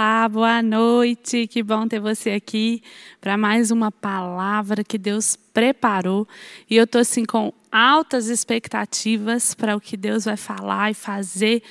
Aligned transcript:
Olá, 0.00 0.26
boa 0.30 0.62
noite. 0.62 1.46
Que 1.46 1.62
bom 1.62 1.86
ter 1.86 2.00
você 2.00 2.30
aqui 2.30 2.82
para 3.20 3.36
mais 3.36 3.70
uma 3.70 3.92
palavra 3.92 4.82
que 4.82 4.96
Deus 4.96 5.36
preparou. 5.52 6.26
E 6.70 6.76
eu 6.76 6.84
estou 6.84 7.02
assim 7.02 7.22
com 7.22 7.52
altas 7.70 8.28
expectativas 8.28 9.54
para 9.54 9.76
o 9.76 9.80
que 9.80 9.98
Deus 9.98 10.24
vai 10.24 10.38
falar 10.38 10.90
e 10.90 10.94
fazer 10.94 11.62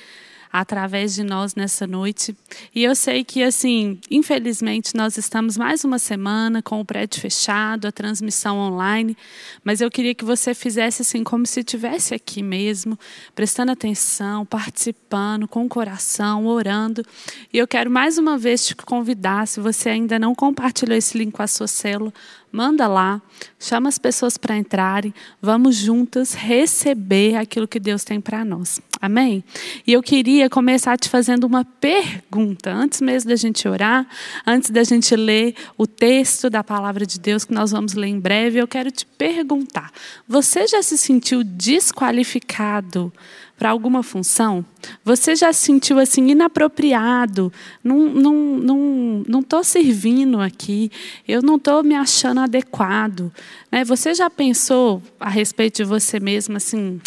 através 0.52 1.14
de 1.14 1.22
nós 1.22 1.54
nessa 1.54 1.86
noite. 1.86 2.36
E 2.74 2.82
eu 2.82 2.94
sei 2.94 3.22
que, 3.22 3.42
assim, 3.42 3.98
infelizmente, 4.10 4.96
nós 4.96 5.16
estamos 5.16 5.56
mais 5.56 5.84
uma 5.84 5.98
semana 5.98 6.60
com 6.62 6.80
o 6.80 6.84
prédio 6.84 7.20
fechado, 7.20 7.86
a 7.86 7.92
transmissão 7.92 8.58
online, 8.58 9.16
mas 9.62 9.80
eu 9.80 9.90
queria 9.90 10.14
que 10.14 10.24
você 10.24 10.52
fizesse 10.54 11.02
assim, 11.02 11.22
como 11.22 11.46
se 11.46 11.60
estivesse 11.60 12.14
aqui 12.14 12.42
mesmo, 12.42 12.98
prestando 13.34 13.72
atenção, 13.72 14.44
participando, 14.44 15.46
com 15.46 15.64
o 15.64 15.68
coração, 15.68 16.46
orando. 16.46 17.04
E 17.52 17.58
eu 17.58 17.68
quero 17.68 17.90
mais 17.90 18.18
uma 18.18 18.36
vez 18.36 18.66
te 18.66 18.74
convidar, 18.74 19.46
se 19.46 19.60
você 19.60 19.90
ainda 19.90 20.18
não 20.18 20.34
compartilhou 20.34 20.96
esse 20.96 21.16
link 21.16 21.32
com 21.32 21.42
a 21.42 21.46
sua 21.46 21.66
célula, 21.66 22.12
manda 22.52 22.86
lá, 22.86 23.22
chama 23.58 23.88
as 23.88 23.98
pessoas 23.98 24.36
para 24.36 24.56
entrarem, 24.56 25.14
vamos 25.40 25.76
juntas 25.76 26.34
receber 26.34 27.36
aquilo 27.36 27.68
que 27.68 27.78
Deus 27.78 28.04
tem 28.04 28.20
para 28.20 28.44
nós. 28.44 28.80
Amém? 29.00 29.42
E 29.86 29.92
eu 29.92 30.02
queria 30.02 30.50
começar 30.50 30.98
te 30.98 31.08
fazendo 31.08 31.44
uma 31.44 31.64
pergunta, 31.64 32.70
antes 32.70 33.00
mesmo 33.00 33.30
da 33.30 33.36
gente 33.36 33.66
orar, 33.66 34.06
antes 34.46 34.70
da 34.70 34.84
gente 34.84 35.16
ler 35.16 35.54
o 35.78 35.86
texto 35.86 36.50
da 36.50 36.62
palavra 36.62 37.06
de 37.06 37.18
Deus 37.18 37.44
que 37.44 37.54
nós 37.54 37.70
vamos 37.70 37.94
ler 37.94 38.08
em 38.08 38.20
breve, 38.20 38.58
eu 38.58 38.68
quero 38.68 38.90
te 38.90 39.06
perguntar: 39.06 39.90
você 40.28 40.66
já 40.66 40.82
se 40.82 40.98
sentiu 40.98 41.42
desqualificado 41.42 43.12
para 43.60 43.68
alguma 43.68 44.02
função? 44.02 44.64
Você 45.04 45.36
já 45.36 45.52
se 45.52 45.66
sentiu 45.66 45.98
assim 45.98 46.30
inapropriado? 46.30 47.52
Não 47.84 47.98
não 48.08 48.34
não 48.34 49.22
não 49.28 49.40
estou 49.40 49.62
servindo 49.62 50.40
aqui. 50.40 50.90
Eu 51.28 51.42
não 51.42 51.56
estou 51.56 51.82
me 51.82 51.94
achando 51.94 52.40
adequado. 52.40 53.30
Né? 53.70 53.84
Você 53.84 54.14
já 54.14 54.30
pensou 54.30 55.02
a 55.20 55.28
respeito 55.28 55.76
de 55.76 55.84
você 55.84 56.18
mesmo 56.18 56.56
assim? 56.56 56.98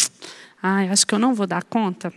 Ah, 0.62 0.82
acho 0.92 1.04
que 1.04 1.12
eu 1.12 1.18
não 1.18 1.34
vou 1.34 1.44
dar 1.44 1.64
conta. 1.64 2.12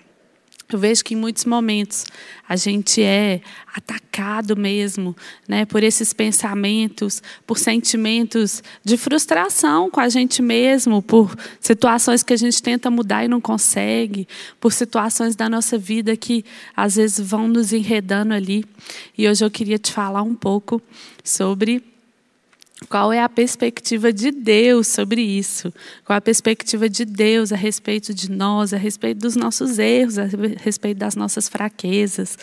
Eu 0.71 0.77
vejo 0.77 1.03
que 1.03 1.13
em 1.13 1.17
muitos 1.17 1.45
momentos 1.45 2.05
a 2.47 2.57
gente 2.57 3.01
é 3.01 3.39
atacado 3.73 4.57
mesmo, 4.57 5.15
né, 5.47 5.65
por 5.65 5.81
esses 5.81 6.11
pensamentos, 6.11 7.23
por 7.45 7.57
sentimentos 7.57 8.61
de 8.83 8.97
frustração 8.97 9.89
com 9.89 10.01
a 10.01 10.09
gente 10.09 10.41
mesmo, 10.41 11.01
por 11.01 11.33
situações 11.61 12.21
que 12.21 12.33
a 12.33 12.37
gente 12.37 12.61
tenta 12.61 12.91
mudar 12.91 13.23
e 13.23 13.29
não 13.29 13.39
consegue, 13.39 14.27
por 14.59 14.73
situações 14.73 15.37
da 15.37 15.47
nossa 15.47 15.77
vida 15.77 16.17
que 16.17 16.43
às 16.75 16.95
vezes 16.97 17.19
vão 17.19 17.47
nos 17.47 17.71
enredando 17.71 18.33
ali. 18.33 18.65
E 19.17 19.27
hoje 19.27 19.45
eu 19.45 19.51
queria 19.51 19.79
te 19.79 19.93
falar 19.93 20.21
um 20.21 20.35
pouco 20.35 20.81
sobre 21.23 21.96
qual 22.89 23.11
é 23.11 23.21
a 23.21 23.27
perspectiva 23.27 24.13
de 24.13 24.29
Deus 24.29 24.87
sobre 24.87 25.21
isso? 25.21 25.73
Qual 26.05 26.13
é 26.13 26.19
a 26.19 26.21
perspectiva 26.21 26.87
de 26.87 27.05
Deus 27.05 27.51
a 27.51 27.55
respeito 27.55 28.13
de 28.13 28.29
nós, 28.29 28.71
a 28.71 28.77
respeito 28.77 29.19
dos 29.19 29.35
nossos 29.35 29.79
erros, 29.79 30.19
a 30.19 30.25
respeito 30.59 30.97
das 30.99 31.15
nossas 31.15 31.49
fraquezas, 31.49 32.37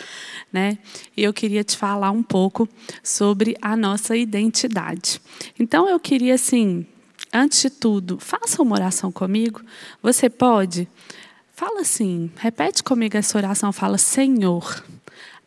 né? 0.53 0.77
E 1.17 1.23
eu 1.23 1.33
queria 1.33 1.63
te 1.63 1.77
falar 1.77 2.11
um 2.11 2.23
pouco 2.23 2.69
sobre 3.03 3.57
a 3.63 3.77
nossa 3.77 4.17
identidade. 4.17 5.21
Então 5.59 5.89
eu 5.89 6.01
queria 6.01 6.35
assim, 6.35 6.85
antes 7.33 7.63
de 7.63 7.71
tudo, 7.71 8.19
faça 8.19 8.61
uma 8.61 8.75
oração 8.75 9.13
comigo. 9.13 9.63
Você 10.03 10.29
pode? 10.29 10.89
Fala 11.53 11.83
assim, 11.83 12.29
repete 12.37 12.83
comigo 12.83 13.17
essa 13.17 13.39
oração, 13.39 13.73
fala: 13.73 13.97
Senhor, 13.97 14.83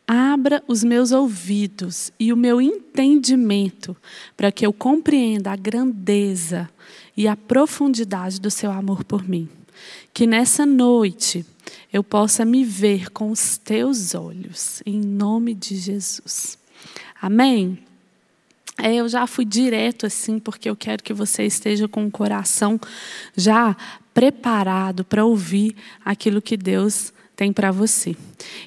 Abra 0.07 0.63
os 0.67 0.85
meus 0.85 1.11
ouvidos 1.11 2.13
e 2.17 2.31
o 2.31 2.37
meu 2.37 2.61
entendimento 2.61 3.95
para 4.37 4.51
que 4.53 4.65
eu 4.65 4.71
compreenda 4.71 5.51
a 5.51 5.55
grandeza 5.57 6.69
e 7.15 7.27
a 7.27 7.35
profundidade 7.35 8.39
do 8.39 8.49
seu 8.49 8.71
amor 8.71 9.03
por 9.03 9.27
mim. 9.27 9.49
Que 10.13 10.25
nessa 10.25 10.65
noite 10.65 11.45
eu 11.91 12.03
possa 12.03 12.45
me 12.45 12.63
ver 12.63 13.09
com 13.11 13.31
os 13.31 13.57
teus 13.57 14.15
olhos, 14.15 14.81
em 14.85 14.99
nome 14.99 15.53
de 15.53 15.75
Jesus. 15.75 16.57
Amém? 17.21 17.77
É, 18.77 18.95
eu 18.95 19.09
já 19.09 19.25
fui 19.25 19.43
direto 19.43 20.05
assim, 20.05 20.39
porque 20.39 20.69
eu 20.69 20.75
quero 20.75 21.03
que 21.03 21.13
você 21.13 21.43
esteja 21.43 21.87
com 21.87 22.05
o 22.05 22.11
coração 22.11 22.79
já 23.35 23.75
preparado 24.13 25.03
para 25.03 25.25
ouvir 25.25 25.75
aquilo 26.05 26.41
que 26.41 26.55
Deus 26.55 27.11
tem 27.37 27.53
para 27.53 27.71
você. 27.71 28.15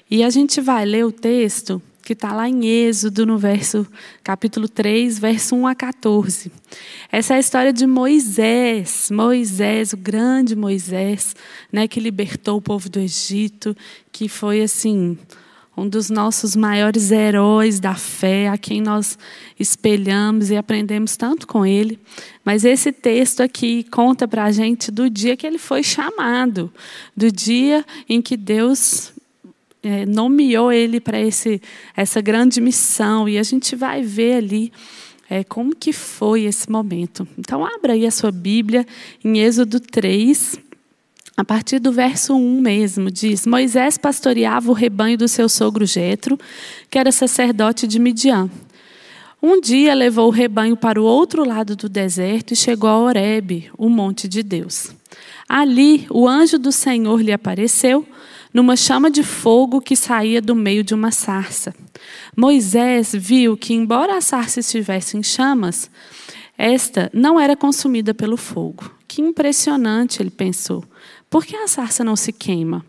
E 0.09 0.23
a 0.23 0.31
gente 0.31 0.61
vai 0.61 0.87
ler 0.87 1.05
o 1.05 1.11
texto 1.11 1.83
que 2.03 2.15
está 2.15 2.33
lá 2.33 2.49
em 2.49 2.65
Êxodo, 2.65 3.27
no 3.27 3.37
verso, 3.37 3.87
capítulo 4.25 4.69
3, 4.69 5.19
verso 5.19 5.55
1 5.55 5.67
a 5.67 5.75
14. 5.75 6.51
Essa 7.13 7.35
é 7.35 7.37
a 7.37 7.41
história 7.41 7.73
de 7.73 7.87
Moisés, 7.87 9.11
Moisés, 9.11 9.93
o 9.93 9.97
grande 9.97 10.57
Moisés, 10.57 11.35
né, 11.71 11.87
que 11.87 12.01
libertou 12.01 12.59
o 12.59 12.63
povo 12.63 12.89
do 12.89 12.99
Egito, 12.99 13.77
que 14.11 14.29
foi 14.29 14.63
assim, 14.63 15.19
um 15.81 15.89
dos 15.89 16.11
nossos 16.11 16.55
maiores 16.55 17.11
heróis 17.11 17.81
da 17.81 17.95
fé, 17.95 18.49
a 18.49 18.59
quem 18.59 18.83
nós 18.83 19.19
espelhamos 19.59 20.51
e 20.51 20.57
aprendemos 20.57 21.17
tanto 21.17 21.47
com 21.47 21.65
ele. 21.65 21.99
Mas 22.45 22.65
esse 22.67 22.93
texto 22.93 23.43
aqui 23.43 23.85
conta 23.85 24.29
para 24.29 24.45
a 24.45 24.53
gente 24.53 24.91
do 24.91 25.09
dia 25.09 25.37
que 25.37 25.47
ele 25.47 25.57
foi 25.57 25.83
chamado, 25.83 26.71
do 27.17 27.33
dia 27.33 27.83
em 28.07 28.21
que 28.21 28.37
Deus 28.37 29.13
é, 29.83 30.05
nomeou 30.05 30.71
ele 30.71 31.01
para 31.01 31.17
essa 31.97 32.21
grande 32.21 32.61
missão. 32.61 33.27
E 33.27 33.39
a 33.39 33.43
gente 33.43 33.75
vai 33.75 34.03
ver 34.03 34.35
ali 34.35 34.71
é, 35.31 35.43
como 35.43 35.75
que 35.75 35.95
foi 35.95 36.43
esse 36.43 36.71
momento. 36.71 37.27
Então, 37.39 37.65
abra 37.65 37.95
aí 37.95 38.07
a 38.07 38.11
sua 38.11 38.31
Bíblia 38.31 38.87
em 39.25 39.39
Êxodo 39.39 39.81
3, 39.81 40.59
a 41.41 41.45
partir 41.45 41.79
do 41.79 41.91
verso 41.91 42.35
1 42.35 42.61
mesmo, 42.61 43.11
diz: 43.11 43.47
Moisés 43.47 43.97
pastoreava 43.97 44.71
o 44.71 44.75
rebanho 44.75 45.17
do 45.17 45.27
seu 45.27 45.49
sogro 45.49 45.87
Jetro, 45.87 46.39
que 46.91 46.99
era 46.99 47.11
sacerdote 47.11 47.87
de 47.87 47.99
Midian. 47.99 48.51
Um 49.43 49.59
dia 49.59 49.95
levou 49.95 50.27
o 50.27 50.31
rebanho 50.31 50.77
para 50.77 51.01
o 51.01 51.05
outro 51.05 51.43
lado 51.43 51.75
do 51.75 51.89
deserto 51.89 52.53
e 52.53 52.57
chegou 52.57 52.91
a 52.91 52.99
Horebe, 52.99 53.71
o 53.79 53.89
monte 53.89 54.29
de 54.29 54.43
Deus. 54.43 54.95
Ali, 55.49 56.07
o 56.11 56.29
anjo 56.29 56.59
do 56.59 56.71
Senhor 56.71 57.23
lhe 57.23 57.33
apareceu 57.33 58.07
numa 58.53 58.77
chama 58.77 59.11
de 59.11 59.23
fogo 59.23 59.81
que 59.81 59.97
saía 59.97 60.43
do 60.43 60.55
meio 60.55 60.85
de 60.85 60.93
uma 60.93 61.11
sarça. 61.11 61.75
Moisés 62.37 63.15
viu 63.15 63.57
que, 63.57 63.73
embora 63.73 64.19
a 64.19 64.21
sarça 64.21 64.61
estivesse 64.61 65.17
em 65.17 65.23
chamas, 65.23 65.91
esta 66.59 67.11
não 67.15 67.41
era 67.41 67.57
consumida 67.57 68.13
pelo 68.13 68.37
fogo. 68.37 68.93
Que 69.09 69.23
impressionante, 69.23 70.21
ele 70.21 70.29
pensou. 70.29 70.85
Por 71.31 71.47
que 71.47 71.55
a 71.55 71.69
sarça 71.69 72.03
não 72.03 72.17
se 72.17 72.33
queima? 72.33 72.85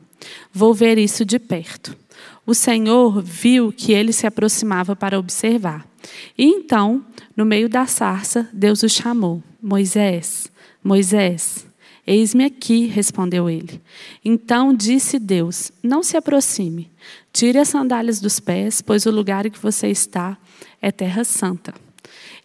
Vou 0.51 0.73
ver 0.73 0.97
isso 0.97 1.23
de 1.23 1.37
perto. 1.37 1.95
O 2.43 2.55
Senhor 2.55 3.21
viu 3.21 3.71
que 3.71 3.91
ele 3.93 4.11
se 4.11 4.25
aproximava 4.25 4.95
para 4.95 5.19
observar. 5.19 5.87
E 6.35 6.43
então, 6.45 7.05
no 7.37 7.45
meio 7.45 7.69
da 7.69 7.85
sarça, 7.85 8.49
Deus 8.51 8.81
o 8.81 8.89
chamou: 8.89 9.43
Moisés, 9.61 10.51
Moisés. 10.83 11.67
Eis-me 12.05 12.43
aqui, 12.43 12.87
respondeu 12.87 13.47
ele. 13.47 13.79
Então 14.25 14.73
disse 14.73 15.19
Deus: 15.19 15.71
Não 15.83 16.01
se 16.01 16.17
aproxime. 16.17 16.91
Tire 17.31 17.59
as 17.59 17.69
sandálias 17.69 18.19
dos 18.19 18.39
pés, 18.39 18.81
pois 18.81 19.05
o 19.05 19.11
lugar 19.11 19.45
em 19.45 19.51
que 19.51 19.59
você 19.59 19.87
está 19.87 20.35
é 20.81 20.91
terra 20.91 21.23
santa. 21.23 21.73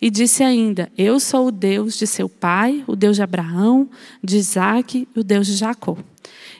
E 0.01 0.11
disse 0.11 0.43
ainda: 0.43 0.91
Eu 0.97 1.19
sou 1.19 1.49
o 1.49 1.53
Deus 1.53 1.97
de 1.97 2.07
seu 2.07 2.29
pai, 2.29 2.85
o 2.87 2.95
Deus 2.95 3.17
de 3.17 3.23
Abraão, 3.23 3.89
de 4.23 4.37
Isaque 4.37 5.09
e 5.15 5.21
o 5.21 5.25
Deus 5.25 5.47
de 5.47 5.55
Jacó. 5.55 5.97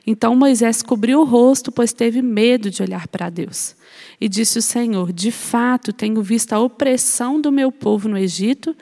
Então 0.07 0.37
Moisés 0.37 0.83
cobriu 0.83 1.21
o 1.21 1.25
rosto, 1.25 1.73
pois 1.73 1.93
teve 1.93 2.23
medo 2.23 2.71
de 2.71 2.81
olhar 2.81 3.09
para 3.09 3.29
Deus. 3.29 3.75
E 4.21 4.29
disse 4.29 4.59
o 4.59 4.63
Senhor: 4.63 5.13
De 5.13 5.33
fato, 5.33 5.93
tenho 5.93 6.23
visto 6.23 6.53
a 6.53 6.61
opressão 6.61 7.41
do 7.41 7.51
meu 7.51 7.73
povo 7.73 8.09
no 8.09 8.17
Egito 8.17 8.75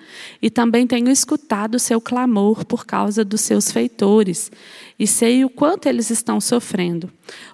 e 0.42 0.50
também 0.50 0.86
tenho 0.86 1.10
escutado 1.10 1.76
o 1.76 1.80
seu 1.80 2.00
clamor 2.00 2.64
por 2.66 2.84
causa 2.84 3.24
dos 3.24 3.40
seus 3.40 3.72
feitores, 3.72 4.52
e 4.98 5.06
sei 5.06 5.44
o 5.44 5.50
quanto 5.50 5.86
eles 5.86 6.10
estão 6.10 6.40
sofrendo. 6.40 7.10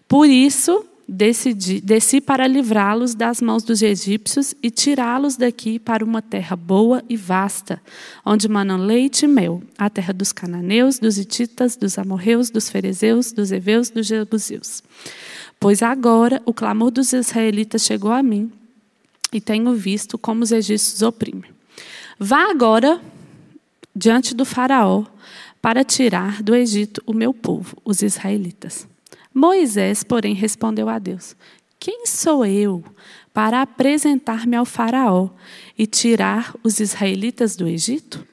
Por 0.09 0.29
isso, 0.29 0.85
decidi, 1.13 1.81
desci 1.81 2.21
para 2.21 2.47
livrá-los 2.47 3.17
das 3.17 3.41
mãos 3.41 3.65
dos 3.65 3.83
egípcios 3.83 4.55
e 4.63 4.71
tirá-los 4.71 5.37
daqui 5.37 5.81
para 5.81 6.05
uma 6.05 6.23
terra 6.23 6.55
boa 6.55 7.03
e 7.09 7.17
vasta, 7.17 7.83
onde 8.25 8.49
manam 8.49 8.79
leite 8.79 9.25
e 9.25 9.29
mel, 9.29 9.61
a 9.77 9.91
terra 9.91 10.15
dos 10.15 10.33
cananeus, 10.33 11.01
dos 11.01 11.19
hititas, 11.19 11.75
dos 11.75 11.99
amorreus, 11.99 12.49
dos 12.49 12.71
ferezeus, 12.71 13.33
dos 13.33 13.51
heveus, 13.51 13.91
dos 13.91 14.07
jebuseus. 14.07 14.85
Pois 15.59 15.83
agora 15.83 16.41
o 16.47 16.55
clamor 16.55 16.93
dos 16.93 17.13
israelitas 17.13 17.83
chegou 17.83 18.13
a 18.13 18.23
mim 18.23 18.53
e 19.33 19.41
tenho 19.41 19.75
visto 19.75 20.17
como 20.17 20.45
os 20.45 20.53
egípcios 20.53 21.03
oprimem. 21.03 21.51
Vá 22.21 22.49
agora 22.49 23.01
diante 23.95 24.33
do 24.33 24.45
faraó 24.45 25.05
para 25.61 25.83
tirar 25.83 26.41
do 26.41 26.55
Egito 26.55 27.03
o 27.05 27.13
meu 27.13 27.35
povo, 27.35 27.77
os 27.85 28.01
israelitas. 28.01 28.89
Moisés, 29.33 30.03
porém, 30.03 30.35
respondeu 30.35 30.89
a 30.89 30.99
Deus: 30.99 31.37
Quem 31.79 32.07
sou 32.07 32.45
eu 32.45 32.85
para 33.33 33.63
apresentar-me 33.63 34.57
ao 34.57 34.65
Faraó 34.65 35.31
e 35.79 35.87
tirar 35.87 36.55
os 36.63 36.81
israelitas 36.81 37.57
do 37.57 37.69
Egito? 37.69 38.27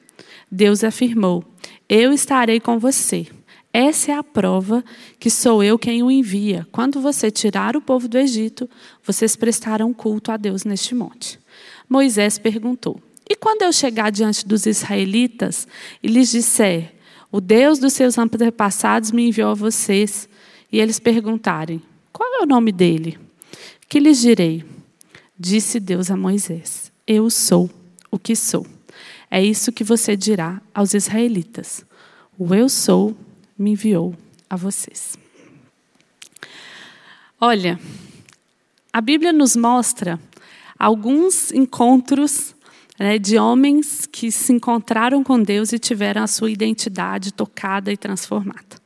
Deus 0.50 0.82
afirmou: 0.82 1.44
Eu 1.88 2.12
estarei 2.12 2.60
com 2.60 2.78
você. 2.78 3.26
Essa 3.72 4.12
é 4.12 4.14
a 4.14 4.24
prova 4.24 4.82
que 5.20 5.28
sou 5.28 5.62
eu 5.62 5.78
quem 5.78 6.02
o 6.02 6.10
envia. 6.10 6.66
Quando 6.72 7.00
você 7.00 7.30
tirar 7.30 7.76
o 7.76 7.82
povo 7.82 8.08
do 8.08 8.18
Egito, 8.18 8.68
vocês 9.04 9.36
prestarão 9.36 9.92
culto 9.92 10.32
a 10.32 10.36
Deus 10.36 10.64
neste 10.64 10.94
monte. 10.94 11.38
Moisés 11.88 12.38
perguntou: 12.38 13.00
E 13.28 13.36
quando 13.36 13.62
eu 13.62 13.72
chegar 13.72 14.10
diante 14.10 14.46
dos 14.46 14.66
israelitas 14.66 15.68
e 16.02 16.08
lhes 16.08 16.30
disser: 16.30 16.94
O 17.30 17.40
Deus 17.40 17.78
dos 17.78 17.92
seus 17.92 18.18
antepassados 18.18 19.12
me 19.12 19.28
enviou 19.28 19.50
a 19.50 19.54
vocês, 19.54 20.28
e 20.70 20.80
eles 20.80 20.98
perguntarem: 20.98 21.82
Qual 22.12 22.40
é 22.40 22.42
o 22.42 22.46
nome 22.46 22.72
dele? 22.72 23.18
Que 23.88 23.98
lhes 23.98 24.20
direi? 24.20 24.64
Disse 25.38 25.80
Deus 25.80 26.10
a 26.10 26.16
Moisés: 26.16 26.92
Eu 27.06 27.30
sou 27.30 27.70
o 28.10 28.18
que 28.18 28.34
sou. 28.34 28.66
É 29.30 29.42
isso 29.42 29.72
que 29.72 29.84
você 29.84 30.16
dirá 30.16 30.60
aos 30.74 30.94
israelitas: 30.94 31.84
O 32.38 32.54
eu 32.54 32.68
sou 32.68 33.16
me 33.58 33.72
enviou 33.72 34.14
a 34.48 34.56
vocês. 34.56 35.18
Olha, 37.40 37.78
a 38.92 39.00
Bíblia 39.00 39.32
nos 39.32 39.54
mostra 39.54 40.18
alguns 40.78 41.52
encontros 41.52 42.54
né, 42.98 43.18
de 43.18 43.38
homens 43.38 44.06
que 44.06 44.32
se 44.32 44.52
encontraram 44.52 45.22
com 45.22 45.40
Deus 45.40 45.72
e 45.72 45.78
tiveram 45.78 46.22
a 46.22 46.26
sua 46.26 46.50
identidade 46.50 47.32
tocada 47.32 47.92
e 47.92 47.96
transformada. 47.96 48.77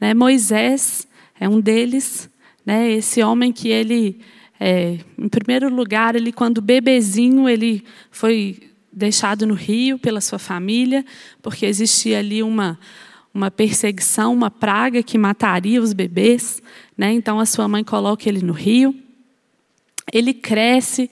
Né, 0.00 0.14
Moisés 0.14 1.06
é 1.38 1.48
um 1.48 1.60
deles, 1.60 2.30
né, 2.64 2.90
esse 2.90 3.22
homem 3.22 3.52
que 3.52 3.68
ele, 3.68 4.20
é, 4.58 4.98
em 5.18 5.28
primeiro 5.28 5.68
lugar, 5.68 6.16
ele 6.16 6.32
quando 6.32 6.62
bebezinho 6.62 7.48
ele 7.48 7.84
foi 8.10 8.70
deixado 8.92 9.46
no 9.46 9.54
rio 9.54 9.98
pela 9.98 10.20
sua 10.20 10.38
família, 10.38 11.04
porque 11.42 11.66
existia 11.66 12.18
ali 12.18 12.42
uma 12.42 12.78
uma 13.32 13.50
perseguição, 13.50 14.32
uma 14.32 14.50
praga 14.50 15.02
que 15.02 15.16
mataria 15.16 15.80
os 15.80 15.92
bebês, 15.92 16.60
né? 16.96 17.12
Então 17.12 17.38
a 17.38 17.46
sua 17.46 17.68
mãe 17.68 17.84
coloca 17.84 18.28
ele 18.28 18.42
no 18.42 18.52
rio. 18.52 18.94
Ele 20.12 20.34
cresce 20.34 21.08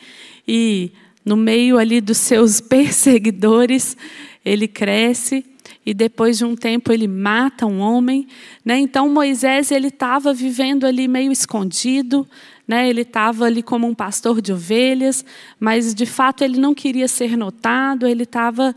e 0.47 0.91
no 1.25 1.37
meio 1.37 1.79
ali 1.79 2.01
dos 2.01 2.19
seus 2.19 2.61
perseguidores, 2.61 3.97
ele 4.45 4.67
cresce 4.67 5.45
e 5.89 5.95
depois 5.95 6.37
de 6.37 6.45
um 6.45 6.55
tempo 6.55 6.93
ele 6.93 7.09
mata 7.09 7.65
um 7.65 7.81
homem, 7.81 8.29
né? 8.63 8.79
Então 8.79 9.09
Moisés 9.09 9.71
ele 9.71 9.89
estava 9.89 10.35
vivendo 10.35 10.85
ali 10.85 11.09
meio 11.09 11.33
escondido, 11.33 12.29
né? 12.67 12.87
Ele 12.91 13.01
estava 13.01 13.47
ali 13.47 13.63
como 13.63 13.87
um 13.87 13.95
pastor 13.95 14.43
de 14.43 14.53
ovelhas, 14.53 15.25
mas 15.59 15.95
de 15.95 16.05
fato 16.05 16.45
ele 16.45 16.59
não 16.61 16.75
queria 16.75 17.09
ser 17.09 17.39
notado, 17.39 18.07
ele 18.07 18.25
estava 18.25 18.77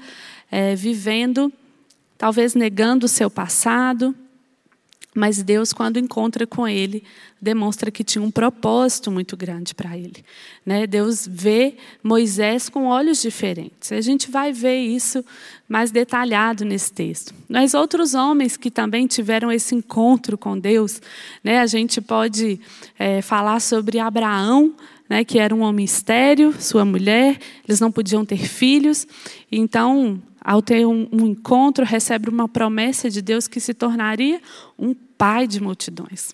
é, 0.50 0.74
vivendo 0.74 1.52
talvez 2.18 2.56
negando 2.56 3.08
o 3.08 3.10
seu 3.10 3.30
passado, 3.30 4.16
mas 5.13 5.44
Deus, 5.44 5.74
quando 5.74 6.00
encontra 6.00 6.48
com 6.48 6.66
ele, 6.66 7.04
demonstra 7.42 7.92
que 7.92 8.04
tinha 8.04 8.24
um 8.24 8.31
propósito 8.31 9.12
muito 9.12 9.36
grande 9.36 9.75
para 9.75 9.98
ele. 9.98 10.24
Né? 10.66 10.88
Deus 10.88 11.28
vê 11.30 11.75
Moisés 12.02 12.69
com 12.69 12.86
olhos 12.86 13.22
diferentes. 13.22 13.92
A 13.92 14.00
gente 14.00 14.31
vai 14.31 14.54
ver 14.54 14.78
isso 14.78 15.24
mais 15.68 15.92
detalhado 15.92 16.63
nesse 16.63 16.94
texto. 16.94 17.34
Mas 17.50 17.74
outros 17.74 18.13
homens 18.13 18.56
que 18.56 18.72
também 18.72 19.06
tiveram 19.06 19.52
esse 19.52 19.75
encontro 19.75 20.38
com 20.38 20.58
Deus, 20.58 21.02
né? 21.44 21.60
a 21.60 21.66
gente 21.66 22.00
pode 22.00 22.60
é, 22.98 23.22
falar 23.22 23.60
sobre 23.60 24.00
Abraão, 24.00 24.74
né, 25.10 25.25
que 25.25 25.38
era 25.38 25.54
um 25.54 25.60
homem 25.60 25.84
estéreo, 25.84 26.56
sua 26.58 26.86
mulher, 26.86 27.38
eles 27.68 27.81
não 27.81 27.92
podiam 27.92 28.24
ter 28.24 28.48
filhos, 28.48 29.06
então 29.52 30.22
ao 30.44 30.62
ter 30.62 30.86
um, 30.86 31.08
um, 31.12 31.28
encontro, 31.28 31.86
recebe 31.86 32.30
uma 32.30 32.50
promessa 32.50 33.10
de 33.10 33.22
Deus 33.22 33.48
que 33.48 33.60
se 33.60 33.74
tornaria 33.74 34.42
um 34.78 34.94
pai 34.94 35.46
de 35.46 35.62
multidões. 35.62 36.34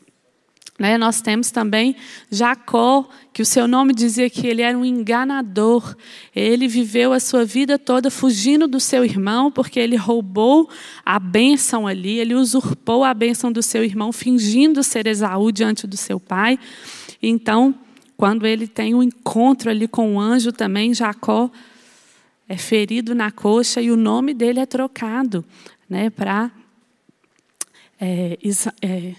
Né? 0.80 0.98
Nós 0.98 1.22
temos 1.22 1.50
também 1.50 1.96
Jacó, 2.30 3.10
que 3.34 3.42
o 3.42 3.46
seu 3.46 3.68
nome 3.68 3.94
dizia 3.94 4.30
que 4.30 4.46
ele 4.46 4.62
era 4.62 4.78
um 4.78 4.86
enganador. 4.86 5.96
Ele 6.36 6.68
viveu 6.68 7.14
a 7.14 7.20
sua 7.20 7.44
vida 7.44 7.80
toda 7.80 8.12
fugindo 8.12 8.68
do 8.68 8.80
seu 8.80 9.04
irmão, 9.04 9.52
porque 9.52 9.80
ele 9.80 9.96
roubou 9.96 10.70
a 11.06 11.20
bênção 11.20 11.88
ali, 11.88 12.20
ele 12.20 12.36
usurpou 12.36 13.04
a 13.04 13.14
bênção 13.14 13.52
do 13.52 13.64
seu 13.64 13.84
irmão, 13.84 14.12
fingindo 14.12 14.84
ser 14.84 15.08
Esaú 15.08 15.52
diante 15.52 15.88
do 15.88 15.98
seu 15.98 16.20
pai. 16.20 16.60
Então, 17.22 17.74
quando 18.16 18.46
ele 18.46 18.68
tem 18.68 18.94
um 18.94 19.02
encontro 19.02 19.70
ali 19.70 19.88
com 19.88 20.16
o 20.16 20.20
anjo 20.20 20.52
também, 20.52 20.94
Jacó 20.94 21.52
é 22.48 22.58
ferido 22.58 23.14
na 23.14 23.32
coxa 23.32 23.82
e 23.82 23.92
o 23.92 23.98
nome 23.98 24.34
dele 24.34 24.60
é 24.60 24.66
trocado 24.66 25.44
né, 25.90 26.10
para 26.10 26.52
é, 28.00 28.38
é, 28.82 29.16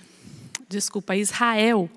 desculpa, 0.69 1.17
Israel. 1.17 1.91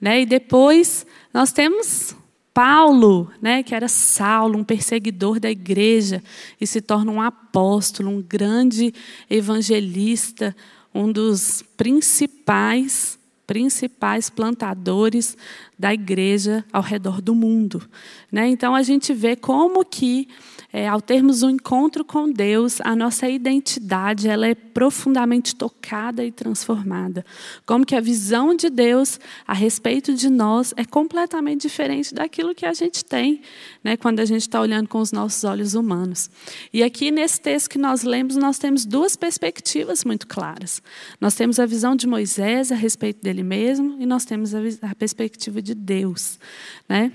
Né? 0.00 0.22
E 0.22 0.26
depois 0.26 1.06
nós 1.32 1.52
temos 1.52 2.14
Paulo, 2.52 3.30
né, 3.40 3.62
que 3.62 3.74
era 3.74 3.88
Saulo, 3.88 4.58
um 4.58 4.64
perseguidor 4.64 5.38
da 5.38 5.50
igreja, 5.50 6.22
e 6.60 6.66
se 6.66 6.80
torna 6.80 7.12
um 7.12 7.20
apóstolo, 7.20 8.10
um 8.10 8.22
grande 8.22 8.94
evangelista, 9.28 10.56
um 10.94 11.12
dos 11.12 11.62
principais 11.76 13.18
principais 13.46 14.28
plantadores 14.28 15.36
da 15.78 15.94
igreja 15.94 16.64
ao 16.72 16.82
redor 16.82 17.20
do 17.20 17.32
mundo. 17.32 17.88
Né? 18.32 18.48
Então 18.48 18.74
a 18.74 18.82
gente 18.82 19.14
vê 19.14 19.36
como 19.36 19.84
que 19.84 20.28
é, 20.76 20.86
ao 20.86 21.00
termos 21.00 21.42
um 21.42 21.48
encontro 21.48 22.04
com 22.04 22.30
Deus, 22.30 22.82
a 22.82 22.94
nossa 22.94 23.26
identidade 23.26 24.28
ela 24.28 24.46
é 24.46 24.54
profundamente 24.54 25.56
tocada 25.56 26.22
e 26.22 26.30
transformada. 26.30 27.24
Como 27.64 27.86
que 27.86 27.94
a 27.94 28.00
visão 28.00 28.54
de 28.54 28.68
Deus 28.68 29.18
a 29.46 29.54
respeito 29.54 30.12
de 30.12 30.28
nós 30.28 30.74
é 30.76 30.84
completamente 30.84 31.62
diferente 31.62 32.12
daquilo 32.12 32.54
que 32.54 32.66
a 32.66 32.74
gente 32.74 33.02
tem, 33.02 33.40
né, 33.82 33.96
quando 33.96 34.20
a 34.20 34.26
gente 34.26 34.42
está 34.42 34.60
olhando 34.60 34.86
com 34.86 34.98
os 34.98 35.12
nossos 35.12 35.44
olhos 35.44 35.72
humanos. 35.72 36.28
E 36.70 36.82
aqui 36.82 37.10
nesse 37.10 37.40
texto 37.40 37.70
que 37.70 37.78
nós 37.78 38.02
lemos, 38.02 38.36
nós 38.36 38.58
temos 38.58 38.84
duas 38.84 39.16
perspectivas 39.16 40.04
muito 40.04 40.26
claras. 40.26 40.82
Nós 41.18 41.34
temos 41.34 41.58
a 41.58 41.64
visão 41.64 41.96
de 41.96 42.06
Moisés 42.06 42.70
a 42.70 42.74
respeito 42.74 43.22
dele 43.22 43.42
mesmo 43.42 43.96
e 43.98 44.04
nós 44.04 44.26
temos 44.26 44.54
a, 44.54 44.58
a 44.82 44.94
perspectiva 44.94 45.62
de 45.62 45.74
Deus, 45.74 46.38
né? 46.86 47.12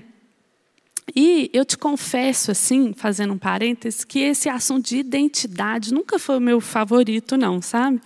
E 1.14 1.50
eu 1.52 1.64
te 1.64 1.76
confesso, 1.76 2.50
assim, 2.50 2.92
fazendo 2.96 3.34
um 3.34 3.38
parênteses, 3.38 4.04
que 4.04 4.20
esse 4.20 4.48
assunto 4.48 4.88
de 4.88 4.98
identidade 4.98 5.92
nunca 5.92 6.18
foi 6.18 6.38
o 6.38 6.40
meu 6.40 6.60
favorito, 6.60 7.36
não, 7.36 7.60
sabe? 7.60 8.00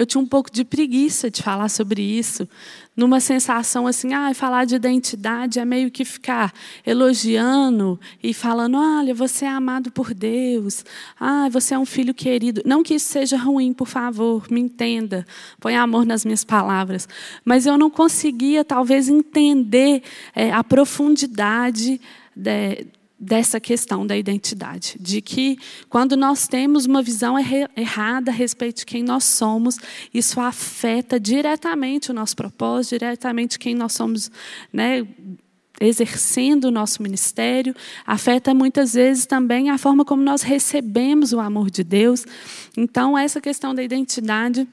Eu 0.00 0.06
tinha 0.06 0.18
um 0.18 0.26
pouco 0.26 0.50
de 0.50 0.64
preguiça 0.64 1.30
de 1.30 1.42
falar 1.42 1.68
sobre 1.68 2.00
isso, 2.00 2.48
numa 2.96 3.20
sensação 3.20 3.86
assim, 3.86 4.14
ah, 4.14 4.32
falar 4.32 4.64
de 4.64 4.74
identidade 4.74 5.58
é 5.58 5.64
meio 5.66 5.90
que 5.90 6.06
ficar 6.06 6.54
elogiando 6.86 8.00
e 8.22 8.32
falando, 8.32 8.78
olha, 8.78 9.12
você 9.12 9.44
é 9.44 9.48
amado 9.48 9.90
por 9.90 10.14
Deus, 10.14 10.86
ah, 11.20 11.50
você 11.50 11.74
é 11.74 11.78
um 11.78 11.84
filho 11.84 12.14
querido. 12.14 12.62
Não 12.64 12.82
que 12.82 12.94
isso 12.94 13.12
seja 13.12 13.36
ruim, 13.36 13.74
por 13.74 13.86
favor, 13.86 14.50
me 14.50 14.62
entenda, 14.62 15.26
põe 15.60 15.76
amor 15.76 16.06
nas 16.06 16.24
minhas 16.24 16.44
palavras. 16.44 17.06
Mas 17.44 17.66
eu 17.66 17.76
não 17.76 17.90
conseguia, 17.90 18.64
talvez, 18.64 19.06
entender 19.06 20.02
é, 20.34 20.50
a 20.50 20.64
profundidade 20.64 22.00
de, 22.34 22.86
dessa 23.20 23.60
questão 23.60 24.06
da 24.06 24.16
identidade, 24.16 24.96
de 24.98 25.20
que 25.20 25.58
quando 25.90 26.16
nós 26.16 26.48
temos 26.48 26.86
uma 26.86 27.02
visão 27.02 27.36
errada 27.76 28.30
a 28.30 28.34
respeito 28.34 28.78
de 28.78 28.86
quem 28.86 29.02
nós 29.02 29.24
somos, 29.24 29.76
isso 30.12 30.40
afeta 30.40 31.20
diretamente 31.20 32.10
o 32.10 32.14
nosso 32.14 32.34
propósito, 32.34 32.98
diretamente 32.98 33.58
quem 33.58 33.74
nós 33.74 33.92
somos, 33.92 34.30
né, 34.72 35.06
exercendo 35.78 36.64
o 36.64 36.70
nosso 36.70 37.02
ministério, 37.02 37.74
afeta 38.06 38.54
muitas 38.54 38.94
vezes 38.94 39.26
também 39.26 39.68
a 39.68 39.76
forma 39.76 40.04
como 40.04 40.22
nós 40.22 40.40
recebemos 40.40 41.32
o 41.34 41.40
amor 41.40 41.70
de 41.70 41.84
Deus. 41.84 42.24
Então, 42.76 43.16
essa 43.16 43.40
questão 43.40 43.74
da 43.74 43.82
identidade 43.82 44.66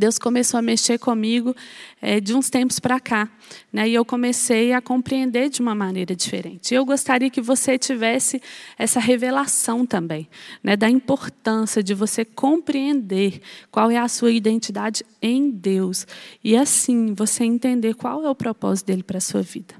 Deus 0.00 0.18
começou 0.18 0.56
a 0.56 0.62
mexer 0.62 0.98
comigo 0.98 1.54
é, 2.00 2.20
de 2.20 2.34
uns 2.34 2.48
tempos 2.48 2.80
para 2.80 2.98
cá. 2.98 3.28
Né, 3.70 3.90
e 3.90 3.94
eu 3.94 4.04
comecei 4.04 4.72
a 4.72 4.80
compreender 4.80 5.50
de 5.50 5.60
uma 5.60 5.74
maneira 5.74 6.16
diferente. 6.16 6.74
Eu 6.74 6.84
gostaria 6.84 7.28
que 7.28 7.40
você 7.40 7.78
tivesse 7.78 8.40
essa 8.78 8.98
revelação 8.98 9.84
também, 9.84 10.26
né, 10.62 10.76
da 10.76 10.88
importância 10.88 11.82
de 11.82 11.92
você 11.92 12.24
compreender 12.24 13.42
qual 13.70 13.90
é 13.90 13.98
a 13.98 14.08
sua 14.08 14.32
identidade 14.32 15.04
em 15.20 15.50
Deus. 15.50 16.06
E 16.42 16.56
assim, 16.56 17.12
você 17.14 17.44
entender 17.44 17.94
qual 17.94 18.24
é 18.24 18.30
o 18.30 18.34
propósito 18.34 18.86
dele 18.86 19.02
para 19.02 19.18
a 19.18 19.20
sua 19.20 19.42
vida. 19.42 19.74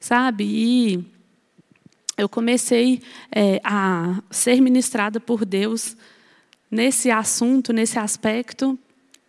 Sabe? 0.00 0.44
E 0.44 1.04
eu 2.16 2.28
comecei 2.28 3.02
é, 3.30 3.60
a 3.62 4.22
ser 4.30 4.60
ministrada 4.62 5.20
por 5.20 5.44
Deus 5.44 5.94
nesse 6.70 7.10
assunto, 7.10 7.72
nesse 7.72 7.98
aspecto, 7.98 8.78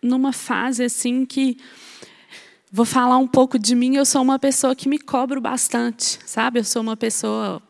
numa 0.02 0.32
fase 0.32 0.84
assim 0.84 1.24
que 1.24 1.56
vou 2.70 2.84
falar 2.84 3.18
um 3.18 3.26
pouco 3.26 3.58
de 3.58 3.74
mim. 3.74 3.96
Eu 3.96 4.04
sou 4.04 4.22
uma 4.22 4.38
pessoa 4.38 4.74
que 4.74 4.88
me 4.88 4.98
cobro 4.98 5.40
bastante, 5.40 6.18
sabe? 6.24 6.60
Eu 6.60 6.64
sou 6.64 6.82
uma 6.82 6.96
pessoa 6.96 7.62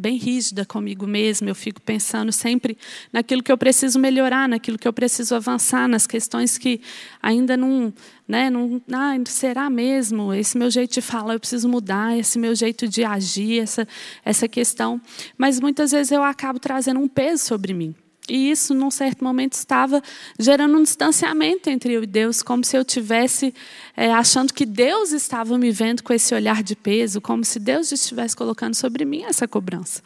bem 0.00 0.16
rígida 0.16 0.64
comigo 0.64 1.06
mesma. 1.06 1.50
Eu 1.50 1.54
fico 1.54 1.80
pensando 1.80 2.32
sempre 2.32 2.78
naquilo 3.12 3.42
que 3.42 3.52
eu 3.52 3.58
preciso 3.58 3.98
melhorar, 3.98 4.48
naquilo 4.48 4.78
que 4.78 4.88
eu 4.88 4.92
preciso 4.92 5.34
avançar, 5.34 5.86
nas 5.86 6.06
questões 6.06 6.56
que 6.56 6.80
ainda 7.22 7.54
não, 7.54 7.92
né, 8.26 8.48
não, 8.48 8.80
ah, 8.90 9.14
será 9.26 9.68
mesmo 9.68 10.32
esse 10.32 10.56
meu 10.56 10.70
jeito 10.70 10.94
de 10.94 11.02
falar, 11.02 11.34
eu 11.34 11.40
preciso 11.40 11.68
mudar, 11.68 12.16
esse 12.18 12.38
meu 12.38 12.54
jeito 12.54 12.88
de 12.88 13.04
agir, 13.04 13.60
essa 13.60 13.86
essa 14.24 14.48
questão. 14.48 14.98
Mas 15.36 15.60
muitas 15.60 15.90
vezes 15.90 16.10
eu 16.10 16.22
acabo 16.22 16.58
trazendo 16.58 16.98
um 16.98 17.08
peso 17.08 17.44
sobre 17.44 17.74
mim. 17.74 17.94
E 18.28 18.50
isso, 18.50 18.74
num 18.74 18.90
certo 18.90 19.24
momento, 19.24 19.54
estava 19.54 20.02
gerando 20.38 20.76
um 20.76 20.82
distanciamento 20.82 21.68
entre 21.68 21.92
eu 21.92 22.02
e 22.02 22.06
Deus, 22.06 22.42
como 22.42 22.64
se 22.64 22.76
eu 22.76 22.84
tivesse 22.84 23.52
é, 23.96 24.12
achando 24.12 24.54
que 24.54 24.64
Deus 24.64 25.12
estava 25.12 25.58
me 25.58 25.72
vendo 25.72 26.02
com 26.02 26.12
esse 26.12 26.34
olhar 26.34 26.62
de 26.62 26.76
peso, 26.76 27.20
como 27.20 27.44
se 27.44 27.58
Deus 27.58 27.90
estivesse 27.90 28.36
colocando 28.36 28.74
sobre 28.74 29.04
mim 29.04 29.24
essa 29.24 29.48
cobrança. 29.48 30.02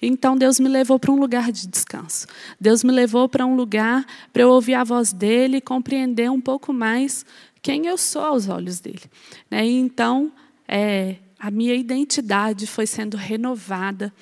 Então 0.00 0.36
Deus 0.36 0.60
me 0.60 0.68
levou 0.68 0.98
para 0.98 1.12
um 1.12 1.18
lugar 1.18 1.50
de 1.50 1.66
descanso. 1.66 2.26
Deus 2.60 2.84
me 2.84 2.92
levou 2.92 3.28
para 3.28 3.44
um 3.44 3.56
lugar 3.56 4.06
para 4.32 4.42
eu 4.42 4.50
ouvir 4.50 4.74
a 4.74 4.84
voz 4.84 5.12
dele 5.12 5.60
compreender 5.60 6.30
um 6.30 6.40
pouco 6.40 6.72
mais 6.72 7.26
quem 7.60 7.86
eu 7.86 7.98
sou 7.98 8.22
aos 8.22 8.48
olhos 8.48 8.80
dele. 8.80 9.02
Né? 9.50 9.66
E 9.66 9.72
então 9.72 10.32
é, 10.66 11.16
a 11.38 11.50
minha 11.50 11.74
identidade 11.74 12.66
foi 12.66 12.86
sendo 12.86 13.16
renovada 13.16 14.12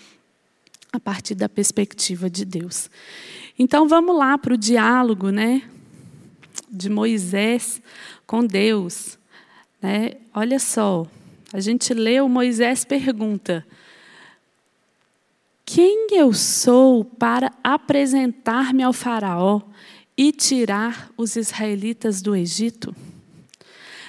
a 0.96 1.00
partir 1.00 1.34
da 1.34 1.48
perspectiva 1.48 2.28
de 2.28 2.44
Deus. 2.44 2.90
Então 3.58 3.86
vamos 3.86 4.16
lá 4.16 4.36
para 4.36 4.54
o 4.54 4.58
diálogo, 4.58 5.30
né, 5.30 5.62
de 6.70 6.88
Moisés 6.90 7.80
com 8.26 8.44
Deus, 8.44 9.18
né? 9.80 10.12
Olha 10.34 10.58
só, 10.58 11.06
a 11.52 11.60
gente 11.60 11.94
leu 11.94 12.28
Moisés 12.28 12.84
pergunta: 12.84 13.66
Quem 15.64 16.08
eu 16.12 16.32
sou 16.32 17.04
para 17.04 17.52
apresentar-me 17.62 18.82
ao 18.82 18.92
faraó 18.92 19.60
e 20.16 20.32
tirar 20.32 21.10
os 21.16 21.36
israelitas 21.36 22.20
do 22.20 22.34
Egito? 22.34 22.94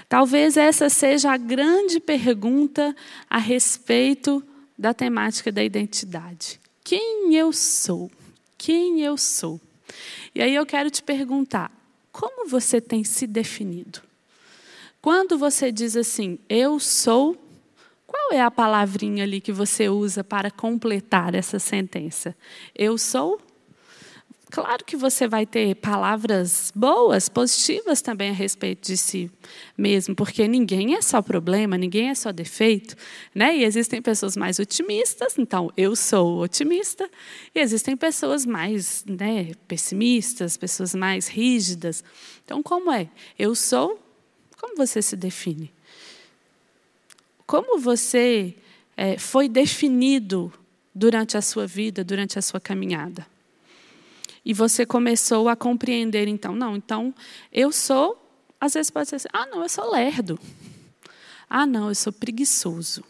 Talvez 0.10 0.56
essa 0.56 0.90
seja 0.90 1.32
a 1.32 1.38
grande 1.38 2.00
pergunta 2.00 2.96
a 3.30 3.38
respeito 3.38 4.42
da 4.78 4.94
temática 4.94 5.52
da 5.52 5.64
identidade 5.64 6.60
quem 6.88 7.36
eu 7.36 7.52
sou? 7.52 8.10
Quem 8.58 9.02
eu 9.02 9.18
sou? 9.18 9.60
E 10.34 10.42
aí 10.42 10.56
eu 10.56 10.66
quero 10.66 10.90
te 10.90 11.04
perguntar: 11.04 11.70
como 12.14 12.48
você 12.48 12.80
tem 12.80 13.04
se 13.04 13.28
definido? 13.28 14.02
Quando 15.02 15.38
você 15.38 15.70
diz 15.70 15.98
assim, 15.98 16.40
eu 16.48 16.80
sou, 16.80 17.36
qual 18.06 18.32
é 18.32 18.42
a 18.42 18.50
palavrinha 18.50 19.26
ali 19.26 19.42
que 19.42 19.52
você 19.52 19.90
usa 19.90 20.24
para 20.24 20.50
completar 20.50 21.36
essa 21.36 21.60
sentença? 21.60 22.34
Eu 22.74 22.98
sou? 22.98 23.42
Claro 24.50 24.86
que 24.86 24.96
você 24.96 25.28
vai 25.28 25.46
ter 25.46 25.76
palavras 25.76 26.72
boas, 26.74 27.28
positivas 27.28 28.02
também 28.02 28.30
a 28.30 28.34
respeito 28.34 28.88
de 28.88 28.96
si 28.96 29.30
mesmo, 29.78 30.16
porque 30.16 30.48
ninguém 30.48 30.96
é 30.96 31.02
só 31.02 31.22
problema, 31.22 31.78
ninguém 31.78 32.10
é 32.10 32.16
só 32.16 32.32
defeito, 32.32 32.96
né? 33.36 33.58
E 33.58 33.66
existem 33.66 34.02
pessoas 34.02 34.38
mais 34.38 34.58
otimistas, 34.58 35.38
então 35.38 35.70
eu 35.76 35.98
sou 35.98 36.40
otimista, 36.40 37.10
e 37.54 37.60
existem 37.60 37.98
pessoas 37.98 38.46
mais, 38.46 39.04
né, 39.06 39.52
pessimistas, 39.68 40.56
pessoas 40.56 40.96
mais 40.96 41.28
rígidas. 41.28 42.02
Então, 42.46 42.64
como 42.64 42.90
é? 42.90 43.10
Eu 43.38 43.54
sou? 43.54 44.02
Como 44.58 44.78
você 44.78 45.02
se 45.02 45.18
define? 45.18 45.74
Como 47.46 47.80
você 47.80 48.56
é, 48.96 49.18
foi 49.18 49.50
definido 49.50 50.54
durante 50.96 51.36
a 51.36 51.42
sua 51.42 51.68
vida, 51.68 52.02
durante 52.02 52.40
a 52.40 52.42
sua 52.42 52.62
caminhada? 52.62 53.28
E 54.48 54.54
você 54.54 54.86
começou 54.86 55.50
a 55.50 55.58
compreender, 55.58 56.26
então, 56.26 56.56
não, 56.56 56.78
então 56.78 57.14
eu 57.52 57.70
sou, 57.70 58.18
às 58.62 58.76
vezes 58.76 58.90
pode 58.90 59.10
ser 59.10 59.18
assim, 59.18 59.28
ah, 59.34 59.46
não, 59.46 59.62
eu 59.62 59.68
sou 59.68 59.92
lerdo. 59.92 60.40
Ah, 61.50 61.66
não, 61.66 61.90
eu 61.90 61.96
sou 61.96 62.14
preguiçoso. 62.14 63.04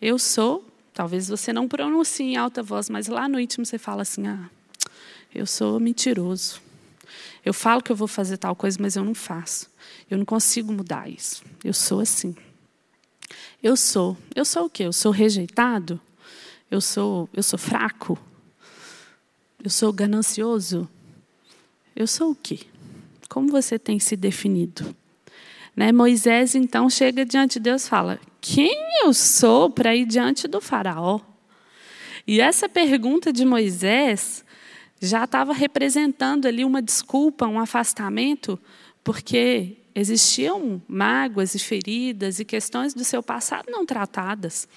Eu 0.00 0.18
sou, 0.18 0.66
talvez 0.94 1.28
você 1.28 1.52
não 1.52 1.68
pronuncie 1.68 2.24
em 2.24 2.36
alta 2.38 2.62
voz, 2.62 2.88
mas 2.88 3.06
lá 3.06 3.28
no 3.28 3.38
íntimo 3.38 3.66
você 3.66 3.76
fala 3.76 4.00
assim, 4.00 4.26
ah, 4.26 4.48
eu 5.34 5.44
sou 5.44 5.78
mentiroso. 5.78 6.62
Eu 7.44 7.52
falo 7.52 7.82
que 7.82 7.92
eu 7.92 7.96
vou 7.96 8.08
fazer 8.08 8.38
tal 8.38 8.56
coisa, 8.56 8.78
mas 8.80 8.96
eu 8.96 9.04
não 9.04 9.14
faço. 9.14 9.70
Eu 10.10 10.16
não 10.16 10.24
consigo 10.24 10.72
mudar 10.72 11.06
isso. 11.06 11.44
Eu 11.62 11.74
sou 11.74 12.00
assim. 12.00 12.34
Eu 13.62 13.76
sou. 13.76 14.16
Eu 14.34 14.46
sou 14.46 14.64
o 14.64 14.70
quê? 14.70 14.84
Eu 14.84 14.92
sou 14.94 15.12
rejeitado? 15.12 16.00
Eu 16.70 16.80
sou, 16.80 17.28
eu 17.34 17.42
sou 17.42 17.58
fraco? 17.58 18.18
Eu 19.62 19.70
sou 19.70 19.92
ganancioso? 19.92 20.88
Eu 21.94 22.06
sou 22.06 22.30
o 22.30 22.34
quê? 22.34 22.60
Como 23.28 23.50
você 23.50 23.76
tem 23.76 23.98
se 23.98 24.14
definido? 24.14 24.94
Né? 25.74 25.90
Moisés 25.90 26.54
então 26.54 26.88
chega 26.88 27.24
diante 27.24 27.54
de 27.54 27.64
Deus 27.64 27.84
e 27.84 27.88
fala: 27.88 28.20
Quem 28.40 28.72
eu 29.02 29.12
sou 29.12 29.68
para 29.68 29.96
ir 29.96 30.06
diante 30.06 30.46
do 30.46 30.60
Faraó? 30.60 31.20
E 32.24 32.40
essa 32.40 32.68
pergunta 32.68 33.32
de 33.32 33.44
Moisés 33.44 34.44
já 35.00 35.24
estava 35.24 35.52
representando 35.52 36.46
ali 36.46 36.64
uma 36.64 36.80
desculpa, 36.80 37.46
um 37.46 37.58
afastamento, 37.58 38.58
porque 39.02 39.76
existiam 39.98 40.80
mágoas 40.86 41.54
e 41.54 41.58
feridas 41.58 42.38
e 42.38 42.44
questões 42.44 42.94
do 42.94 43.04
seu 43.04 43.22
passado 43.22 43.66
não 43.68 43.84
tratadas. 43.84 44.68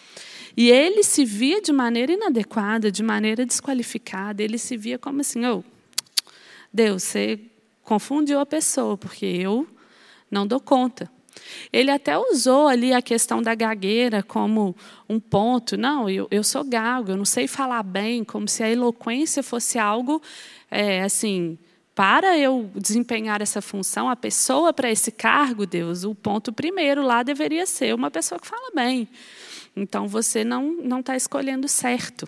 E 0.57 0.69
ele 0.69 1.03
se 1.03 1.23
via 1.23 1.61
de 1.61 1.71
maneira 1.71 2.11
inadequada, 2.11 2.91
de 2.91 3.03
maneira 3.03 3.45
desqualificada. 3.45 4.41
Ele 4.41 4.57
se 4.57 4.75
via 4.75 4.97
como 4.97 5.21
assim: 5.21 5.45
oh, 5.45 5.63
Deus, 6.73 7.03
você 7.03 7.39
confundiu 7.83 8.39
a 8.39 8.45
pessoa, 8.45 8.97
porque 8.97 9.25
eu 9.25 9.67
não 10.29 10.47
dou 10.47 10.59
conta. 10.59 11.09
Ele 11.71 11.91
até 11.91 12.17
usou 12.17 12.67
ali 12.67 12.93
a 12.93 13.01
questão 13.01 13.41
da 13.41 13.55
gagueira 13.55 14.21
como 14.23 14.75
um 15.07 15.19
ponto. 15.19 15.77
Não, 15.77 16.09
eu, 16.09 16.27
eu 16.29 16.43
sou 16.43 16.63
gago, 16.63 17.11
eu 17.11 17.17
não 17.17 17.25
sei 17.25 17.47
falar 17.47 17.83
bem, 17.83 18.23
como 18.23 18.47
se 18.47 18.63
a 18.63 18.69
eloquência 18.69 19.41
fosse 19.41 19.79
algo 19.79 20.21
é, 20.69 21.01
assim. 21.03 21.57
Para 21.93 22.37
eu 22.37 22.71
desempenhar 22.75 23.41
essa 23.41 23.61
função, 23.61 24.09
a 24.09 24.15
pessoa 24.15 24.71
para 24.71 24.89
esse 24.89 25.11
cargo, 25.11 25.65
Deus, 25.65 26.03
o 26.03 26.15
ponto 26.15 26.53
primeiro 26.53 27.01
lá 27.01 27.21
deveria 27.21 27.65
ser 27.65 27.93
uma 27.93 28.09
pessoa 28.09 28.39
que 28.39 28.47
fala 28.47 28.71
bem. 28.73 29.07
Então 29.75 30.07
você 30.07 30.43
não 30.43 30.99
está 30.99 31.15
escolhendo 31.15 31.67
certo. 31.67 32.27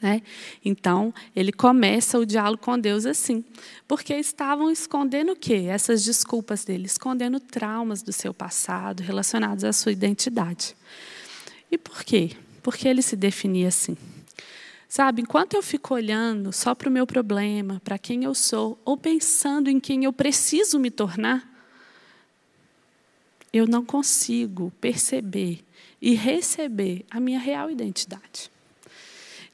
Né? 0.00 0.22
Então, 0.64 1.12
ele 1.34 1.50
começa 1.50 2.18
o 2.18 2.24
diálogo 2.24 2.62
com 2.62 2.78
Deus 2.78 3.04
assim, 3.04 3.44
porque 3.86 4.14
estavam 4.14 4.70
escondendo 4.70 5.32
o 5.32 5.36
quê? 5.36 5.66
Essas 5.68 6.04
desculpas 6.04 6.64
dele, 6.64 6.86
escondendo 6.86 7.40
traumas 7.40 8.00
do 8.00 8.12
seu 8.12 8.32
passado 8.32 9.02
relacionados 9.02 9.64
à 9.64 9.72
sua 9.72 9.90
identidade. 9.90 10.76
E 11.70 11.76
por 11.76 12.04
quê? 12.04 12.30
Porque 12.62 12.86
ele 12.86 13.02
se 13.02 13.16
definia 13.16 13.68
assim. 13.68 13.96
Sabe, 14.88 15.20
enquanto 15.20 15.52
eu 15.52 15.62
fico 15.62 15.92
olhando 15.92 16.50
só 16.50 16.74
para 16.74 16.88
o 16.88 16.92
meu 16.92 17.06
problema, 17.06 17.78
para 17.84 17.98
quem 17.98 18.24
eu 18.24 18.34
sou, 18.34 18.80
ou 18.86 18.96
pensando 18.96 19.68
em 19.68 19.78
quem 19.78 20.04
eu 20.04 20.12
preciso 20.14 20.78
me 20.78 20.90
tornar, 20.90 21.46
eu 23.52 23.66
não 23.66 23.84
consigo 23.84 24.72
perceber 24.80 25.62
e 26.00 26.14
receber 26.14 27.04
a 27.10 27.20
minha 27.20 27.38
real 27.38 27.70
identidade. 27.70 28.50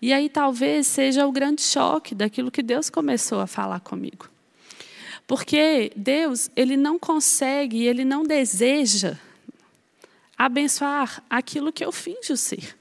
E 0.01 0.13
aí 0.13 0.29
talvez 0.29 0.87
seja 0.87 1.27
o 1.27 1.33
grande 1.33 1.63
choque 1.63 2.15
daquilo 2.15 2.51
que 2.51 2.63
Deus 2.63 2.89
começou 2.89 3.41
a 3.41 3.47
falar 3.47 3.81
comigo. 3.81 4.29
Porque 5.27 5.91
Deus, 5.97 6.51
ele 6.55 6.77
não 6.77 6.97
consegue, 6.97 7.87
ele 7.87 8.05
não 8.05 8.23
deseja 8.23 9.19
abençoar 10.37 11.25
aquilo 11.29 11.73
que 11.73 11.85
eu 11.85 11.91
finjo 11.91 12.37
ser. 12.37 12.77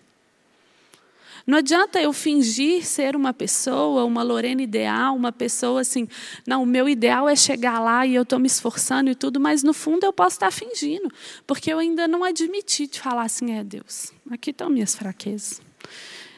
Não 1.45 1.57
adianta 1.57 2.01
eu 2.01 2.13
fingir 2.13 2.85
ser 2.85 3.15
uma 3.15 3.33
pessoa, 3.33 4.05
uma 4.05 4.23
Lorena 4.23 4.61
ideal, 4.61 5.13
uma 5.13 5.31
pessoa 5.31 5.81
assim, 5.81 6.07
não, 6.47 6.63
o 6.63 6.65
meu 6.65 6.87
ideal 6.87 7.27
é 7.27 7.35
chegar 7.35 7.79
lá 7.79 8.05
e 8.05 8.15
eu 8.15 8.23
estou 8.23 8.39
me 8.39 8.47
esforçando 8.47 9.09
e 9.09 9.15
tudo, 9.15 9.41
mas 9.41 9.61
no 9.61 9.73
fundo 9.73 10.05
eu 10.05 10.13
posso 10.13 10.37
estar 10.37 10.51
fingindo, 10.51 11.11
porque 11.45 11.71
eu 11.71 11.79
ainda 11.79 12.07
não 12.07 12.23
admiti 12.23 12.87
de 12.87 12.99
falar 12.99 13.23
assim, 13.23 13.51
é 13.51 13.63
Deus, 13.63 14.13
aqui 14.31 14.51
estão 14.51 14.69
minhas 14.69 14.95
fraquezas. 14.95 15.61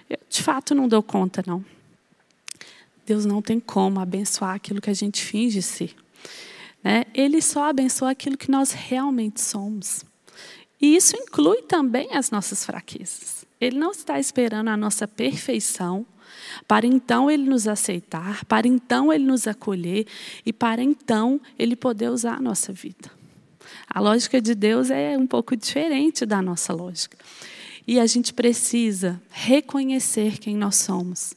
Eu, 0.10 0.18
de 0.28 0.42
fato, 0.42 0.74
não 0.74 0.88
dou 0.88 1.04
conta, 1.04 1.44
não. 1.46 1.64
Deus 3.06 3.26
não 3.26 3.42
tem 3.42 3.60
como 3.60 4.00
abençoar 4.00 4.56
aquilo 4.56 4.82
que 4.82 4.90
a 4.90 4.94
gente 4.94 5.24
finge 5.24 5.62
ser. 5.62 5.96
Né? 6.84 7.06
Ele 7.14 7.42
só 7.42 7.70
abençoa 7.70 8.12
aquilo 8.12 8.38
que 8.38 8.50
nós 8.50 8.72
realmente 8.72 9.42
somos. 9.42 10.04
E 10.82 10.96
isso 10.96 11.16
inclui 11.16 11.62
também 11.62 12.16
as 12.16 12.32
nossas 12.32 12.66
fraquezas. 12.66 13.45
Ele 13.66 13.78
não 13.78 13.92
está 13.92 14.20
esperando 14.20 14.70
a 14.70 14.78
nossa 14.78 15.08
perfeição 15.08 16.06
para 16.68 16.86
então 16.86 17.30
ele 17.30 17.44
nos 17.44 17.68
aceitar, 17.68 18.46
para 18.46 18.68
então 18.68 19.12
ele 19.12 19.24
nos 19.24 19.48
acolher 19.48 20.06
e 20.46 20.54
para 20.54 20.82
então 20.82 21.40
ele 21.58 21.76
poder 21.76 22.10
usar 22.10 22.36
a 22.36 22.42
nossa 22.42 22.72
vida. 22.72 23.12
A 23.88 24.00
lógica 24.00 24.42
de 24.42 24.56
Deus 24.56 24.90
é 24.90 25.18
um 25.18 25.28
pouco 25.28 25.56
diferente 25.56 26.26
da 26.26 26.42
nossa 26.42 26.74
lógica. 26.74 27.18
E 27.88 28.00
a 28.00 28.08
gente 28.08 28.34
precisa 28.34 29.22
reconhecer 29.30 30.40
quem 30.40 30.56
nós 30.56 30.76
somos, 30.76 31.36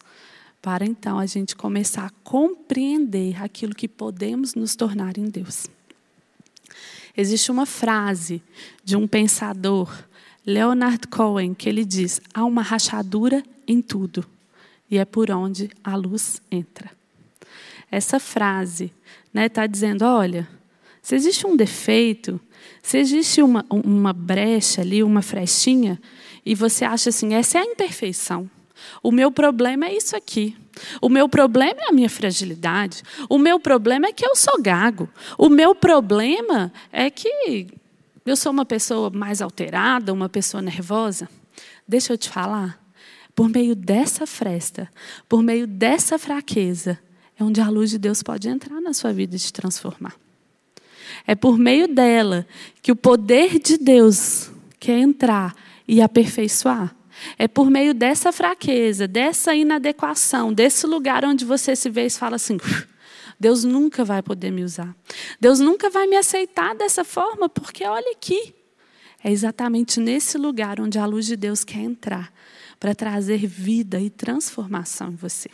para 0.62 0.84
então 0.84 1.18
a 1.18 1.26
gente 1.26 1.54
começar 1.54 2.06
a 2.06 2.10
compreender 2.24 3.42
aquilo 3.42 3.74
que 3.74 3.86
podemos 3.86 4.54
nos 4.54 4.74
tornar 4.74 5.18
em 5.18 5.28
Deus. 5.28 5.66
Existe 7.16 7.50
uma 7.50 7.66
frase 7.66 8.42
de 8.82 8.96
um 8.96 9.06
pensador, 9.06 9.92
Leonard 10.46 11.06
Cohen, 11.08 11.54
que 11.54 11.68
ele 11.68 11.84
diz: 11.84 12.20
há 12.32 12.44
uma 12.44 12.62
rachadura 12.62 13.42
em 13.66 13.82
tudo, 13.82 14.24
e 14.90 14.98
é 14.98 15.04
por 15.04 15.30
onde 15.30 15.70
a 15.82 15.94
luz 15.96 16.40
entra. 16.50 16.90
Essa 17.90 18.18
frase 18.18 18.84
está 18.84 18.94
né, 19.32 19.48
tá 19.48 19.66
dizendo: 19.66 20.04
olha, 20.04 20.48
se 21.02 21.14
existe 21.14 21.46
um 21.46 21.56
defeito, 21.56 22.40
se 22.82 22.98
existe 22.98 23.42
uma, 23.42 23.64
uma 23.70 24.12
brecha 24.12 24.80
ali, 24.80 25.02
uma 25.02 25.22
frechinha, 25.22 26.00
e 26.44 26.54
você 26.54 26.84
acha 26.84 27.10
assim, 27.10 27.34
essa 27.34 27.58
é 27.58 27.62
a 27.62 27.64
imperfeição. 27.64 28.50
O 29.02 29.10
meu 29.10 29.30
problema 29.30 29.86
é 29.86 29.96
isso 29.96 30.16
aqui. 30.16 30.56
O 31.00 31.08
meu 31.08 31.28
problema 31.28 31.80
é 31.80 31.88
a 31.88 31.92
minha 31.92 32.08
fragilidade. 32.08 33.02
O 33.28 33.38
meu 33.38 33.58
problema 33.58 34.06
é 34.06 34.12
que 34.12 34.24
eu 34.24 34.36
sou 34.36 34.60
gago. 34.62 35.08
O 35.36 35.48
meu 35.48 35.74
problema 35.74 36.72
é 36.92 37.10
que 37.10 37.66
eu 38.30 38.36
sou 38.36 38.52
uma 38.52 38.64
pessoa 38.64 39.10
mais 39.10 39.40
alterada, 39.40 40.12
uma 40.12 40.28
pessoa 40.28 40.62
nervosa. 40.62 41.28
Deixa 41.86 42.12
eu 42.12 42.18
te 42.18 42.28
falar. 42.28 42.78
Por 43.34 43.48
meio 43.48 43.76
dessa 43.76 44.26
fresta, 44.26 44.90
por 45.28 45.42
meio 45.42 45.66
dessa 45.66 46.18
fraqueza, 46.18 46.98
é 47.38 47.44
onde 47.44 47.60
a 47.60 47.68
luz 47.68 47.90
de 47.90 47.98
Deus 47.98 48.22
pode 48.22 48.48
entrar 48.48 48.80
na 48.80 48.92
sua 48.92 49.12
vida 49.12 49.36
e 49.36 49.38
te 49.38 49.52
transformar. 49.52 50.14
É 51.26 51.34
por 51.34 51.56
meio 51.56 51.86
dela 51.86 52.46
que 52.82 52.90
o 52.90 52.96
poder 52.96 53.58
de 53.58 53.78
Deus 53.78 54.50
quer 54.80 54.98
entrar 54.98 55.54
e 55.86 56.02
aperfeiçoar. 56.02 56.94
É 57.38 57.48
por 57.48 57.70
meio 57.70 57.94
dessa 57.94 58.32
fraqueza, 58.32 59.08
dessa 59.08 59.54
inadequação, 59.54 60.52
desse 60.52 60.86
lugar 60.86 61.24
onde 61.24 61.44
você 61.44 61.74
se 61.74 61.90
vê 61.90 62.06
e 62.06 62.10
fala 62.10 62.36
assim: 62.36 62.58
Deus 63.38 63.64
nunca 63.64 64.04
vai 64.04 64.22
poder 64.22 64.50
me 64.50 64.64
usar. 64.64 64.94
Deus 65.40 65.60
nunca 65.60 65.88
vai 65.90 66.06
me 66.06 66.16
aceitar 66.16 66.74
dessa 66.74 67.04
forma, 67.04 67.48
porque 67.48 67.84
olha 67.84 68.10
aqui. 68.12 68.54
É 69.22 69.30
exatamente 69.30 70.00
nesse 70.00 70.38
lugar 70.38 70.80
onde 70.80 70.98
a 70.98 71.06
luz 71.06 71.26
de 71.26 71.36
Deus 71.36 71.64
quer 71.64 71.80
entrar 71.80 72.32
para 72.78 72.94
trazer 72.94 73.46
vida 73.46 74.00
e 74.00 74.10
transformação 74.10 75.10
em 75.10 75.16
você. 75.16 75.50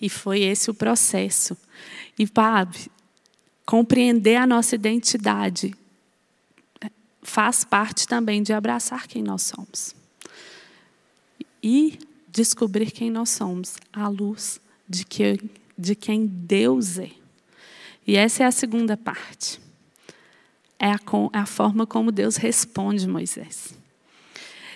E 0.00 0.08
foi 0.08 0.40
esse 0.40 0.70
o 0.70 0.74
processo. 0.74 1.56
E, 2.18 2.26
Pab, 2.26 2.74
compreender 3.64 4.36
a 4.36 4.46
nossa 4.46 4.74
identidade 4.74 5.74
faz 7.22 7.64
parte 7.64 8.06
também 8.06 8.42
de 8.42 8.52
abraçar 8.52 9.06
quem 9.06 9.22
nós 9.22 9.42
somos. 9.42 9.94
E 11.62 11.98
descobrir 12.28 12.90
quem 12.90 13.10
nós 13.10 13.30
somos 13.30 13.76
à 13.92 14.08
luz 14.08 14.60
de, 14.88 15.04
que, 15.04 15.38
de 15.82 15.94
quem 15.94 16.26
Deus 16.26 16.98
é. 16.98 17.10
E 18.06 18.16
essa 18.16 18.44
é 18.44 18.46
a 18.46 18.50
segunda 18.50 18.96
parte. 18.96 19.60
É 20.78 20.90
a, 20.90 21.00
é 21.32 21.38
a 21.38 21.46
forma 21.46 21.86
como 21.86 22.10
Deus 22.10 22.36
responde 22.36 23.06
Moisés. 23.06 23.74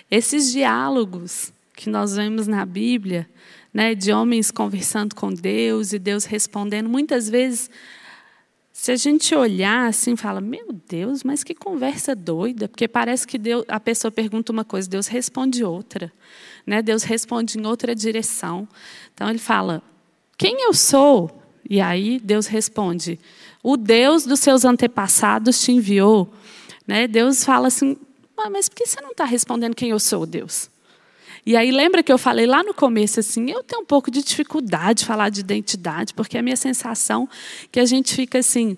Esses 0.09 0.51
diálogos 0.51 1.51
que 1.75 1.89
nós 1.89 2.15
vemos 2.15 2.47
na 2.47 2.65
Bíblia, 2.65 3.29
né, 3.73 3.93
de 3.93 4.11
homens 4.11 4.51
conversando 4.51 5.15
com 5.15 5.33
Deus 5.33 5.93
e 5.93 5.99
Deus 5.99 6.25
respondendo, 6.25 6.89
muitas 6.89 7.29
vezes 7.29 7.69
se 8.71 8.91
a 8.91 8.95
gente 8.95 9.33
olhar 9.33 9.87
assim, 9.87 10.15
fala, 10.15 10.39
meu 10.39 10.71
Deus, 10.87 11.23
mas 11.23 11.43
que 11.43 11.55
conversa 11.55 12.15
doida, 12.15 12.69
porque 12.69 12.87
parece 12.87 13.25
que 13.25 13.37
Deus, 13.37 13.65
a 13.67 13.79
pessoa 13.79 14.11
pergunta 14.11 14.51
uma 14.51 14.63
coisa, 14.63 14.87
Deus 14.87 15.07
responde 15.07 15.63
outra, 15.63 16.13
né? 16.63 16.81
Deus 16.83 17.01
responde 17.01 17.57
em 17.57 17.65
outra 17.65 17.95
direção. 17.95 18.67
Então 19.13 19.27
ele 19.31 19.39
fala, 19.39 19.81
quem 20.37 20.63
eu 20.63 20.73
sou? 20.73 21.41
E 21.69 21.81
aí 21.81 22.19
Deus 22.19 22.47
responde, 22.47 23.19
o 23.63 23.75
Deus 23.75 24.25
dos 24.25 24.39
seus 24.39 24.63
antepassados 24.63 25.61
te 25.61 25.71
enviou. 25.71 26.31
Né? 26.85 27.07
Deus 27.07 27.43
fala 27.43 27.67
assim, 27.67 27.97
mas 28.51 28.69
por 28.69 28.75
que 28.75 28.85
você 28.85 29.01
não 29.01 29.11
está 29.11 29.25
respondendo 29.25 29.75
quem 29.75 29.89
eu 29.89 29.99
sou, 29.99 30.25
Deus? 30.25 30.69
E 31.45 31.55
aí 31.55 31.71
lembra 31.71 32.03
que 32.03 32.11
eu 32.11 32.17
falei 32.17 32.45
lá 32.45 32.61
no 32.61 32.73
começo 32.73 33.19
assim, 33.19 33.49
eu 33.49 33.63
tenho 33.63 33.81
um 33.81 33.85
pouco 33.85 34.11
de 34.11 34.21
dificuldade 34.21 34.99
de 34.99 35.05
falar 35.05 35.29
de 35.29 35.39
identidade, 35.39 36.13
porque 36.13 36.37
a 36.37 36.41
minha 36.41 36.57
sensação 36.57 37.27
é 37.63 37.67
que 37.71 37.79
a 37.79 37.85
gente 37.85 38.13
fica 38.13 38.39
assim, 38.39 38.77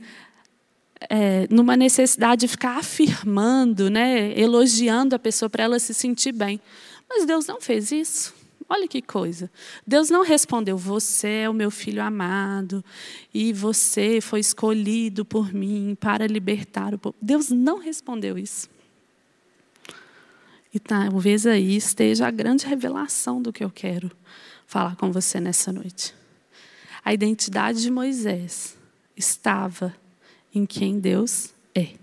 é, 1.10 1.48
numa 1.50 1.76
necessidade 1.76 2.42
de 2.42 2.48
ficar 2.48 2.78
afirmando, 2.78 3.90
né, 3.90 4.40
elogiando 4.40 5.16
a 5.16 5.20
pessoa 5.20 5.50
para 5.50 5.64
ela 5.64 5.80
se 5.80 5.94
sentir 5.94 6.32
bem. 6.32 6.62
Mas 7.10 7.26
Deus 7.26 7.48
não 7.48 7.60
fez 7.60 7.92
isso. 7.92 8.39
Olha 8.70 8.88
que 8.88 9.02
coisa. 9.02 9.50
Deus 9.86 10.12
não 10.12 10.24
respondeu: 10.24 10.78
Você 10.78 11.28
é 11.28 11.50
o 11.50 11.54
meu 11.54 11.72
filho 11.72 12.04
amado 12.04 12.86
e 13.34 13.52
você 13.52 14.22
foi 14.22 14.40
escolhido 14.40 15.26
por 15.26 15.52
mim 15.52 15.98
para 16.00 16.28
libertar 16.28 16.94
o 16.94 17.00
povo. 17.00 17.16
Deus 17.20 17.50
não 17.50 17.80
respondeu 17.80 18.38
isso. 18.38 18.70
E 20.72 20.80
talvez 20.80 21.48
aí 21.48 21.76
esteja 21.76 22.28
a 22.28 22.32
grande 22.32 22.68
revelação 22.68 23.42
do 23.42 23.52
que 23.52 23.64
eu 23.64 23.72
quero 23.72 24.12
falar 24.68 24.96
com 24.96 25.12
você 25.12 25.40
nessa 25.40 25.74
noite. 25.74 26.14
A 27.04 27.12
identidade 27.12 27.82
de 27.82 27.90
Moisés 27.90 28.78
estava 29.18 29.96
em 30.54 30.68
quem 30.68 31.00
Deus 31.00 31.52
é. 31.74 31.96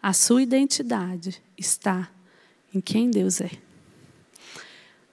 A 0.00 0.12
sua 0.12 0.40
identidade 0.40 1.42
está 1.56 2.08
em 2.72 2.80
quem 2.80 3.10
Deus 3.10 3.40
é. 3.40 3.50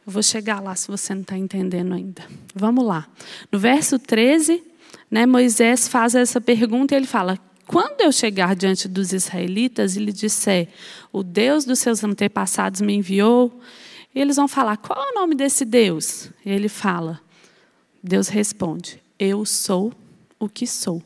Eu 0.06 0.14
vou 0.14 0.22
chegar 0.24 0.62
lá 0.62 0.76
se 0.76 0.88
você 0.88 1.14
não 1.14 1.22
está 1.22 1.38
entendendo 1.38 1.94
ainda. 1.94 2.24
Vamos 2.54 2.86
lá. 2.86 3.08
No 3.52 3.58
verso 3.58 3.98
13, 3.98 4.64
né, 5.10 5.26
Moisés 5.26 5.88
faz 5.88 6.14
essa 6.14 6.40
pergunta 6.40 6.94
e 6.94 6.98
ele 6.98 7.08
fala: 7.08 7.40
quando 7.66 8.02
eu 8.02 8.12
chegar 8.12 8.56
diante 8.56 8.88
dos 8.88 9.12
israelitas 9.12 9.96
e 9.96 10.00
lhe 10.00 10.14
disser, 10.14 10.70
o 11.12 11.24
Deus 11.24 11.66
dos 11.66 11.80
seus 11.80 12.04
antepassados 12.04 12.82
me 12.82 12.94
enviou, 12.94 13.60
eles 14.14 14.36
vão 14.36 14.48
falar, 14.48 14.78
qual 14.78 15.04
é 15.04 15.12
o 15.12 15.16
nome 15.16 15.36
desse 15.36 15.66
Deus? 15.66 16.30
E 16.46 16.50
ele 16.50 16.70
fala, 16.70 17.20
Deus 18.02 18.28
responde, 18.28 19.02
eu 19.20 19.44
sou 19.46 19.92
o 20.40 20.48
que 20.48 20.68
sou. 20.68 21.02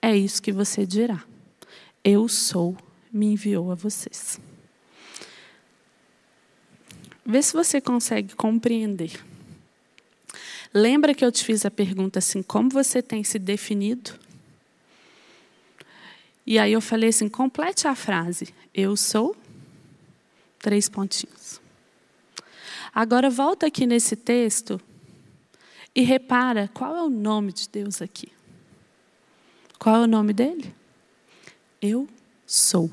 É 0.00 0.14
isso 0.16 0.42
que 0.42 0.52
você 0.52 0.86
dirá. 0.86 1.22
Eu 2.04 2.28
sou, 2.28 2.76
me 3.10 3.26
enviou 3.26 3.72
a 3.72 3.74
vocês. 3.74 4.38
Vê 7.30 7.42
se 7.42 7.52
você 7.52 7.78
consegue 7.78 8.34
compreender. 8.34 9.22
Lembra 10.72 11.14
que 11.14 11.22
eu 11.22 11.30
te 11.30 11.44
fiz 11.44 11.66
a 11.66 11.70
pergunta 11.70 12.20
assim: 12.20 12.42
como 12.42 12.70
você 12.70 13.02
tem 13.02 13.22
se 13.22 13.38
definido? 13.38 14.18
E 16.46 16.58
aí 16.58 16.72
eu 16.72 16.80
falei 16.80 17.10
assim: 17.10 17.28
complete 17.28 17.86
a 17.86 17.94
frase. 17.94 18.54
Eu 18.72 18.96
sou. 18.96 19.36
Três 20.58 20.88
pontinhos. 20.88 21.60
Agora 22.94 23.28
volta 23.28 23.66
aqui 23.66 23.86
nesse 23.86 24.16
texto 24.16 24.80
e 25.94 26.02
repara 26.02 26.70
qual 26.72 26.96
é 26.96 27.02
o 27.02 27.10
nome 27.10 27.52
de 27.52 27.68
Deus 27.68 28.00
aqui. 28.00 28.32
Qual 29.78 29.96
é 29.96 30.00
o 30.00 30.06
nome 30.06 30.32
dele? 30.32 30.74
Eu 31.80 32.08
sou. 32.46 32.90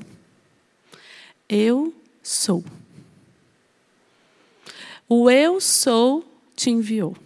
Eu 1.48 1.94
sou. 2.22 2.62
O 5.08 5.30
eu 5.30 5.60
sou 5.60 6.24
te 6.54 6.70
enviou. 6.70 7.16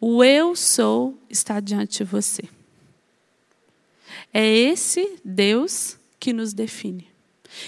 O 0.00 0.22
eu 0.22 0.54
sou 0.54 1.18
está 1.28 1.60
diante 1.60 1.98
de 1.98 2.04
você. 2.04 2.42
É 4.32 4.46
esse 4.46 5.18
Deus 5.24 5.98
que 6.18 6.32
nos 6.32 6.52
define. 6.52 7.08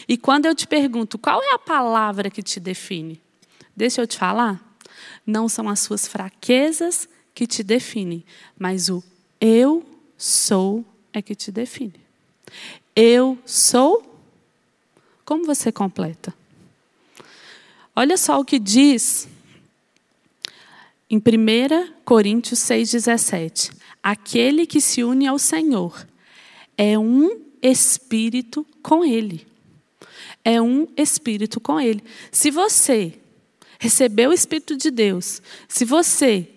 E 0.09 0.17
quando 0.17 0.47
eu 0.47 0.55
te 0.55 0.67
pergunto 0.67 1.19
qual 1.19 1.43
é 1.43 1.53
a 1.53 1.59
palavra 1.59 2.31
que 2.31 2.43
te 2.43 2.59
define, 2.59 3.21
deixa 3.77 4.01
eu 4.01 4.07
te 4.07 4.17
falar, 4.17 4.63
não 5.27 5.49
são 5.49 5.69
as 5.69 5.81
suas 5.81 6.07
fraquezas 6.07 7.09
que 7.35 7.47
te 7.47 7.63
definem, 7.63 8.25
mas 8.59 8.89
o 8.89 9.03
eu 9.41 9.85
sou 10.17 10.85
é 11.13 11.21
que 11.21 11.35
te 11.35 11.51
define. 11.51 12.01
Eu 12.95 13.39
sou. 13.45 14.11
Como 15.25 15.45
você 15.45 15.73
completa? 15.73 16.35
Olha 17.97 18.17
só 18.17 18.41
o 18.41 18.45
que 18.45 18.59
diz 18.59 19.29
em 21.09 21.19
1 21.19 21.93
Coríntios 22.05 22.59
6,17: 22.61 23.73
Aquele 24.03 24.67
que 24.67 24.81
se 24.81 25.05
une 25.05 25.27
ao 25.27 25.39
Senhor 25.39 26.07
é 26.77 26.99
um 26.99 27.41
espírito 27.63 28.67
com 28.83 29.05
Ele. 29.05 29.47
É 30.45 30.61
um 30.61 30.89
espírito 30.97 31.61
com 31.61 31.81
Ele. 31.81 32.03
Se 32.33 32.51
você 32.51 33.19
recebeu 33.79 34.31
o 34.31 34.35
Espírito 34.35 34.77
de 34.77 34.91
Deus, 34.91 35.41
se 35.69 35.85
você 35.85 36.49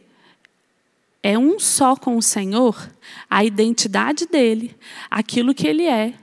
é 1.22 1.38
um 1.38 1.60
só 1.60 1.96
com 1.96 2.18
o 2.18 2.22
Senhor, 2.22 2.90
a 3.30 3.44
identidade 3.44 4.26
dele, 4.26 4.76
aquilo 5.10 5.54
que 5.54 5.68
ele 5.68 5.84
é, 5.84 6.14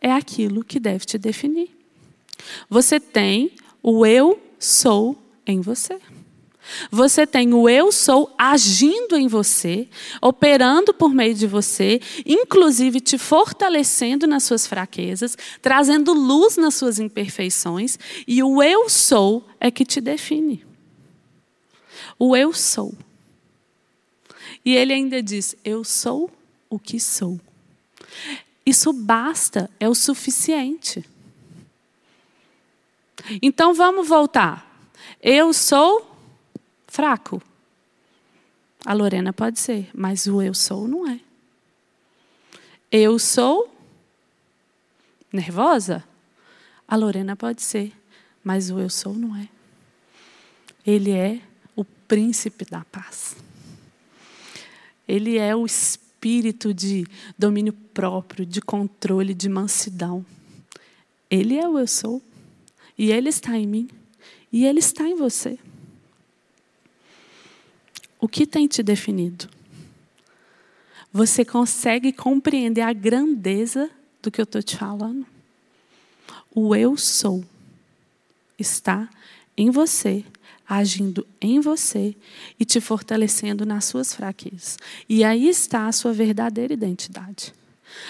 é 0.00 0.10
aquilo 0.10 0.64
que 0.64 0.80
deve 0.80 1.04
te 1.04 1.18
definir. 1.18 1.70
Você 2.70 2.98
tem 2.98 3.52
o 3.88 4.04
eu 4.04 4.42
sou 4.58 5.16
em 5.46 5.60
você. 5.60 6.00
Você 6.90 7.24
tem 7.24 7.54
o 7.54 7.68
eu 7.68 7.92
sou 7.92 8.34
agindo 8.36 9.16
em 9.16 9.28
você, 9.28 9.86
operando 10.20 10.92
por 10.92 11.14
meio 11.14 11.32
de 11.32 11.46
você, 11.46 12.00
inclusive 12.26 13.00
te 13.00 13.16
fortalecendo 13.16 14.26
nas 14.26 14.42
suas 14.42 14.66
fraquezas, 14.66 15.38
trazendo 15.62 16.12
luz 16.12 16.56
nas 16.56 16.74
suas 16.74 16.98
imperfeições, 16.98 17.96
e 18.26 18.42
o 18.42 18.60
eu 18.60 18.88
sou 18.88 19.46
é 19.60 19.70
que 19.70 19.84
te 19.84 20.00
define. 20.00 20.66
O 22.18 22.36
eu 22.36 22.52
sou. 22.52 22.92
E 24.64 24.74
ele 24.74 24.92
ainda 24.92 25.22
diz: 25.22 25.54
Eu 25.64 25.84
sou 25.84 26.28
o 26.68 26.76
que 26.76 26.98
sou. 26.98 27.38
Isso 28.66 28.92
basta, 28.92 29.70
é 29.78 29.88
o 29.88 29.94
suficiente. 29.94 31.04
Então 33.42 33.74
vamos 33.74 34.08
voltar. 34.08 34.66
Eu 35.20 35.52
sou 35.52 36.16
fraco. 36.86 37.42
A 38.84 38.92
Lorena 38.92 39.32
pode 39.32 39.58
ser, 39.58 39.90
mas 39.92 40.26
o 40.26 40.40
eu 40.40 40.54
sou 40.54 40.86
não 40.86 41.08
é. 41.10 41.20
Eu 42.90 43.18
sou 43.18 43.72
nervosa? 45.32 46.04
A 46.86 46.94
Lorena 46.96 47.34
pode 47.34 47.62
ser, 47.62 47.92
mas 48.44 48.70
o 48.70 48.78
eu 48.78 48.88
sou 48.88 49.12
não 49.14 49.36
é. 49.36 49.48
Ele 50.86 51.10
é 51.10 51.40
o 51.74 51.84
príncipe 51.84 52.64
da 52.64 52.84
paz. 52.84 53.36
Ele 55.06 55.36
é 55.36 55.54
o 55.54 55.66
espírito 55.66 56.72
de 56.72 57.06
domínio 57.36 57.72
próprio, 57.72 58.46
de 58.46 58.60
controle, 58.60 59.34
de 59.34 59.48
mansidão. 59.48 60.24
Ele 61.28 61.58
é 61.58 61.68
o 61.68 61.78
eu 61.78 61.86
sou. 61.86 62.22
E 62.96 63.12
ele 63.12 63.28
está 63.28 63.56
em 63.56 63.66
mim. 63.66 63.88
E 64.52 64.64
ele 64.64 64.78
está 64.78 65.04
em 65.04 65.14
você. 65.14 65.58
O 68.18 68.28
que 68.28 68.46
tem 68.46 68.66
te 68.66 68.82
definido? 68.82 69.48
Você 71.12 71.44
consegue 71.44 72.12
compreender 72.12 72.82
a 72.82 72.92
grandeza 72.92 73.90
do 74.22 74.30
que 74.30 74.40
eu 74.40 74.44
estou 74.44 74.62
te 74.62 74.76
falando? 74.76 75.26
O 76.54 76.74
eu 76.74 76.96
sou 76.96 77.44
está 78.58 79.08
em 79.56 79.70
você, 79.70 80.24
agindo 80.68 81.26
em 81.40 81.60
você 81.60 82.16
e 82.58 82.64
te 82.64 82.80
fortalecendo 82.80 83.64
nas 83.64 83.84
suas 83.84 84.14
fraquezas. 84.14 84.78
E 85.08 85.22
aí 85.22 85.48
está 85.48 85.86
a 85.86 85.92
sua 85.92 86.12
verdadeira 86.12 86.72
identidade. 86.72 87.54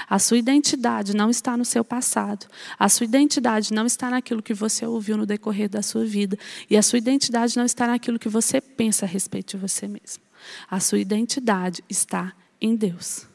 A 0.09 0.19
sua 0.19 0.39
identidade 0.39 1.15
não 1.15 1.31
está 1.31 1.57
no 1.57 1.65
seu 1.65 1.85
passado. 1.85 2.47
A 2.79 2.89
sua 2.89 3.05
identidade 3.05 3.73
não 3.73 3.87
está 3.87 4.11
naquilo 4.11 4.43
que 4.43 4.55
você 4.55 4.87
ouviu 4.87 5.17
no 5.17 5.27
decorrer 5.27 5.69
da 5.69 5.83
sua 5.83 6.05
vida. 6.05 6.39
E 6.69 6.77
a 6.77 6.83
sua 6.83 6.99
identidade 6.99 7.57
não 7.57 7.65
está 7.65 7.87
naquilo 7.87 8.19
que 8.19 8.29
você 8.29 8.61
pensa 8.61 9.07
a 9.07 9.09
respeito 9.09 9.57
de 9.57 9.63
você 9.63 9.87
mesmo. 9.87 10.23
A 10.71 10.81
sua 10.81 10.99
identidade 10.99 11.83
está 11.89 12.33
em 12.61 12.77
Deus. 12.77 13.27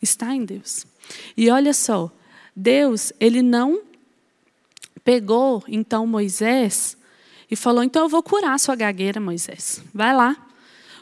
Está 0.00 0.34
em 0.34 0.44
Deus. 0.44 0.86
E 1.36 1.50
olha 1.50 1.72
só, 1.72 2.10
Deus, 2.54 3.12
ele 3.18 3.42
não 3.42 3.82
pegou 5.04 5.62
então 5.68 6.06
Moisés 6.06 6.96
e 7.50 7.56
falou: 7.56 7.82
então 7.82 8.02
eu 8.02 8.08
vou 8.08 8.22
curar 8.22 8.54
a 8.54 8.58
sua 8.58 8.74
gagueira, 8.74 9.20
Moisés. 9.20 9.82
Vai 9.92 10.14
lá. 10.14 10.36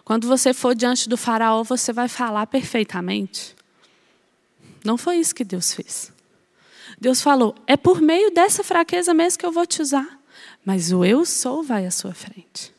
Quando 0.04 0.26
você 0.26 0.52
for 0.52 0.74
diante 0.74 1.08
do 1.08 1.16
faraó, 1.16 1.62
você 1.62 1.92
vai 1.92 2.08
falar 2.08 2.46
perfeitamente. 2.46 3.54
Não 4.84 4.96
foi 4.96 5.16
isso 5.16 5.34
que 5.34 5.44
Deus 5.44 5.74
fez. 5.74 6.12
Deus 7.00 7.20
falou: 7.20 7.54
é 7.66 7.76
por 7.76 8.00
meio 8.00 8.30
dessa 8.30 8.62
fraqueza 8.62 9.12
mesmo 9.14 9.38
que 9.38 9.46
eu 9.46 9.52
vou 9.52 9.66
te 9.66 9.82
usar. 9.82 10.20
Mas 10.64 10.92
o 10.92 11.04
eu 11.04 11.24
sou 11.24 11.62
vai 11.62 11.86
à 11.86 11.90
sua 11.90 12.14
frente. 12.14 12.72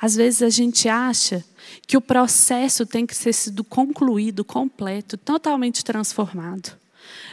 Às 0.00 0.14
vezes 0.14 0.42
a 0.42 0.48
gente 0.48 0.88
acha 0.88 1.44
que 1.86 1.96
o 1.96 2.00
processo 2.00 2.86
tem 2.86 3.04
que 3.04 3.14
ser 3.14 3.34
sido 3.34 3.62
concluído, 3.62 4.44
completo, 4.44 5.18
totalmente 5.18 5.84
transformado. 5.84 6.72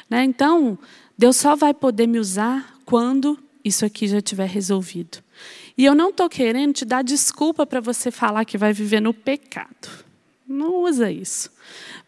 Né? 0.10 0.24
Então, 0.24 0.78
Deus 1.18 1.38
só 1.38 1.56
vai 1.56 1.74
poder 1.74 2.08
me 2.08 2.20
usar 2.20 2.76
quando 2.86 3.40
isso 3.64 3.86
aqui 3.86 4.08
já 4.08 4.18
estiver 4.18 4.48
resolvido. 4.48 5.20
E 5.78 5.86
eu 5.86 5.96
não 5.96 6.10
estou 6.10 6.28
querendo 6.28 6.74
te 6.74 6.86
dar 6.86 7.04
desculpa 7.04 7.66
para 7.66 7.80
você 7.80 8.12
falar 8.12 8.44
que 8.44 8.58
vai 8.58 8.74
viver 8.74 9.00
no 9.00 9.14
pecado. 9.14 10.06
Não 10.48 10.84
usa 10.84 11.12
isso. 11.12 11.52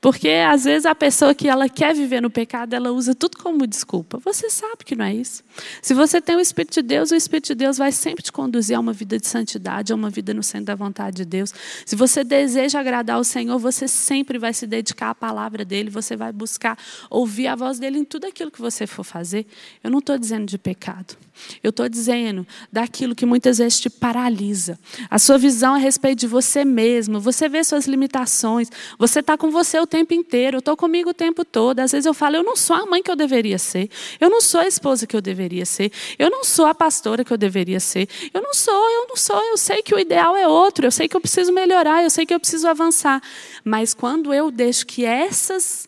Porque 0.02 0.30
às 0.30 0.64
vezes 0.64 0.86
a 0.86 0.96
pessoa 0.96 1.36
que 1.36 1.48
ela 1.48 1.68
quer 1.68 1.94
viver 1.94 2.22
no 2.22 2.30
pecado, 2.30 2.74
ela 2.74 2.92
usa 2.92 3.14
tudo 3.14 3.38
como 3.38 3.68
desculpa. 3.68 4.18
Você 4.20 4.50
sabe 4.50 4.86
que 4.86 4.96
não 4.96 5.06
é 5.06 5.14
isso. 5.14 5.44
Se 5.82 5.94
você 5.94 6.22
tem 6.22 6.36
o 6.36 6.40
Espírito 6.40 6.76
de 6.76 6.82
Deus, 6.82 7.12
o 7.12 7.16
Espírito 7.16 7.48
de 7.48 7.56
Deus 7.56 7.78
vai 7.78 7.92
sempre 7.92 8.24
te 8.24 8.32
conduzir 8.32 8.78
a 8.78 8.80
uma 8.80 8.94
vida 8.94 9.20
de 9.20 9.28
santidade, 9.28 9.92
a 9.92 9.96
uma 9.96 10.10
vida 10.10 10.34
no 10.34 10.42
centro 10.42 10.68
da 10.68 10.76
vontade 10.76 11.18
de 11.18 11.26
Deus. 11.26 11.54
Se 11.86 11.96
você 11.96 12.24
deseja 12.24 12.80
agradar 12.80 13.20
o 13.20 13.24
Senhor, 13.24 13.60
você 13.60 13.88
sempre 13.88 14.38
vai 14.38 14.54
se 14.54 14.66
dedicar 14.66 15.10
à 15.10 15.16
palavra 15.16 15.66
dele, 15.66 15.90
você 15.90 16.16
vai 16.16 16.32
buscar 16.32 16.78
ouvir 17.10 17.48
a 17.48 17.56
voz 17.56 17.78
dele 17.78 18.00
em 18.00 18.06
tudo 18.06 18.26
aquilo 18.26 18.52
que 18.52 18.62
você 18.62 18.88
for 18.88 19.04
fazer. 19.04 19.46
Eu 19.84 19.92
não 19.92 20.00
estou 20.00 20.18
dizendo 20.18 20.46
de 20.46 20.58
pecado. 20.58 21.18
Eu 21.64 21.70
estou 21.70 21.88
dizendo 21.88 22.46
daquilo 22.72 23.16
que 23.16 23.26
muitas 23.26 23.58
vezes 23.58 23.80
te 23.80 23.90
paralisa. 23.90 24.78
A 25.10 25.18
sua 25.18 25.38
visão 25.38 25.76
a 25.76 25.78
respeito 25.78 26.20
de 26.20 26.28
você 26.28 26.66
mesmo. 26.66 27.20
Você 27.20 27.48
vê 27.48 27.64
suas 27.64 27.86
limitações. 27.86 28.70
Você 28.98 29.20
está 29.20 29.38
com 29.38 29.49
você 29.50 29.80
o 29.80 29.88
tempo 29.88 30.14
inteiro. 30.14 30.58
Eu 30.58 30.60
estou 30.60 30.78
comigo 30.78 31.10
o 31.10 31.14
tempo 31.14 31.44
todo. 31.44 31.80
Às 31.80 31.92
vezes 31.92 32.06
eu 32.06 32.14
falo, 32.14 32.38
eu 32.38 32.44
não 32.44 32.56
sou 32.56 32.76
a 32.76 32.86
mãe 32.86 33.02
que 33.02 33.10
eu 33.10 33.16
deveria 33.16 33.58
ser. 33.58 33.90
Eu 34.20 34.30
não 34.30 34.42
sou 34.42 34.62
a 34.62 34.68
esposa 34.68 35.06
que 35.06 35.16
eu 35.16 35.22
deveria 35.22 35.66
ser. 35.66 35.92
Eu 36.18 36.30
não 36.30 36.44
sou 36.44 36.66
a 36.66 36.76
pastora 36.76 37.24
que 37.24 37.32
eu 37.32 37.38
deveria 37.38 37.80
ser. 37.80 38.08
Eu 38.34 38.42
não 38.42 38.54
sou, 38.54 38.90
eu 38.90 39.08
não 39.08 39.16
sou. 39.16 39.42
Eu 39.44 39.58
sei 39.58 39.82
que 39.82 39.94
o 39.94 40.00
ideal 40.00 40.36
é 40.36 40.48
outro. 40.48 40.86
Eu 40.86 40.92
sei 40.92 41.08
que 41.08 41.16
eu 41.16 41.22
preciso 41.22 41.52
melhorar. 41.52 42.04
Eu 42.04 42.10
sei 42.10 42.26
que 42.26 42.34
eu 42.34 42.40
preciso 42.40 42.68
avançar. 42.68 43.22
Mas 43.64 43.94
quando 43.94 44.34
eu 44.34 44.52
deixo 44.52 44.86
que 44.86 45.06
essas 45.06 45.88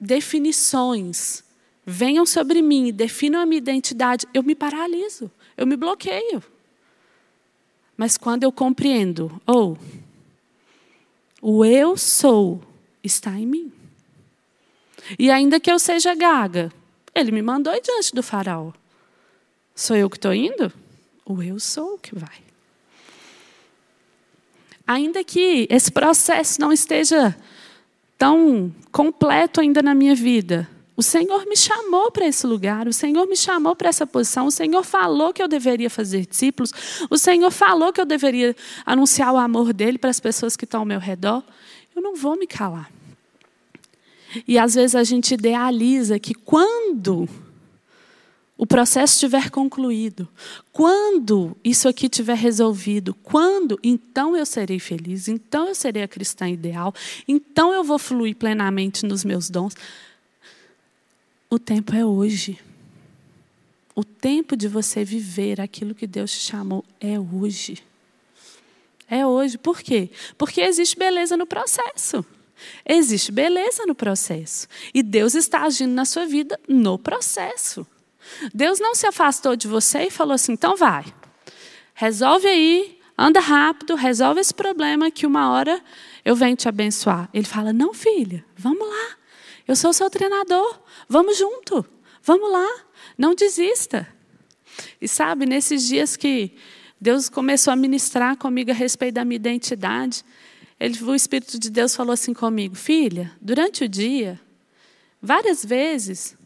definições 0.00 1.42
venham 1.84 2.26
sobre 2.26 2.60
mim 2.60 2.88
e 2.88 2.92
definam 2.92 3.40
a 3.40 3.46
minha 3.46 3.58
identidade, 3.58 4.26
eu 4.34 4.42
me 4.42 4.54
paraliso, 4.54 5.30
eu 5.56 5.66
me 5.66 5.76
bloqueio. 5.76 6.42
Mas 7.96 8.16
quando 8.16 8.44
eu 8.44 8.52
compreendo, 8.52 9.40
ou 9.46 9.72
oh, 9.72 10.07
o 11.40 11.64
eu 11.64 11.96
sou 11.96 12.60
está 13.02 13.30
em 13.38 13.46
mim. 13.46 13.72
E 15.18 15.30
ainda 15.30 15.60
que 15.60 15.70
eu 15.70 15.78
seja 15.78 16.14
gaga, 16.14 16.72
ele 17.14 17.30
me 17.30 17.42
mandou 17.42 17.72
diante 17.80 18.14
do 18.14 18.22
faraó. 18.22 18.72
Sou 19.74 19.96
eu 19.96 20.10
que 20.10 20.16
estou 20.16 20.34
indo? 20.34 20.72
O 21.24 21.42
eu 21.42 21.58
sou 21.60 21.98
que 21.98 22.14
vai. 22.14 22.42
Ainda 24.86 25.22
que 25.22 25.66
esse 25.70 25.92
processo 25.92 26.60
não 26.60 26.72
esteja 26.72 27.36
tão 28.16 28.74
completo 28.90 29.60
ainda 29.60 29.80
na 29.82 29.94
minha 29.94 30.14
vida, 30.14 30.68
o 30.98 31.02
Senhor 31.02 31.46
me 31.46 31.56
chamou 31.56 32.10
para 32.10 32.26
esse 32.26 32.44
lugar, 32.44 32.88
o 32.88 32.92
Senhor 32.92 33.24
me 33.28 33.36
chamou 33.36 33.76
para 33.76 33.88
essa 33.88 34.04
posição, 34.04 34.48
o 34.48 34.50
Senhor 34.50 34.82
falou 34.82 35.32
que 35.32 35.40
eu 35.40 35.46
deveria 35.46 35.88
fazer 35.88 36.26
discípulos, 36.26 36.72
o 37.08 37.16
Senhor 37.16 37.52
falou 37.52 37.92
que 37.92 38.00
eu 38.00 38.04
deveria 38.04 38.56
anunciar 38.84 39.32
o 39.32 39.36
amor 39.36 39.72
dele 39.72 39.96
para 39.96 40.10
as 40.10 40.18
pessoas 40.18 40.56
que 40.56 40.64
estão 40.64 40.80
ao 40.80 40.86
meu 40.86 40.98
redor. 40.98 41.44
Eu 41.94 42.02
não 42.02 42.16
vou 42.16 42.36
me 42.36 42.48
calar. 42.48 42.90
E 44.46 44.58
às 44.58 44.74
vezes 44.74 44.96
a 44.96 45.04
gente 45.04 45.34
idealiza 45.34 46.18
que 46.18 46.34
quando 46.34 47.28
o 48.56 48.66
processo 48.66 49.14
estiver 49.14 49.50
concluído, 49.50 50.28
quando 50.72 51.56
isso 51.62 51.88
aqui 51.88 52.06
estiver 52.06 52.36
resolvido, 52.36 53.14
quando, 53.22 53.78
então 53.84 54.36
eu 54.36 54.44
serei 54.44 54.80
feliz, 54.80 55.28
então 55.28 55.68
eu 55.68 55.76
serei 55.76 56.02
a 56.02 56.08
cristã 56.08 56.48
ideal, 56.48 56.92
então 57.28 57.72
eu 57.72 57.84
vou 57.84 58.00
fluir 58.00 58.34
plenamente 58.34 59.06
nos 59.06 59.24
meus 59.24 59.48
dons. 59.48 59.74
O 61.50 61.58
tempo 61.58 61.94
é 61.94 62.04
hoje. 62.04 62.58
O 63.94 64.04
tempo 64.04 64.56
de 64.56 64.68
você 64.68 65.04
viver 65.04 65.60
aquilo 65.60 65.94
que 65.94 66.06
Deus 66.06 66.30
te 66.30 66.38
chamou 66.38 66.84
é 67.00 67.18
hoje. 67.18 67.82
É 69.10 69.26
hoje. 69.26 69.56
Por 69.56 69.80
quê? 69.80 70.10
Porque 70.36 70.60
existe 70.60 70.98
beleza 70.98 71.36
no 71.36 71.46
processo. 71.46 72.24
Existe 72.84 73.32
beleza 73.32 73.86
no 73.86 73.94
processo. 73.94 74.68
E 74.92 75.02
Deus 75.02 75.34
está 75.34 75.62
agindo 75.62 75.92
na 75.92 76.04
sua 76.04 76.26
vida 76.26 76.58
no 76.68 76.98
processo. 76.98 77.86
Deus 78.52 78.78
não 78.78 78.94
se 78.94 79.06
afastou 79.06 79.56
de 79.56 79.66
você 79.66 80.04
e 80.04 80.10
falou 80.10 80.34
assim: 80.34 80.52
então 80.52 80.76
vai, 80.76 81.04
resolve 81.94 82.46
aí, 82.46 83.00
anda 83.16 83.40
rápido, 83.40 83.94
resolve 83.94 84.40
esse 84.40 84.52
problema 84.52 85.10
que 85.10 85.26
uma 85.26 85.50
hora 85.50 85.82
eu 86.24 86.36
venho 86.36 86.56
te 86.56 86.68
abençoar. 86.68 87.28
Ele 87.32 87.46
fala: 87.46 87.72
não, 87.72 87.94
filha, 87.94 88.44
vamos 88.56 88.86
lá. 88.86 89.17
Eu 89.68 89.76
sou 89.76 89.92
seu 89.92 90.08
treinador. 90.08 90.80
Vamos 91.06 91.36
junto. 91.36 91.84
Vamos 92.22 92.50
lá. 92.50 92.84
Não 93.18 93.34
desista. 93.34 94.08
E 94.98 95.06
sabe, 95.06 95.44
nesses 95.44 95.86
dias 95.86 96.16
que 96.16 96.52
Deus 96.98 97.28
começou 97.28 97.72
a 97.72 97.76
ministrar 97.76 98.36
comigo 98.38 98.70
a 98.70 98.74
respeito 98.74 99.16
da 99.16 99.24
minha 99.26 99.36
identidade, 99.36 100.24
ele, 100.80 100.98
o 101.02 101.14
Espírito 101.14 101.58
de 101.58 101.70
Deus 101.70 101.94
falou 101.94 102.14
assim 102.14 102.32
comigo: 102.32 102.74
Filha, 102.74 103.30
durante 103.40 103.84
o 103.84 103.88
dia, 103.88 104.40
várias 105.20 105.64
vezes, 105.64 106.36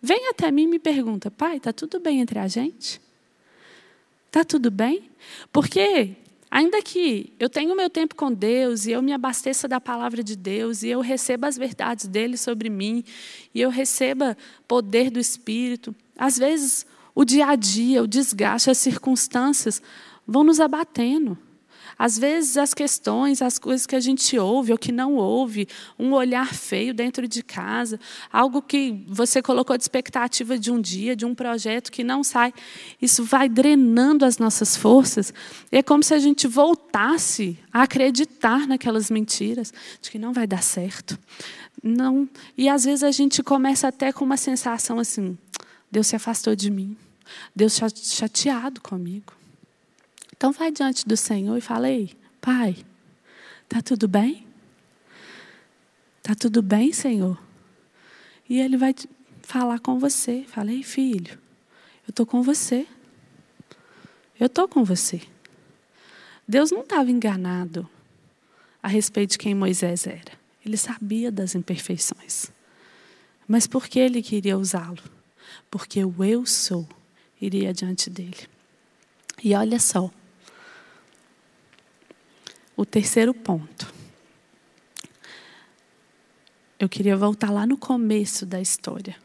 vem 0.00 0.28
até 0.28 0.50
mim 0.52 0.64
e 0.64 0.68
me 0.68 0.78
pergunta: 0.78 1.30
pai, 1.30 1.56
está 1.56 1.72
tudo 1.72 1.98
bem 1.98 2.20
entre 2.20 2.38
a 2.38 2.46
gente? 2.46 3.00
Está 4.28 4.44
tudo 4.44 4.70
bem? 4.70 5.10
Porque, 5.52 6.16
ainda 6.52 6.82
que 6.82 7.32
eu 7.40 7.48
tenha 7.48 7.72
o 7.72 7.76
meu 7.76 7.88
tempo 7.88 8.14
com 8.14 8.30
Deus 8.30 8.84
e 8.84 8.92
eu 8.92 9.00
me 9.00 9.10
abasteça 9.10 9.66
da 9.66 9.80
palavra 9.80 10.22
de 10.22 10.36
Deus 10.36 10.82
e 10.82 10.88
eu 10.88 11.00
receba 11.00 11.48
as 11.48 11.56
verdades 11.56 12.06
dele 12.06 12.36
sobre 12.36 12.68
mim 12.68 13.02
e 13.54 13.60
eu 13.62 13.70
receba 13.70 14.36
poder 14.68 15.10
do 15.10 15.18
Espírito, 15.18 15.94
às 16.14 16.36
vezes 16.36 16.84
o 17.14 17.24
dia 17.24 17.46
a 17.46 17.56
dia, 17.56 18.02
o 18.02 18.06
desgaste, 18.06 18.70
as 18.70 18.76
circunstâncias 18.76 19.80
vão 20.26 20.44
nos 20.44 20.60
abatendo. 20.60 21.38
Às 21.98 22.18
vezes, 22.18 22.56
as 22.56 22.74
questões, 22.74 23.42
as 23.42 23.58
coisas 23.58 23.86
que 23.86 23.96
a 23.96 24.00
gente 24.00 24.38
ouve 24.38 24.72
ou 24.72 24.78
que 24.78 24.92
não 24.92 25.16
ouve, 25.16 25.68
um 25.98 26.12
olhar 26.12 26.54
feio 26.54 26.92
dentro 26.94 27.28
de 27.28 27.42
casa, 27.42 27.98
algo 28.32 28.62
que 28.62 29.04
você 29.06 29.42
colocou 29.42 29.76
de 29.76 29.84
expectativa 29.84 30.58
de 30.58 30.70
um 30.70 30.80
dia, 30.80 31.14
de 31.14 31.24
um 31.24 31.34
projeto 31.34 31.90
que 31.90 32.02
não 32.02 32.24
sai, 32.24 32.52
isso 33.00 33.24
vai 33.24 33.48
drenando 33.48 34.24
as 34.24 34.38
nossas 34.38 34.76
forças. 34.76 35.32
É 35.70 35.82
como 35.82 36.02
se 36.02 36.14
a 36.14 36.18
gente 36.18 36.46
voltasse 36.46 37.58
a 37.72 37.82
acreditar 37.82 38.66
naquelas 38.66 39.10
mentiras, 39.10 39.72
de 40.00 40.10
que 40.10 40.18
não 40.18 40.32
vai 40.32 40.46
dar 40.46 40.62
certo. 40.62 41.18
Não. 41.82 42.28
E 42.56 42.68
às 42.68 42.84
vezes 42.84 43.02
a 43.02 43.10
gente 43.10 43.42
começa 43.42 43.88
até 43.88 44.12
com 44.12 44.24
uma 44.24 44.36
sensação 44.36 44.98
assim: 44.98 45.36
Deus 45.90 46.06
se 46.06 46.16
afastou 46.16 46.54
de 46.54 46.70
mim, 46.70 46.96
Deus 47.54 47.78
chateado 47.94 48.80
comigo. 48.80 49.41
Então 50.42 50.50
vai 50.50 50.72
diante 50.72 51.06
do 51.06 51.16
Senhor 51.16 51.56
e 51.56 51.60
fala: 51.60 51.88
Ei, 51.88 52.10
Pai, 52.40 52.76
tá 53.68 53.80
tudo 53.80 54.08
bem? 54.08 54.44
Tá 56.20 56.34
tudo 56.34 56.60
bem, 56.60 56.92
Senhor? 56.92 57.40
E 58.48 58.58
Ele 58.58 58.76
vai 58.76 58.92
falar 59.40 59.78
com 59.78 60.00
você. 60.00 60.44
Fala: 60.48 60.72
Ei, 60.72 60.82
filho, 60.82 61.38
eu 62.04 62.10
estou 62.10 62.26
com 62.26 62.42
você. 62.42 62.88
Eu 64.36 64.46
estou 64.46 64.66
com 64.66 64.82
você. 64.82 65.22
Deus 66.48 66.72
não 66.72 66.80
estava 66.80 67.08
enganado 67.08 67.88
a 68.82 68.88
respeito 68.88 69.30
de 69.30 69.38
quem 69.38 69.54
Moisés 69.54 70.08
era. 70.08 70.32
Ele 70.66 70.76
sabia 70.76 71.30
das 71.30 71.54
imperfeições. 71.54 72.50
Mas 73.46 73.68
por 73.68 73.86
que 73.86 74.00
ele 74.00 74.20
queria 74.20 74.58
usá-lo? 74.58 74.98
Porque 75.70 76.04
o 76.04 76.24
eu 76.24 76.44
sou 76.44 76.84
iria 77.40 77.72
diante 77.72 78.10
dele. 78.10 78.48
E 79.40 79.54
olha 79.54 79.78
só, 79.78 80.10
o 82.76 82.84
terceiro 82.84 83.34
ponto. 83.34 83.92
Eu 86.78 86.88
queria 86.88 87.16
voltar 87.16 87.50
lá 87.50 87.66
no 87.66 87.76
começo 87.76 88.44
da 88.44 88.60
história. 88.60 89.16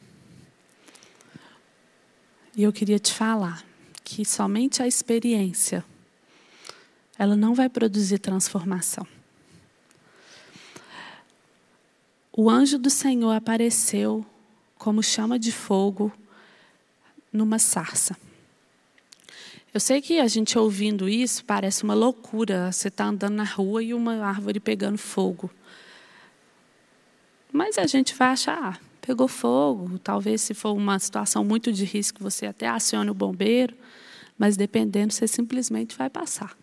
E 2.55 2.63
eu 2.63 2.73
queria 2.73 2.99
te 2.99 3.13
falar 3.13 3.63
que 4.03 4.23
somente 4.25 4.81
a 4.81 4.87
experiência 4.87 5.83
ela 7.17 7.35
não 7.35 7.55
vai 7.55 7.67
produzir 7.67 8.19
transformação. 8.19 9.07
O 12.31 12.49
anjo 12.49 12.77
do 12.77 12.89
Senhor 12.89 13.31
apareceu 13.31 14.23
como 14.77 15.01
chama 15.01 15.39
de 15.39 15.51
fogo 15.51 16.11
numa 17.33 17.57
sarça. 17.57 18.15
Eu 19.73 19.79
sei 19.79 20.01
que 20.01 20.19
a 20.19 20.27
gente 20.27 20.57
ouvindo 20.57 21.07
isso 21.09 21.43
parece 21.43 21.83
uma 21.83 21.93
loucura. 21.93 22.71
Você 22.71 22.87
está 22.87 23.05
andando 23.05 23.35
na 23.35 23.43
rua 23.43 23.83
e 23.83 23.93
uma 23.93 24.25
árvore 24.25 24.59
pegando 24.59 24.97
fogo. 24.97 25.49
Mas 27.51 27.77
a 27.77 27.85
gente 27.85 28.15
vai 28.15 28.29
achar, 28.29 28.73
ah, 28.73 28.79
pegou 29.01 29.27
fogo. 29.27 29.99
Talvez 29.99 30.41
se 30.41 30.53
for 30.53 30.73
uma 30.73 30.97
situação 30.99 31.43
muito 31.43 31.71
de 31.71 31.83
risco, 31.85 32.23
você 32.23 32.45
até 32.45 32.67
acione 32.67 33.09
o 33.09 33.13
bombeiro. 33.13 33.75
Mas 34.37 34.55
dependendo, 34.55 35.13
você 35.13 35.27
simplesmente 35.27 35.95
vai 35.97 36.09
passar. 36.09 36.55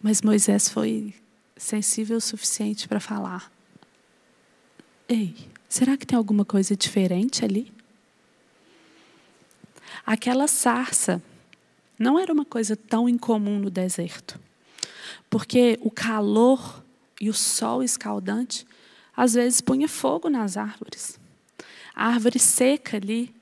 Mas 0.00 0.22
Moisés 0.22 0.68
foi 0.68 1.14
sensível 1.56 2.18
o 2.18 2.20
suficiente 2.20 2.88
para 2.88 3.00
falar: 3.00 3.50
Ei, 5.08 5.34
será 5.68 5.96
que 5.96 6.06
tem 6.06 6.16
alguma 6.16 6.44
coisa 6.44 6.76
diferente 6.76 7.44
ali? 7.44 7.72
Aquela 10.10 10.48
sarça 10.48 11.22
não 11.98 12.18
era 12.18 12.32
uma 12.32 12.46
coisa 12.46 12.74
tão 12.74 13.06
incomum 13.06 13.58
no 13.58 13.68
deserto, 13.68 14.40
porque 15.28 15.78
o 15.82 15.90
calor 15.90 16.82
e 17.20 17.28
o 17.28 17.34
sol 17.34 17.82
escaldante 17.82 18.66
às 19.14 19.34
vezes 19.34 19.60
punha 19.60 19.86
fogo 19.86 20.30
nas 20.30 20.56
árvores. 20.56 21.20
A 21.94 22.06
árvore 22.06 22.38
seca 22.38 22.96
ali, 22.96 23.34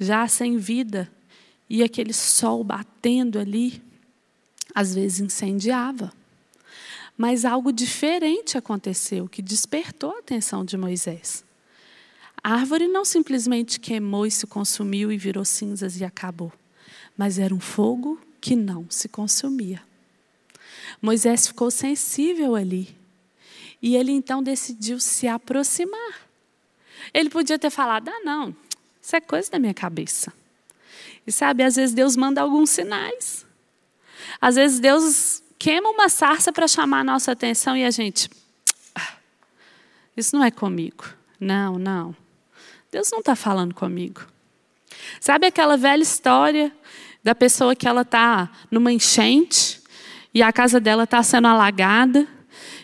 já 0.00 0.26
sem 0.26 0.56
vida, 0.56 1.12
e 1.68 1.82
aquele 1.82 2.14
sol 2.14 2.64
batendo 2.64 3.38
ali, 3.38 3.82
às 4.74 4.94
vezes 4.94 5.20
incendiava. 5.20 6.10
Mas 7.14 7.44
algo 7.44 7.70
diferente 7.70 8.56
aconteceu 8.56 9.28
que 9.28 9.42
despertou 9.42 10.12
a 10.12 10.20
atenção 10.20 10.64
de 10.64 10.78
Moisés. 10.78 11.44
A 12.46 12.52
árvore 12.52 12.86
não 12.86 13.04
simplesmente 13.04 13.80
queimou 13.80 14.24
e 14.24 14.30
se 14.30 14.46
consumiu 14.46 15.10
e 15.10 15.18
virou 15.18 15.44
cinzas 15.44 16.00
e 16.00 16.04
acabou, 16.04 16.52
mas 17.18 17.40
era 17.40 17.52
um 17.52 17.58
fogo 17.58 18.20
que 18.40 18.54
não 18.54 18.86
se 18.88 19.08
consumia. 19.08 19.82
Moisés 21.02 21.48
ficou 21.48 21.72
sensível 21.72 22.54
ali. 22.54 22.96
E 23.82 23.96
ele 23.96 24.12
então 24.12 24.44
decidiu 24.44 25.00
se 25.00 25.26
aproximar. 25.26 26.20
Ele 27.12 27.28
podia 27.30 27.58
ter 27.58 27.68
falado: 27.68 28.10
ah, 28.10 28.20
não, 28.22 28.54
isso 29.02 29.16
é 29.16 29.20
coisa 29.20 29.50
da 29.50 29.58
minha 29.58 29.74
cabeça. 29.74 30.32
E 31.26 31.32
sabe, 31.32 31.64
às 31.64 31.74
vezes 31.74 31.92
Deus 31.92 32.14
manda 32.14 32.40
alguns 32.40 32.70
sinais. 32.70 33.44
Às 34.40 34.54
vezes 34.54 34.78
Deus 34.78 35.42
queima 35.58 35.90
uma 35.90 36.08
sarça 36.08 36.52
para 36.52 36.68
chamar 36.68 37.00
a 37.00 37.04
nossa 37.04 37.32
atenção 37.32 37.76
e 37.76 37.84
a 37.84 37.90
gente. 37.90 38.30
Ah, 38.94 39.16
isso 40.16 40.36
não 40.36 40.44
é 40.44 40.50
comigo. 40.52 41.04
Não, 41.40 41.76
não. 41.76 42.25
Deus 42.96 43.10
não 43.12 43.18
está 43.18 43.36
falando 43.36 43.74
comigo. 43.74 44.22
Sabe 45.20 45.46
aquela 45.46 45.76
velha 45.76 46.02
história 46.02 46.72
da 47.22 47.34
pessoa 47.34 47.76
que 47.76 47.86
ela 47.86 48.00
está 48.00 48.50
numa 48.70 48.90
enchente 48.90 49.82
e 50.32 50.42
a 50.42 50.50
casa 50.50 50.80
dela 50.80 51.04
está 51.04 51.22
sendo 51.22 51.46
alagada 51.46 52.26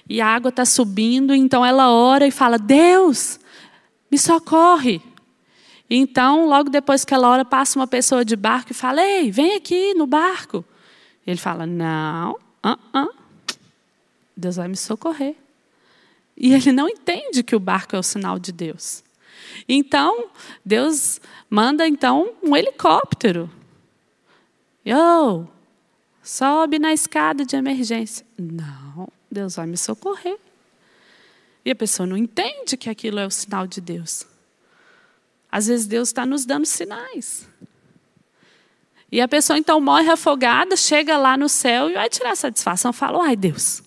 e 0.06 0.20
a 0.20 0.26
água 0.26 0.50
está 0.50 0.66
subindo, 0.66 1.34
então 1.34 1.64
ela 1.64 1.90
ora 1.90 2.26
e 2.26 2.30
fala: 2.30 2.58
Deus, 2.58 3.40
me 4.10 4.18
socorre. 4.18 5.00
Então, 5.88 6.46
logo 6.46 6.68
depois 6.68 7.06
que 7.06 7.14
ela 7.14 7.30
ora, 7.30 7.42
passa 7.42 7.78
uma 7.78 7.86
pessoa 7.86 8.22
de 8.22 8.36
barco 8.36 8.72
e 8.72 8.74
fala: 8.74 9.02
Ei, 9.02 9.30
vem 9.30 9.54
aqui 9.54 9.94
no 9.94 10.06
barco. 10.06 10.62
Ele 11.26 11.38
fala: 11.38 11.64
Não, 11.64 12.32
uh 12.62 12.76
-uh. 12.92 13.08
Deus 14.36 14.56
vai 14.56 14.68
me 14.68 14.76
socorrer. 14.76 15.36
E 16.36 16.52
ele 16.52 16.70
não 16.70 16.86
entende 16.86 17.42
que 17.42 17.56
o 17.56 17.60
barco 17.60 17.96
é 17.96 17.98
o 17.98 18.02
sinal 18.02 18.38
de 18.38 18.52
Deus. 18.52 19.02
Então, 19.68 20.30
Deus 20.64 21.20
manda 21.48 21.86
então 21.86 22.32
um 22.42 22.56
helicóptero. 22.56 23.50
Yo, 24.84 25.46
sobe 26.22 26.78
na 26.78 26.92
escada 26.92 27.44
de 27.44 27.56
emergência. 27.56 28.26
Não, 28.38 29.08
Deus 29.30 29.56
vai 29.56 29.66
me 29.66 29.76
socorrer. 29.76 30.38
E 31.64 31.70
a 31.70 31.76
pessoa 31.76 32.06
não 32.06 32.16
entende 32.16 32.76
que 32.76 32.90
aquilo 32.90 33.18
é 33.18 33.26
o 33.26 33.30
sinal 33.30 33.66
de 33.66 33.80
Deus. 33.80 34.26
Às 35.50 35.66
vezes 35.66 35.86
Deus 35.86 36.08
está 36.08 36.26
nos 36.26 36.44
dando 36.44 36.66
sinais. 36.66 37.46
E 39.12 39.20
a 39.20 39.28
pessoa 39.28 39.58
então 39.58 39.78
morre 39.78 40.08
afogada, 40.08 40.74
chega 40.74 41.18
lá 41.18 41.36
no 41.36 41.46
céu 41.48 41.90
e 41.90 41.94
vai 41.94 42.08
tirar 42.08 42.34
satisfação. 42.34 42.92
Fala, 42.92 43.24
ai 43.26 43.36
Deus, 43.36 43.82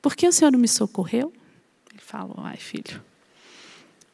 por 0.00 0.14
que 0.14 0.28
o 0.28 0.32
Senhor 0.32 0.52
não 0.52 0.60
me 0.60 0.68
socorreu? 0.68 1.32
Ele 1.90 2.00
falou, 2.00 2.36
ai 2.38 2.56
filho, 2.56 3.02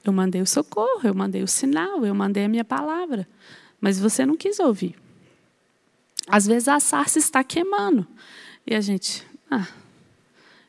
eu 0.05 0.12
mandei 0.12 0.43
o 0.43 0.47
socorro, 0.47 1.01
eu 1.03 1.14
mandei 1.14 1.43
o 1.43 1.49
sinal, 1.49 2.05
eu 2.05 2.14
mandei 2.14 2.45
a 2.45 2.49
minha 2.49 2.64
palavra. 2.64 3.27
Mas 3.81 3.99
você 3.99 4.27
não 4.27 4.37
quis 4.37 4.59
ouvir. 4.61 4.95
Às 6.27 6.47
vezes 6.47 6.69
a 6.69 6.79
sarça 6.81 7.19
está 7.19 7.43
queimando. 7.43 8.07
E 8.67 8.75
a 8.75 8.81
gente, 8.81 9.27
ah, 9.51 9.67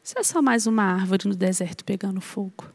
isso 0.03 0.17
é 0.17 0.23
só 0.23 0.41
mais 0.41 0.67
uma 0.67 0.83
árvore 0.83 1.27
no 1.27 1.35
deserto 1.35 1.83
pegando 1.83 2.21
fogo. 2.21 2.65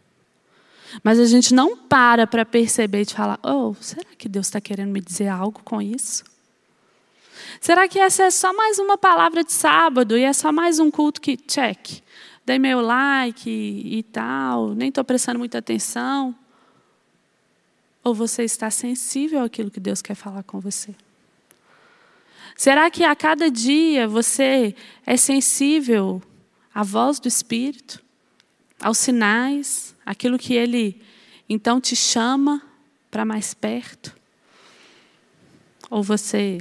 Mas 1.03 1.19
a 1.19 1.25
gente 1.25 1.55
não 1.55 1.77
para 1.77 2.27
para 2.27 2.45
perceber 2.45 3.03
e 3.03 3.05
falar: 3.05 3.39
oh, 3.43 3.75
será 3.81 4.09
que 4.19 4.29
Deus 4.29 4.47
está 4.47 4.61
querendo 4.61 4.91
me 4.91 5.01
dizer 5.01 5.29
algo 5.29 5.61
com 5.65 5.81
isso? 5.81 6.25
Será 7.61 7.87
que 7.89 7.99
essa 7.99 8.25
é 8.25 8.31
só 8.31 8.53
mais 8.53 8.79
uma 8.79 8.99
palavra 8.99 9.45
de 9.45 9.53
sábado 9.53 10.17
e 10.17 10.23
é 10.23 10.33
só 10.33 10.51
mais 10.53 10.79
um 10.79 10.91
culto 10.91 11.21
que, 11.21 11.37
check, 11.37 12.01
dei 12.45 12.59
meu 12.59 12.81
like 12.81 13.49
e 13.49 14.03
tal, 14.05 14.75
nem 14.75 14.89
estou 14.89 15.05
prestando 15.05 15.39
muita 15.39 15.59
atenção? 15.59 16.35
Ou 18.03 18.15
você 18.15 18.45
está 18.45 18.71
sensível 18.71 19.43
àquilo 19.43 19.71
que 19.71 19.81
Deus 19.81 20.01
quer 20.01 20.15
falar 20.15 20.43
com 20.43 20.61
você? 20.61 20.95
Será 22.57 22.91
que 22.91 23.05
a 23.05 23.15
cada 23.15 23.51
dia 23.51 24.07
você 24.09 24.75
é 25.07 25.17
sensível 25.17 26.23
à 26.75 26.83
voz 26.83 27.19
do 27.19 27.29
Espírito? 27.29 28.03
aos 28.81 28.99
sinais, 28.99 29.95
aquilo 30.05 30.39
que 30.39 30.55
Ele 30.55 31.01
então 31.49 31.81
te 31.81 31.95
chama 31.95 32.63
para 33.11 33.25
mais 33.25 33.53
perto? 33.53 34.17
Ou 35.91 36.03
você 36.03 36.59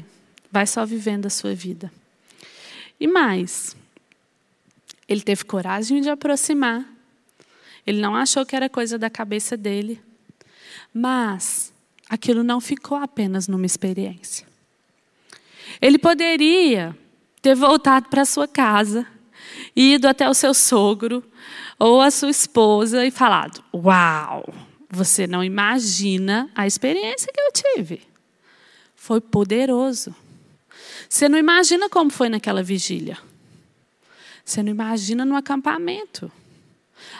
vai 0.51 0.67
só 0.67 0.85
vivendo 0.85 1.27
a 1.27 1.29
sua 1.29 1.53
vida? 1.53 1.91
E 2.99 3.07
mais, 3.07 3.75
ele 5.07 5.21
teve 5.21 5.45
coragem 5.45 6.01
de 6.01 6.09
aproximar. 6.09 6.85
Ele 7.85 8.01
não 8.01 8.15
achou 8.15 8.45
que 8.45 8.55
era 8.55 8.67
coisa 8.67 8.97
da 8.97 9.09
cabeça 9.09 9.55
dele. 9.55 10.01
Mas 10.93 11.73
aquilo 12.09 12.43
não 12.43 12.59
ficou 12.59 12.97
apenas 12.97 13.47
numa 13.47 13.65
experiência. 13.65 14.47
Ele 15.81 15.97
poderia 15.97 16.97
ter 17.41 17.55
voltado 17.55 18.09
para 18.09 18.25
sua 18.25 18.47
casa, 18.47 19.05
ido 19.75 20.07
até 20.07 20.27
o 20.29 20.33
seu 20.33 20.53
sogro 20.53 21.23
ou 21.77 22.01
a 22.01 22.11
sua 22.11 22.29
esposa 22.29 23.05
e 23.05 23.11
falado: 23.11 23.63
Uau, 23.73 24.53
você 24.89 25.27
não 25.27 25.43
imagina 25.43 26.49
a 26.55 26.65
experiência 26.65 27.31
que 27.31 27.39
eu 27.39 27.51
tive. 27.51 28.01
Foi 28.95 29.21
poderoso. 29.21 30.13
Você 31.07 31.29
não 31.29 31.37
imagina 31.37 31.89
como 31.89 32.11
foi 32.11 32.29
naquela 32.29 32.61
vigília. 32.61 33.17
Você 34.43 34.61
não 34.61 34.71
imagina 34.71 35.23
no 35.23 35.35
acampamento. 35.35 36.31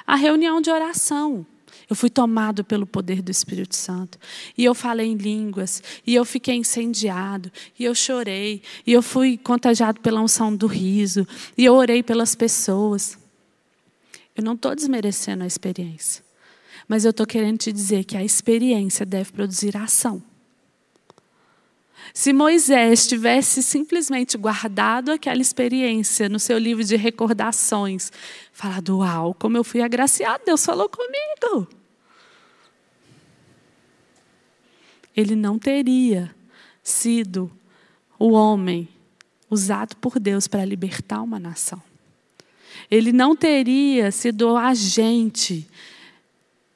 A 0.06 0.16
reunião 0.16 0.60
de 0.60 0.70
oração. 0.70 1.46
Eu 1.90 1.96
fui 1.96 2.10
tomado 2.10 2.64
pelo 2.64 2.86
poder 2.86 3.20
do 3.20 3.32
Espírito 3.32 3.76
Santo. 3.76 4.20
E 4.56 4.64
eu 4.64 4.76
falei 4.76 5.08
em 5.08 5.16
línguas. 5.16 5.82
E 6.06 6.14
eu 6.14 6.24
fiquei 6.24 6.56
incendiado. 6.56 7.52
E 7.80 7.84
eu 7.84 7.96
chorei. 7.96 8.62
E 8.86 8.94
eu 8.94 9.02
fui 9.02 9.38
contagiado 9.38 10.00
pela 10.00 10.22
unção 10.22 10.56
do 10.56 10.68
riso. 10.68 11.28
E 11.58 11.66
eu 11.66 11.74
orei 11.74 12.04
pelas 12.04 12.36
pessoas. 12.36 13.18
Eu 14.36 14.44
não 14.44 14.54
estou 14.54 14.76
desmerecendo 14.76 15.44
a 15.44 15.48
experiência. 15.48 16.24
Mas 16.88 17.06
eu 17.06 17.10
estou 17.10 17.26
querendo 17.26 17.58
te 17.58 17.72
dizer 17.72 18.04
que 18.04 18.16
a 18.16 18.24
experiência 18.24 19.04
deve 19.04 19.32
produzir 19.32 19.76
ação. 19.76 20.22
Se 22.14 22.34
Moisés 22.34 23.08
tivesse 23.08 23.62
simplesmente 23.62 24.38
guardado 24.38 25.12
aquela 25.12 25.42
experiência 25.42 26.30
no 26.30 26.40
seu 26.40 26.58
livro 26.58 26.84
de 26.84 26.96
recordações, 26.96 28.12
falado: 28.52 29.00
Uau, 29.00 29.34
como 29.34 29.58
eu 29.58 29.64
fui 29.64 29.82
agraciado, 29.82 30.44
Deus 30.46 30.66
falou 30.66 30.90
comigo. 30.90 31.79
Ele 35.20 35.36
não 35.36 35.60
teria 35.60 36.34
sido 36.82 37.52
o 38.18 38.32
homem 38.32 38.88
usado 39.50 39.98
por 39.98 40.18
Deus 40.18 40.48
para 40.48 40.64
libertar 40.64 41.22
uma 41.22 41.38
nação. 41.38 41.82
Ele 42.90 43.12
não 43.12 43.36
teria 43.36 44.12
sido 44.12 44.56
agente 44.56 45.68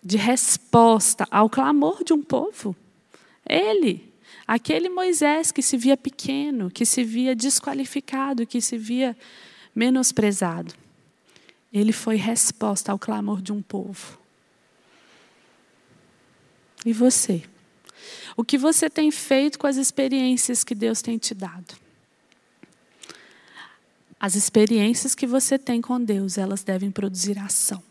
de 0.04 0.18
resposta 0.18 1.26
ao 1.32 1.50
clamor 1.50 2.04
de 2.04 2.12
um 2.12 2.22
povo. 2.22 2.76
Ele 3.48 4.12
Aquele 4.46 4.90
Moisés 4.90 5.54
que 5.54 5.62
se 5.62 5.78
via 5.78 5.96
pequeno, 5.96 6.70
que 6.70 6.86
se 6.86 7.02
via 7.02 7.34
desqualificado, 7.34 8.46
que 8.46 8.60
se 8.60 8.78
via 8.78 9.16
menosprezado. 9.74 10.74
Ele 11.72 11.94
foi 11.94 12.18
resposta 12.18 12.92
ao 12.92 13.00
clamor 13.00 13.42
de 13.42 13.54
um 13.54 13.62
povo. 13.62 14.20
E 16.86 16.92
você? 16.92 17.44
O 18.36 18.44
que 18.44 18.58
você 18.58 18.90
tem 18.90 19.12
feito 19.12 19.60
com 19.60 19.68
as 19.68 19.78
experiências 19.78 20.64
que 20.64 20.74
Deus 20.74 21.02
tem 21.02 21.18
te 21.18 21.34
dado? 21.34 21.76
As 24.20 24.36
experiências 24.36 25.14
que 25.14 25.28
você 25.28 25.60
tem 25.60 25.82
com 25.82 26.02
Deus, 26.02 26.38
elas 26.38 26.64
devem 26.64 26.90
produzir 26.90 27.38
ação. 27.38 27.84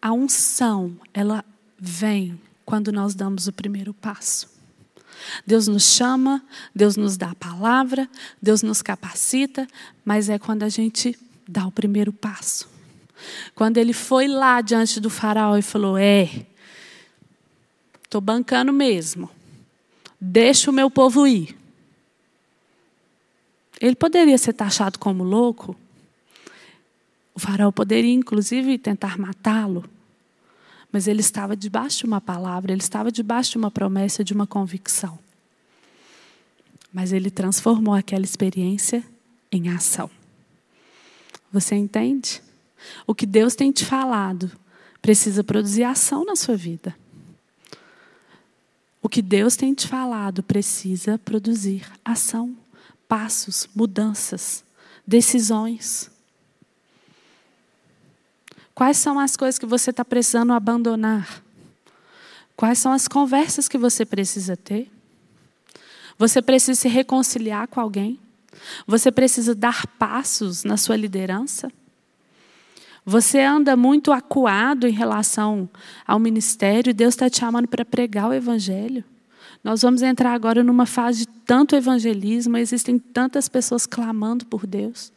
A 0.00 0.12
unção, 0.12 0.96
ela 1.12 1.44
vem 1.78 2.40
quando 2.64 2.90
nós 2.90 3.14
damos 3.14 3.46
o 3.46 3.52
primeiro 3.52 3.92
passo. 3.92 4.50
Deus 5.46 5.68
nos 5.68 5.84
chama, 5.84 6.42
Deus 6.74 6.96
nos 6.96 7.16
dá 7.16 7.30
a 7.30 7.34
palavra, 7.34 8.08
Deus 8.40 8.62
nos 8.62 8.82
capacita, 8.82 9.68
mas 10.04 10.28
é 10.28 10.38
quando 10.38 10.62
a 10.62 10.68
gente 10.68 11.16
dá 11.46 11.66
o 11.66 11.70
primeiro 11.70 12.12
passo. 12.12 12.68
Quando 13.54 13.76
ele 13.78 13.92
foi 13.92 14.26
lá 14.26 14.60
diante 14.60 14.98
do 14.98 15.10
faraó 15.10 15.56
e 15.56 15.62
falou: 15.62 15.96
É, 15.96 16.46
estou 18.12 18.20
bancando 18.20 18.74
mesmo, 18.74 19.30
deixa 20.20 20.70
o 20.70 20.74
meu 20.74 20.90
povo 20.90 21.26
ir. 21.26 21.56
Ele 23.80 23.96
poderia 23.96 24.36
ser 24.36 24.52
taxado 24.52 24.98
como 24.98 25.24
louco, 25.24 25.74
o 27.34 27.40
faraó 27.40 27.72
poderia, 27.72 28.12
inclusive, 28.12 28.76
tentar 28.76 29.18
matá-lo. 29.18 29.88
Mas 30.92 31.08
ele 31.08 31.20
estava 31.20 31.56
debaixo 31.56 32.00
de 32.00 32.04
uma 32.04 32.20
palavra, 32.20 32.70
ele 32.70 32.82
estava 32.82 33.10
debaixo 33.10 33.52
de 33.52 33.56
uma 33.56 33.70
promessa, 33.70 34.22
de 34.22 34.34
uma 34.34 34.46
convicção. 34.46 35.18
Mas 36.92 37.14
ele 37.14 37.30
transformou 37.30 37.94
aquela 37.94 38.24
experiência 38.24 39.02
em 39.50 39.70
ação. 39.70 40.10
Você 41.50 41.74
entende? 41.74 42.42
O 43.06 43.14
que 43.14 43.24
Deus 43.24 43.54
tem 43.54 43.72
te 43.72 43.86
falado 43.86 44.52
precisa 45.00 45.42
produzir 45.42 45.84
ação 45.84 46.26
na 46.26 46.36
sua 46.36 46.56
vida. 46.56 46.94
O 49.02 49.08
que 49.08 49.20
Deus 49.20 49.56
tem 49.56 49.74
te 49.74 49.88
falado 49.88 50.44
precisa 50.44 51.18
produzir 51.18 51.84
ação, 52.04 52.56
passos, 53.08 53.68
mudanças, 53.74 54.64
decisões. 55.04 56.08
Quais 58.72 58.96
são 58.96 59.18
as 59.18 59.36
coisas 59.36 59.58
que 59.58 59.66
você 59.66 59.90
está 59.90 60.04
precisando 60.04 60.52
abandonar? 60.52 61.42
Quais 62.56 62.78
são 62.78 62.92
as 62.92 63.08
conversas 63.08 63.66
que 63.66 63.76
você 63.76 64.06
precisa 64.06 64.56
ter? 64.56 64.88
Você 66.16 66.40
precisa 66.40 66.80
se 66.80 66.88
reconciliar 66.88 67.66
com 67.66 67.80
alguém? 67.80 68.20
Você 68.86 69.10
precisa 69.10 69.52
dar 69.52 69.84
passos 69.98 70.62
na 70.62 70.76
sua 70.76 70.96
liderança? 70.96 71.72
Você 73.04 73.40
anda 73.40 73.76
muito 73.76 74.12
acuado 74.12 74.86
em 74.86 74.92
relação 74.92 75.68
ao 76.06 76.18
ministério 76.18 76.94
Deus 76.94 77.14
está 77.14 77.28
te 77.28 77.40
chamando 77.40 77.66
para 77.66 77.84
pregar 77.84 78.28
o 78.28 78.32
Evangelho? 78.32 79.04
Nós 79.62 79.82
vamos 79.82 80.02
entrar 80.02 80.32
agora 80.32 80.62
numa 80.62 80.86
fase 80.86 81.20
de 81.20 81.26
tanto 81.26 81.76
evangelismo, 81.76 82.56
existem 82.56 82.98
tantas 82.98 83.48
pessoas 83.48 83.86
clamando 83.86 84.44
por 84.46 84.66
Deus 84.66 85.12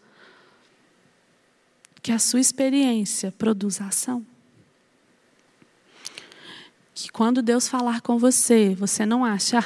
que 2.05 2.11
a 2.11 2.19
sua 2.19 2.39
experiência 2.39 3.31
produza 3.31 3.83
ação. 3.83 4.23
Que 6.93 7.11
quando 7.11 7.41
Deus 7.41 7.67
falar 7.67 8.01
com 8.01 8.19
você, 8.19 8.75
você 8.75 9.07
não 9.07 9.25
acha, 9.25 9.57
ah, 9.57 9.65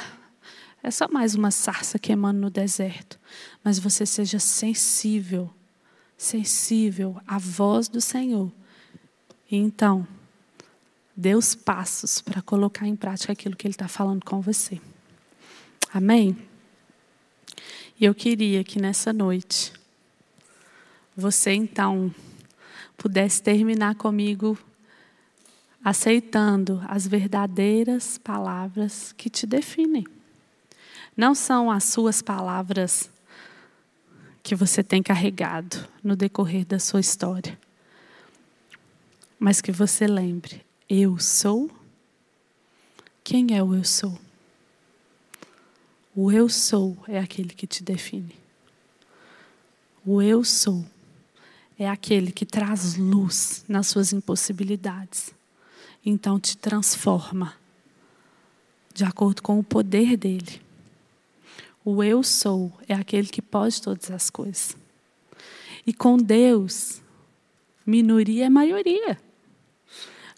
é 0.82 0.90
só 0.90 1.06
mais 1.06 1.34
uma 1.34 1.50
sarça 1.50 1.98
queimando 1.98 2.40
no 2.40 2.48
deserto, 2.48 3.20
mas 3.62 3.78
você 3.78 4.06
seja 4.06 4.38
sensível, 4.38 5.50
sensível 6.20 7.18
à 7.26 7.38
voz 7.38 7.88
do 7.88 7.98
Senhor. 7.98 8.52
E 9.50 9.56
então, 9.56 10.06
dê 11.16 11.34
os 11.34 11.54
passos 11.54 12.20
para 12.20 12.42
colocar 12.42 12.86
em 12.86 12.94
prática 12.94 13.32
aquilo 13.32 13.56
que 13.56 13.66
Ele 13.66 13.72
está 13.72 13.88
falando 13.88 14.22
com 14.22 14.38
você. 14.38 14.78
Amém? 15.94 16.36
E 17.98 18.04
eu 18.04 18.14
queria 18.14 18.62
que 18.62 18.78
nessa 18.78 19.14
noite, 19.14 19.72
você 21.16 21.52
então 21.52 22.14
pudesse 22.98 23.42
terminar 23.42 23.94
comigo 23.94 24.58
aceitando 25.82 26.82
as 26.86 27.06
verdadeiras 27.06 28.18
palavras 28.18 29.14
que 29.14 29.30
te 29.30 29.46
definem. 29.46 30.04
Não 31.16 31.34
são 31.34 31.70
as 31.70 31.84
suas 31.84 32.20
palavras 32.20 33.08
que 34.50 34.54
você 34.56 34.82
tem 34.82 35.00
carregado 35.00 35.88
no 36.02 36.16
decorrer 36.16 36.66
da 36.66 36.80
sua 36.80 36.98
história, 36.98 37.56
mas 39.38 39.60
que 39.60 39.70
você 39.70 40.08
lembre: 40.08 40.66
eu 40.88 41.20
sou. 41.20 41.70
Quem 43.22 43.56
é 43.56 43.62
o 43.62 43.76
eu 43.76 43.84
sou? 43.84 44.18
O 46.16 46.32
eu 46.32 46.48
sou 46.48 46.98
é 47.06 47.20
aquele 47.20 47.50
que 47.50 47.64
te 47.64 47.84
define. 47.84 48.34
O 50.04 50.20
eu 50.20 50.42
sou 50.42 50.84
é 51.78 51.88
aquele 51.88 52.32
que 52.32 52.44
traz 52.44 52.96
luz 52.96 53.64
nas 53.68 53.86
suas 53.86 54.12
impossibilidades. 54.12 55.32
Então 56.04 56.40
te 56.40 56.56
transforma 56.56 57.54
de 58.92 59.04
acordo 59.04 59.42
com 59.42 59.60
o 59.60 59.62
poder 59.62 60.16
dele. 60.16 60.60
O 61.84 62.02
eu 62.02 62.22
sou 62.22 62.72
é 62.86 62.94
aquele 62.94 63.28
que 63.28 63.40
pode 63.40 63.80
todas 63.80 64.10
as 64.10 64.28
coisas. 64.28 64.76
E 65.86 65.92
com 65.92 66.16
Deus, 66.16 67.00
minoria 67.86 68.46
é 68.46 68.50
maioria. 68.50 69.18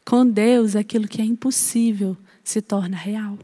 Com 0.04 0.26
Deus, 0.26 0.76
aquilo 0.76 1.08
que 1.08 1.20
é 1.20 1.24
impossível 1.24 2.16
se 2.44 2.60
torna 2.60 2.96
real. 2.96 3.38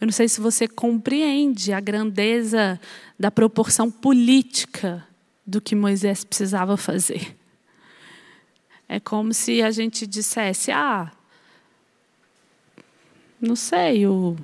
Eu 0.00 0.06
não 0.06 0.12
sei 0.12 0.28
se 0.28 0.40
você 0.40 0.68
compreende 0.68 1.72
a 1.72 1.80
grandeza 1.80 2.80
da 3.18 3.30
proporção 3.30 3.90
política 3.90 5.04
do 5.46 5.60
que 5.60 5.74
Moisés 5.74 6.22
precisava 6.22 6.76
fazer. 6.76 7.36
É 8.88 9.00
como 9.00 9.34
se 9.34 9.60
a 9.62 9.70
gente 9.70 10.06
dissesse: 10.06 10.70
ah, 10.70 11.10
não 13.40 13.56
sei, 13.56 14.06
o, 14.06 14.36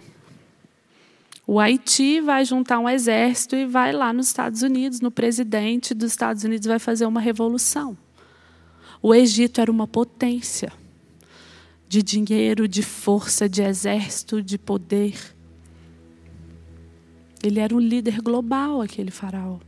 o 1.47 1.61
Haiti 1.61 2.21
vai 2.21 2.45
juntar 2.45 2.79
um 2.79 2.89
exército 2.89 3.55
e 3.55 3.67
vai 3.67 3.93
lá 3.93 4.13
nos 4.13 4.29
Estados 4.29 4.63
Unidos, 4.63 5.01
no 5.01 5.11
presidente 5.11 5.93
dos 5.93 6.13
Estados 6.13 6.43
Unidos 6.43 6.67
vai 6.67 6.79
fazer 6.79 7.05
uma 7.05 7.21
revolução. 7.21 7.97
O 9.03 9.15
Egito 9.15 9.61
era 9.61 9.71
uma 9.71 9.87
potência 9.87 10.73
de 11.87 12.03
dinheiro, 12.03 12.67
de 12.67 12.83
força, 12.83 13.47
de 13.47 13.63
exército, 13.63 14.43
de 14.43 14.57
poder. 14.57 15.15
Ele 17.43 17.61
era 17.61 17.75
um 17.75 17.79
líder 17.79 18.23
global, 18.23 18.81
aquele 18.81 19.11
faraó. 19.11 19.59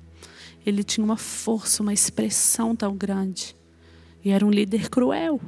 Ele 0.64 0.83
tinha 0.83 1.05
uma 1.05 1.18
força, 1.18 1.83
uma 1.83 1.93
expressão 1.93 2.74
tão 2.74 2.97
grande. 2.97 3.55
E 4.24 4.31
era 4.31 4.47
um 4.47 4.51
líder 4.51 4.89
cruel. 4.89 5.39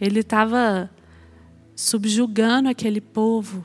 Ele 0.00 0.20
estava 0.20 0.90
subjugando 1.76 2.68
aquele 2.68 3.00
povo 3.00 3.64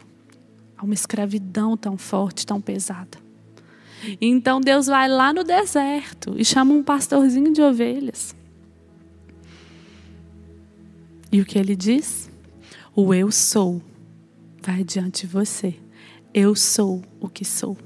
a 0.82 0.86
uma 0.86 0.96
escravidão 0.96 1.78
tão 1.78 1.96
forte, 1.96 2.46
tão 2.46 2.60
pesada. 2.60 3.20
Então 4.20 4.60
Deus 4.60 4.88
vai 4.88 5.08
lá 5.08 5.32
no 5.32 5.44
deserto 5.44 6.34
e 6.36 6.44
chama 6.44 6.74
um 6.74 6.82
pastorzinho 6.82 7.54
de 7.54 7.62
ovelhas. 7.62 8.36
E 11.32 11.40
o 11.40 11.46
que 11.46 11.58
ele 11.58 11.76
diz? 11.76 12.30
O 12.96 13.14
eu 13.14 13.32
sou 13.32 13.82
vai 14.62 14.84
diante 14.84 15.28
de 15.28 15.32
você. 15.32 15.76
Eu 16.34 16.56
sou 16.56 17.04
o 17.20 17.30
que 17.30 17.46
sou. 17.46 17.78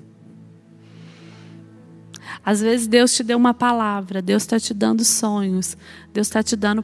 Às 2.43 2.61
vezes 2.61 2.87
Deus 2.87 3.13
te 3.13 3.23
deu 3.23 3.37
uma 3.37 3.53
palavra, 3.53 4.21
Deus 4.21 4.43
está 4.43 4.59
te 4.59 4.73
dando 4.73 5.03
sonhos, 5.03 5.75
Deus 6.13 6.27
está 6.27 6.41
te 6.41 6.55
dando 6.55 6.83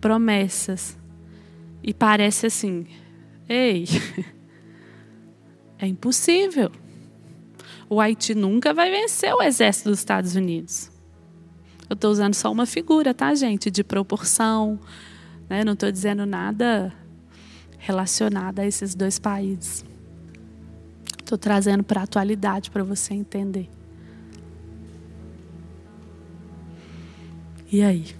promessas. 0.00 0.96
E 1.82 1.92
parece 1.92 2.46
assim: 2.46 2.86
ei, 3.48 3.84
é 5.78 5.86
impossível. 5.86 6.70
O 7.88 8.00
Haiti 8.00 8.34
nunca 8.34 8.72
vai 8.72 8.90
vencer 8.90 9.32
o 9.34 9.42
exército 9.42 9.90
dos 9.90 9.98
Estados 9.98 10.34
Unidos. 10.34 10.90
Eu 11.88 11.94
estou 11.94 12.10
usando 12.10 12.34
só 12.34 12.50
uma 12.50 12.66
figura, 12.66 13.12
tá, 13.12 13.34
gente? 13.34 13.70
De 13.70 13.84
proporção. 13.84 14.78
Né? 15.48 15.64
Não 15.64 15.74
estou 15.74 15.90
dizendo 15.92 16.24
nada 16.24 16.92
relacionado 17.78 18.60
a 18.60 18.66
esses 18.66 18.94
dois 18.94 19.18
países. 19.18 19.84
Estou 21.20 21.36
trazendo 21.36 21.84
para 21.84 22.00
a 22.00 22.04
atualidade 22.04 22.70
para 22.70 22.82
você 22.82 23.14
entender. 23.14 23.68
E 27.70 27.82
aí? 27.82 28.14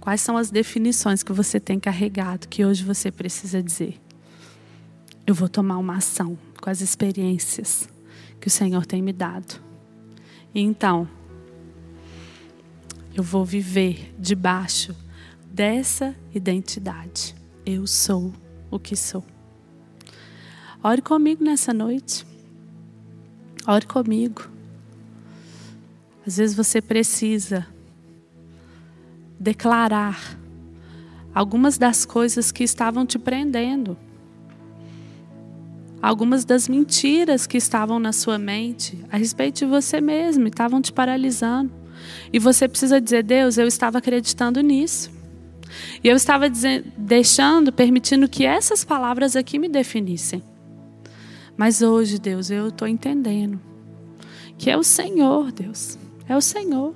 Quais 0.00 0.20
são 0.20 0.36
as 0.36 0.50
definições 0.50 1.22
que 1.22 1.32
você 1.32 1.58
tem 1.58 1.80
carregado 1.80 2.46
que 2.48 2.64
hoje 2.64 2.84
você 2.84 3.10
precisa 3.10 3.62
dizer? 3.62 4.03
Eu 5.26 5.34
vou 5.34 5.48
tomar 5.48 5.78
uma 5.78 5.96
ação 5.96 6.36
com 6.60 6.68
as 6.68 6.80
experiências 6.80 7.88
que 8.40 8.48
o 8.48 8.50
Senhor 8.50 8.84
tem 8.84 9.00
me 9.00 9.12
dado. 9.12 9.62
E 10.54 10.60
então, 10.60 11.08
eu 13.14 13.22
vou 13.22 13.44
viver 13.44 14.14
debaixo 14.18 14.94
dessa 15.46 16.14
identidade. 16.34 17.34
Eu 17.64 17.86
sou 17.86 18.34
o 18.70 18.78
que 18.78 18.94
sou. 18.94 19.24
Ore 20.82 21.00
comigo 21.00 21.42
nessa 21.42 21.72
noite. 21.72 22.26
Ore 23.66 23.86
comigo. 23.86 24.42
Às 26.26 26.36
vezes 26.36 26.54
você 26.54 26.82
precisa 26.82 27.66
declarar 29.40 30.38
algumas 31.34 31.78
das 31.78 32.04
coisas 32.04 32.52
que 32.52 32.64
estavam 32.64 33.06
te 33.06 33.18
prendendo, 33.18 33.96
algumas 36.08 36.44
das 36.44 36.68
mentiras 36.68 37.46
que 37.46 37.56
estavam 37.56 37.98
na 37.98 38.12
sua 38.12 38.38
mente 38.38 39.02
a 39.10 39.16
respeito 39.16 39.60
de 39.60 39.66
você 39.66 40.02
mesmo, 40.02 40.46
estavam 40.46 40.82
te 40.82 40.92
paralisando. 40.92 41.72
E 42.30 42.38
você 42.38 42.68
precisa 42.68 43.00
dizer: 43.00 43.22
Deus, 43.22 43.56
eu 43.56 43.66
estava 43.66 43.98
acreditando 43.98 44.60
nisso. 44.60 45.10
E 46.02 46.08
eu 46.08 46.14
estava 46.14 46.50
dizendo, 46.50 46.92
deixando, 46.96 47.72
permitindo 47.72 48.28
que 48.28 48.44
essas 48.44 48.84
palavras 48.84 49.34
aqui 49.34 49.58
me 49.58 49.66
definissem. 49.68 50.42
Mas 51.56 51.80
hoje, 51.80 52.18
Deus, 52.18 52.50
eu 52.50 52.68
estou 52.68 52.86
entendendo 52.86 53.58
que 54.58 54.70
é 54.70 54.76
o 54.76 54.82
Senhor, 54.84 55.50
Deus, 55.52 55.98
é 56.28 56.36
o 56.36 56.40
Senhor. 56.40 56.94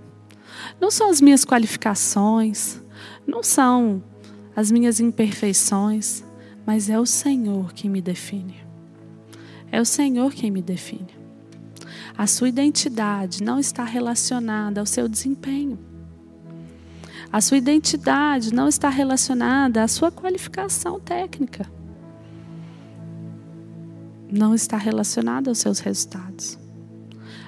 Não 0.79 0.91
são 0.91 1.09
as 1.09 1.21
minhas 1.21 1.45
qualificações, 1.47 2.81
não 3.27 3.43
são 3.43 4.03
as 4.55 4.71
minhas 4.71 5.01
imperfeições, 5.01 6.23
mas 6.67 6.91
é 6.91 7.01
o 7.01 7.07
Senhor 7.07 7.73
que 7.73 7.89
me 7.89 8.03
define. 8.03 8.68
É 9.71 9.81
o 9.81 9.85
Senhor 9.85 10.33
quem 10.33 10.51
me 10.51 10.63
define. 10.63 11.19
A 12.17 12.27
sua 12.27 12.49
identidade 12.49 13.43
não 13.43 13.61
está 13.61 13.85
relacionada 13.85 14.81
ao 14.81 14.87
seu 14.87 15.09
desempenho. 15.09 15.79
A 17.31 17.41
sua 17.41 17.59
identidade 17.59 18.53
não 18.53 18.67
está 18.69 18.89
relacionada 18.89 19.83
à 19.83 19.89
sua 19.89 20.11
qualificação 20.11 20.99
técnica. 20.99 21.67
Não 24.31 24.55
está 24.55 24.77
relacionada 24.77 25.51
aos 25.51 25.59
seus 25.59 25.79
resultados. 25.79 26.59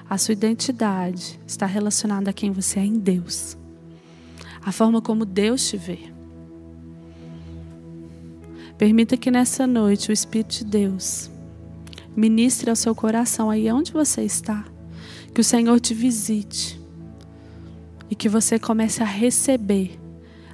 A 0.09 0.17
sua 0.17 0.33
identidade 0.33 1.39
está 1.47 1.65
relacionada 1.65 2.29
a 2.29 2.33
quem 2.33 2.51
você 2.51 2.79
é 2.79 2.85
em 2.85 2.99
Deus. 2.99 3.57
A 4.63 4.71
forma 4.71 5.01
como 5.01 5.25
Deus 5.25 5.67
te 5.67 5.77
vê. 5.77 5.99
Permita 8.77 9.17
que 9.17 9.31
nessa 9.31 9.65
noite 9.65 10.09
o 10.09 10.13
Espírito 10.13 10.59
de 10.59 10.65
Deus 10.65 11.29
ministre 12.15 12.69
ao 12.69 12.75
seu 12.75 12.93
coração 12.93 13.49
aí 13.49 13.71
onde 13.71 13.91
você 13.91 14.23
está. 14.23 14.65
Que 15.33 15.41
o 15.41 15.43
Senhor 15.43 15.79
te 15.79 15.93
visite. 15.93 16.79
E 18.09 18.15
que 18.15 18.27
você 18.27 18.59
comece 18.59 19.01
a 19.01 19.05
receber 19.05 19.99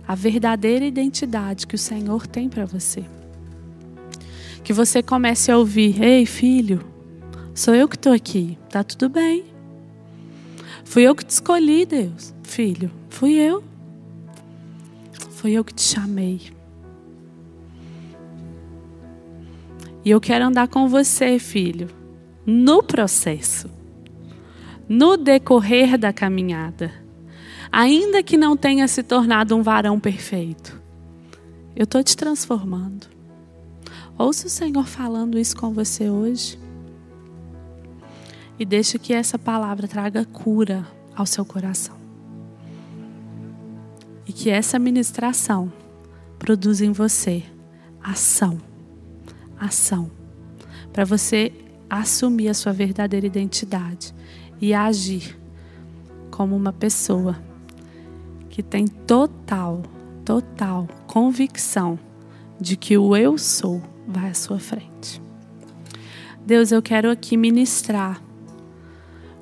a 0.08 0.16
verdadeira 0.16 0.86
identidade 0.86 1.66
que 1.66 1.76
o 1.76 1.80
Senhor 1.80 2.28
tem 2.28 2.48
para 2.48 2.66
você. 2.66 3.04
Que 4.64 4.72
você 4.72 5.02
comece 5.02 5.52
a 5.52 5.58
ouvir: 5.58 6.02
Ei, 6.02 6.26
filho, 6.26 6.86
Sou 7.58 7.74
eu 7.74 7.90
que 7.90 7.96
estou 7.96 8.14
aqui. 8.14 8.56
Tá 8.70 8.84
tudo 8.84 9.10
bem. 9.10 9.44
Fui 10.86 11.02
eu 11.02 11.16
que 11.16 11.26
te 11.26 11.32
escolhi, 11.32 11.88
Deus. 11.88 12.32
Filho, 12.44 12.92
fui 13.10 13.34
eu. 13.34 13.64
Fui 15.32 15.54
eu 15.54 15.66
que 15.66 15.74
te 15.74 15.82
chamei. 15.82 16.40
E 20.08 20.10
eu 20.10 20.22
quero 20.22 20.46
andar 20.46 20.70
com 20.70 20.88
você, 20.88 21.38
filho, 21.38 21.90
no 22.46 22.82
processo, 22.82 23.70
no 24.88 25.18
decorrer 25.18 25.98
da 25.98 26.14
caminhada. 26.14 26.94
Ainda 27.70 28.24
que 28.24 28.38
não 28.38 28.56
tenha 28.56 28.88
se 28.88 29.04
tornado 29.04 29.54
um 29.54 29.62
varão 29.62 30.00
perfeito, 30.00 30.82
eu 31.76 31.84
estou 31.84 32.02
te 32.02 32.16
transformando. 32.16 33.08
Ouça 34.18 34.48
o 34.48 34.50
Senhor 34.50 34.88
falando 34.88 35.38
isso 35.38 35.58
com 35.58 35.74
você 35.74 36.10
hoje. 36.10 36.58
E 38.58 38.64
deixe 38.64 38.98
que 38.98 39.12
essa 39.12 39.38
palavra 39.38 39.90
traga 39.90 40.24
cura 40.24 40.88
ao 41.14 41.26
seu 41.26 41.44
coração. 41.44 41.98
E 44.26 44.32
que 44.32 44.50
essa 44.50 44.80
ministração 44.80 45.70
produza 46.40 46.86
em 46.86 46.94
você 46.94 47.44
ação. 48.02 48.67
Ação. 49.60 50.12
Para 50.92 51.06
você 51.06 51.52
assumir 51.90 52.50
a 52.50 52.54
sua 52.54 52.74
verdadeira 52.74 53.26
identidade 53.26 54.14
e 54.60 54.74
agir 54.74 55.38
como 56.30 56.56
uma 56.56 56.74
pessoa 56.74 57.38
que 58.50 58.62
tem 58.62 58.88
total, 58.88 59.84
total 60.26 60.88
convicção 61.06 62.00
de 62.60 62.76
que 62.76 62.98
o 62.98 63.16
eu 63.16 63.38
sou 63.38 63.82
vai 64.08 64.30
à 64.30 64.34
sua 64.34 64.60
frente. 64.60 65.22
Deus, 66.46 66.72
eu 66.72 66.82
quero 66.82 67.12
aqui 67.12 67.36
ministrar 67.36 68.22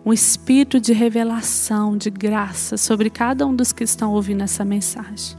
um 0.05 0.13
espírito 0.13 0.80
de 0.80 0.93
revelação, 0.93 1.97
de 1.97 2.09
graça 2.09 2.78
sobre 2.78 3.09
cada 3.09 3.45
um 3.45 3.55
dos 3.55 3.72
que 3.72 3.84
estão 3.84 4.11
ouvindo 4.11 4.43
essa 4.43 4.63
mensagem. 4.63 5.36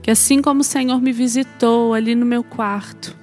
Que 0.00 0.10
assim 0.10 0.40
como 0.40 0.60
o 0.60 0.64
Senhor 0.64 1.00
me 1.00 1.12
visitou 1.12 1.94
ali 1.94 2.14
no 2.14 2.26
meu 2.26 2.44
quarto, 2.44 3.16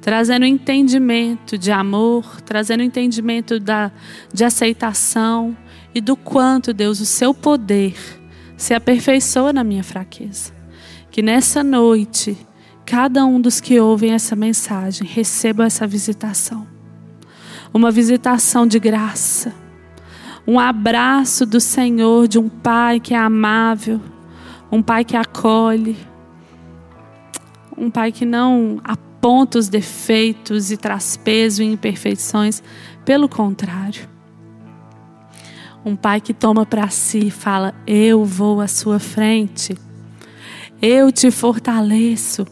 trazendo 0.00 0.44
entendimento 0.44 1.58
de 1.58 1.70
amor, 1.70 2.40
trazendo 2.42 2.82
entendimento 2.82 3.58
da, 3.58 3.90
de 4.32 4.44
aceitação 4.44 5.56
e 5.94 6.00
do 6.00 6.16
quanto, 6.16 6.72
Deus, 6.72 7.00
o 7.00 7.06
seu 7.06 7.34
poder 7.34 7.94
se 8.56 8.74
aperfeiçoa 8.74 9.52
na 9.52 9.64
minha 9.64 9.84
fraqueza. 9.84 10.52
Que 11.10 11.22
nessa 11.22 11.64
noite, 11.64 12.36
cada 12.84 13.24
um 13.24 13.40
dos 13.40 13.60
que 13.60 13.78
ouvem 13.80 14.12
essa 14.12 14.36
mensagem 14.36 15.06
receba 15.06 15.66
essa 15.66 15.86
visitação. 15.86 16.66
Uma 17.72 17.90
visitação 17.90 18.66
de 18.66 18.78
graça 18.78 19.52
um 20.48 20.58
abraço 20.58 21.44
do 21.44 21.60
Senhor, 21.60 22.26
de 22.26 22.38
um 22.38 22.48
Pai 22.48 22.98
que 22.98 23.12
é 23.12 23.18
amável, 23.18 24.00
um 24.72 24.80
pai 24.80 25.04
que 25.04 25.14
acolhe, 25.14 25.94
um 27.76 27.90
pai 27.90 28.10
que 28.10 28.24
não 28.24 28.80
aponta 29.18 29.58
os 29.58 29.68
defeitos 29.68 30.70
e 30.70 30.76
traz 30.76 31.16
peso 31.16 31.60
e 31.60 31.66
imperfeições, 31.66 32.62
pelo 33.04 33.28
contrário. 33.28 34.08
Um 35.84 35.96
pai 35.96 36.20
que 36.20 36.32
toma 36.32 36.64
para 36.64 36.88
si 36.88 37.26
e 37.26 37.30
fala: 37.30 37.74
Eu 37.86 38.24
vou 38.24 38.60
à 38.60 38.68
sua 38.68 39.00
frente, 39.00 39.76
eu 40.80 41.10
te 41.10 41.32
fortaleço, 41.32 42.46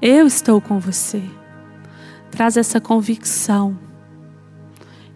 eu 0.00 0.26
estou 0.26 0.60
com 0.60 0.78
você. 0.78 1.22
Traz 2.30 2.56
essa 2.56 2.80
convicção 2.80 3.78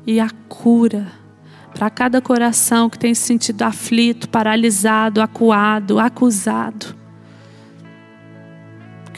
e 0.07 0.19
a 0.19 0.31
cura 0.49 1.07
para 1.75 1.91
cada 1.91 2.21
coração 2.21 2.91
que 2.91 2.99
tem 2.99 3.15
se 3.15 3.23
sentido 3.23 3.63
aflito, 3.63 4.29
paralisado, 4.29 5.21
acuado, 5.21 6.01
acusado. 6.01 6.98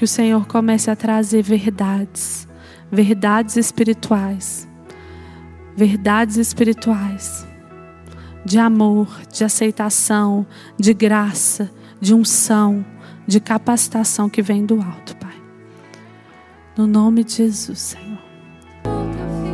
Que 0.01 0.05
o 0.05 0.09
Senhor 0.09 0.47
comece 0.47 0.91
a 0.91 0.97
trazer 0.97 1.43
verdades, 1.43 2.49
verdades 2.91 3.59
espirituais, 3.59 4.67
verdades 5.77 6.39
espirituais, 6.39 7.47
de 8.43 8.59
amor, 8.59 9.15
de 9.31 9.45
aceitação, 9.45 10.47
de 10.79 10.95
graça, 10.95 11.71
de 12.01 12.15
unção, 12.15 12.83
de 13.27 13.41
capacitação 13.41 14.31
que 14.31 14.41
vem 14.41 14.65
do 14.65 14.81
alto, 14.81 15.15
Pai. 15.17 15.37
No 16.79 16.87
nome 16.87 17.23
de 17.23 17.35
Jesus, 17.35 17.79
Senhor. 17.79 18.23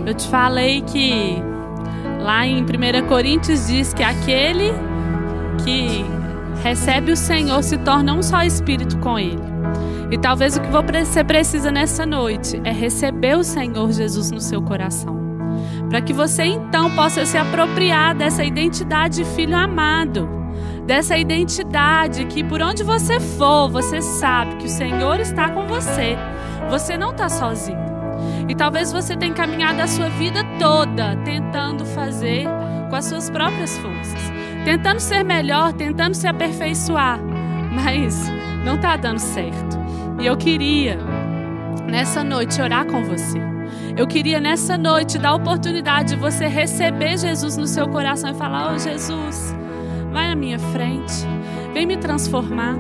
Eu 0.06 0.14
te 0.14 0.28
falei 0.28 0.80
que 0.82 1.42
Lá 2.22 2.46
em 2.46 2.62
1 2.62 3.08
Coríntios 3.08 3.66
diz 3.66 3.92
que 3.92 4.04
aquele 4.04 4.70
que 5.64 6.04
recebe 6.62 7.10
o 7.10 7.16
Senhor 7.16 7.64
se 7.64 7.76
torna 7.78 8.14
um 8.14 8.22
só 8.22 8.44
espírito 8.44 8.96
com 8.98 9.18
ele. 9.18 9.55
E 10.10 10.16
talvez 10.18 10.56
o 10.56 10.60
que 10.60 10.68
você 10.68 11.24
precisa 11.24 11.70
nessa 11.70 12.06
noite 12.06 12.60
é 12.64 12.72
receber 12.72 13.36
o 13.36 13.42
Senhor 13.42 13.90
Jesus 13.92 14.30
no 14.30 14.40
seu 14.40 14.62
coração. 14.62 15.16
Para 15.88 16.00
que 16.00 16.12
você 16.12 16.44
então 16.44 16.94
possa 16.94 17.24
se 17.26 17.36
apropriar 17.36 18.14
dessa 18.14 18.44
identidade 18.44 19.16
de 19.16 19.24
filho 19.24 19.56
amado. 19.56 20.28
Dessa 20.86 21.16
identidade 21.18 22.24
que 22.26 22.44
por 22.44 22.62
onde 22.62 22.84
você 22.84 23.18
for, 23.18 23.68
você 23.68 24.00
sabe 24.00 24.56
que 24.56 24.66
o 24.66 24.70
Senhor 24.70 25.18
está 25.18 25.48
com 25.50 25.66
você. 25.66 26.16
Você 26.70 26.96
não 26.96 27.10
está 27.10 27.28
sozinho. 27.28 27.86
E 28.48 28.54
talvez 28.54 28.92
você 28.92 29.16
tenha 29.16 29.34
caminhado 29.34 29.82
a 29.82 29.86
sua 29.86 30.08
vida 30.08 30.40
toda 30.58 31.16
tentando 31.24 31.84
fazer 31.84 32.46
com 32.88 32.96
as 32.96 33.06
suas 33.06 33.28
próprias 33.28 33.76
forças, 33.78 34.32
tentando 34.64 35.00
ser 35.00 35.24
melhor, 35.24 35.72
tentando 35.72 36.14
se 36.14 36.26
aperfeiçoar, 36.26 37.20
mas 37.72 38.30
não 38.64 38.76
está 38.76 38.96
dando 38.96 39.18
certo. 39.18 39.85
E 40.18 40.26
eu 40.26 40.36
queria 40.36 40.98
nessa 41.86 42.24
noite 42.24 42.60
orar 42.60 42.86
com 42.86 43.04
você. 43.04 43.38
Eu 43.96 44.06
queria 44.06 44.40
nessa 44.40 44.76
noite 44.76 45.18
dar 45.18 45.30
a 45.30 45.34
oportunidade 45.34 46.14
de 46.14 46.16
você 46.16 46.46
receber 46.46 47.18
Jesus 47.18 47.56
no 47.56 47.66
seu 47.66 47.88
coração 47.88 48.30
e 48.30 48.34
falar: 48.34 48.72
"Oh 48.74 48.78
Jesus, 48.78 49.54
vai 50.12 50.30
à 50.30 50.34
minha 50.34 50.58
frente, 50.58 51.26
vem 51.72 51.86
me 51.86 51.96
transformar". 51.96 52.76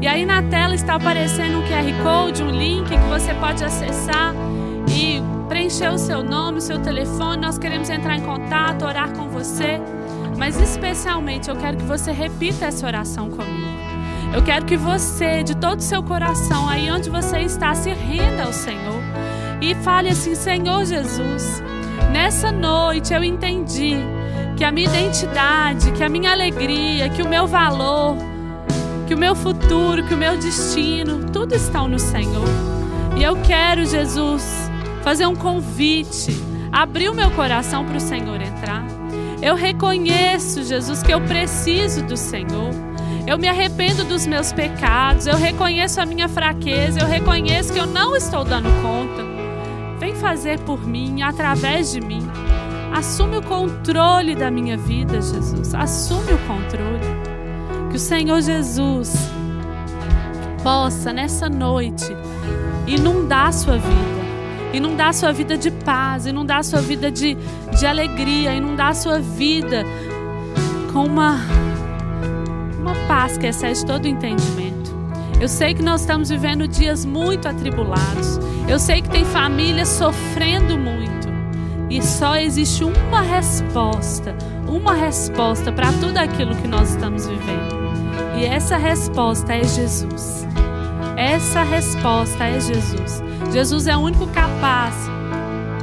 E 0.00 0.06
aí 0.06 0.26
na 0.26 0.42
tela 0.42 0.74
está 0.74 0.96
aparecendo 0.96 1.58
um 1.58 1.62
QR 1.62 2.02
Code, 2.02 2.42
um 2.42 2.50
link 2.50 2.88
que 2.88 3.08
você 3.08 3.32
pode 3.34 3.64
acessar 3.64 4.34
e 4.88 5.20
preencher 5.48 5.88
o 5.88 5.98
seu 5.98 6.22
nome, 6.22 6.58
o 6.58 6.60
seu 6.60 6.78
telefone. 6.80 7.40
Nós 7.40 7.58
queremos 7.58 7.88
entrar 7.88 8.16
em 8.16 8.22
contato, 8.22 8.84
orar 8.84 9.10
com 9.12 9.28
você. 9.28 9.80
Mas 10.36 10.60
especialmente 10.60 11.48
eu 11.48 11.56
quero 11.56 11.78
que 11.78 11.84
você 11.84 12.12
repita 12.12 12.66
essa 12.66 12.86
oração 12.86 13.30
comigo. 13.30 13.85
Eu 14.34 14.42
quero 14.42 14.66
que 14.66 14.76
você, 14.76 15.42
de 15.42 15.56
todo 15.56 15.78
o 15.78 15.82
seu 15.82 16.02
coração, 16.02 16.68
aí 16.68 16.90
onde 16.90 17.08
você 17.08 17.40
está, 17.40 17.74
se 17.74 17.90
renda 17.90 18.44
ao 18.44 18.52
Senhor 18.52 19.02
e 19.60 19.74
fale 19.76 20.10
assim: 20.10 20.34
Senhor 20.34 20.84
Jesus, 20.84 21.62
nessa 22.12 22.52
noite 22.52 23.14
eu 23.14 23.24
entendi 23.24 23.96
que 24.56 24.64
a 24.64 24.72
minha 24.72 24.88
identidade, 24.88 25.92
que 25.92 26.02
a 26.02 26.08
minha 26.08 26.32
alegria, 26.32 27.08
que 27.08 27.22
o 27.22 27.28
meu 27.28 27.46
valor, 27.46 28.16
que 29.06 29.14
o 29.14 29.18
meu 29.18 29.34
futuro, 29.34 30.02
que 30.04 30.14
o 30.14 30.16
meu 30.16 30.36
destino, 30.36 31.30
tudo 31.30 31.54
estão 31.54 31.86
no 31.86 31.98
Senhor. 31.98 32.48
E 33.16 33.22
eu 33.22 33.36
quero, 33.42 33.84
Jesus, 33.84 34.70
fazer 35.02 35.26
um 35.26 35.36
convite, 35.36 36.36
abrir 36.72 37.08
o 37.08 37.14
meu 37.14 37.30
coração 37.30 37.84
para 37.84 37.96
o 37.96 38.00
Senhor 38.00 38.40
entrar. 38.40 38.84
Eu 39.40 39.54
reconheço, 39.54 40.62
Jesus, 40.62 41.02
que 41.02 41.12
eu 41.12 41.20
preciso 41.20 42.02
do 42.02 42.16
Senhor. 42.16 42.70
Eu 43.26 43.36
me 43.36 43.48
arrependo 43.48 44.04
dos 44.04 44.26
meus 44.26 44.52
pecados, 44.52 45.26
eu 45.26 45.36
reconheço 45.36 46.00
a 46.00 46.06
minha 46.06 46.28
fraqueza, 46.28 47.00
eu 47.00 47.06
reconheço 47.06 47.72
que 47.72 47.78
eu 47.78 47.86
não 47.86 48.14
estou 48.14 48.44
dando 48.44 48.68
conta. 48.82 49.24
Vem 49.98 50.14
fazer 50.14 50.60
por 50.60 50.86
mim, 50.86 51.22
através 51.22 51.90
de 51.92 52.00
mim. 52.00 52.22
Assume 52.94 53.38
o 53.38 53.42
controle 53.42 54.36
da 54.36 54.50
minha 54.50 54.76
vida, 54.76 55.14
Jesus. 55.14 55.74
Assume 55.74 56.34
o 56.34 56.38
controle. 56.46 57.00
Que 57.90 57.96
o 57.96 57.98
Senhor 57.98 58.40
Jesus 58.40 59.12
possa, 60.62 61.12
nessa 61.12 61.48
noite, 61.48 62.06
inundar 62.86 63.48
a 63.48 63.52
sua 63.52 63.76
vida 63.76 64.16
inundar 64.72 65.08
a 65.08 65.12
sua 65.12 65.32
vida 65.32 65.56
de 65.56 65.70
paz, 65.70 66.26
inundar 66.26 66.58
a 66.58 66.62
sua 66.62 66.80
vida 66.80 67.10
de, 67.10 67.36
de 67.78 67.86
alegria, 67.86 68.54
inundar 68.54 68.88
a 68.88 68.94
sua 68.94 69.18
vida 69.18 69.84
com 70.92 71.04
uma, 71.04 71.38
paz 73.06 73.38
que 73.38 73.46
excede 73.46 73.84
todo 73.84 74.06
entendimento. 74.06 74.94
Eu 75.40 75.48
sei 75.48 75.74
que 75.74 75.82
nós 75.82 76.00
estamos 76.00 76.30
vivendo 76.30 76.66
dias 76.66 77.04
muito 77.04 77.46
atribulados. 77.46 78.38
Eu 78.68 78.78
sei 78.78 79.02
que 79.02 79.10
tem 79.10 79.24
famílias 79.24 79.88
sofrendo 79.88 80.78
muito. 80.78 81.28
E 81.90 82.02
só 82.02 82.36
existe 82.36 82.82
uma 82.82 83.20
resposta, 83.20 84.34
uma 84.66 84.94
resposta 84.94 85.70
para 85.70 85.92
tudo 85.92 86.18
aquilo 86.18 86.56
que 86.56 86.66
nós 86.66 86.90
estamos 86.90 87.26
vivendo. 87.26 87.76
E 88.36 88.44
essa 88.44 88.76
resposta 88.76 89.54
é 89.54 89.62
Jesus. 89.62 90.46
Essa 91.16 91.62
resposta 91.62 92.44
é 92.44 92.60
Jesus. 92.60 93.22
Jesus 93.52 93.86
é 93.86 93.96
o 93.96 94.00
único 94.00 94.26
capaz 94.28 94.94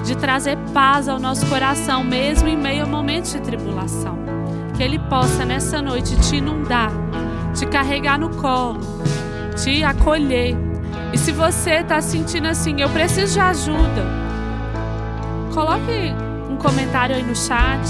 de 0.04 0.18
trazer 0.18 0.58
paz 0.74 1.08
ao 1.08 1.20
nosso 1.20 1.46
coração, 1.46 2.04
mesmo 2.04 2.48
em 2.48 2.58
meio 2.58 2.84
a 2.84 2.86
momentos 2.86 3.32
de 3.32 3.40
tribulação. 3.40 4.18
Que 4.76 4.84
Ele 4.84 5.00
possa 5.00 5.46
nessa 5.46 5.82
noite 5.82 6.16
te 6.18 6.38
inundar, 6.38 6.92
te 7.54 7.66
carregar 7.66 8.20
no 8.20 8.30
colo, 8.30 8.80
te 9.56 9.84
acolher. 9.84 10.56
E 11.12 11.18
se 11.18 11.32
você 11.32 11.82
está 11.82 12.02
sentindo 12.02 12.48
assim, 12.48 12.82
eu 12.82 12.90
preciso 12.90 13.34
de 13.34 13.40
ajuda, 13.40 14.06
coloque 15.54 16.14
um 16.50 16.58
comentário 16.58 17.16
aí 17.16 17.24
no 17.24 17.36
chat. 17.36 17.82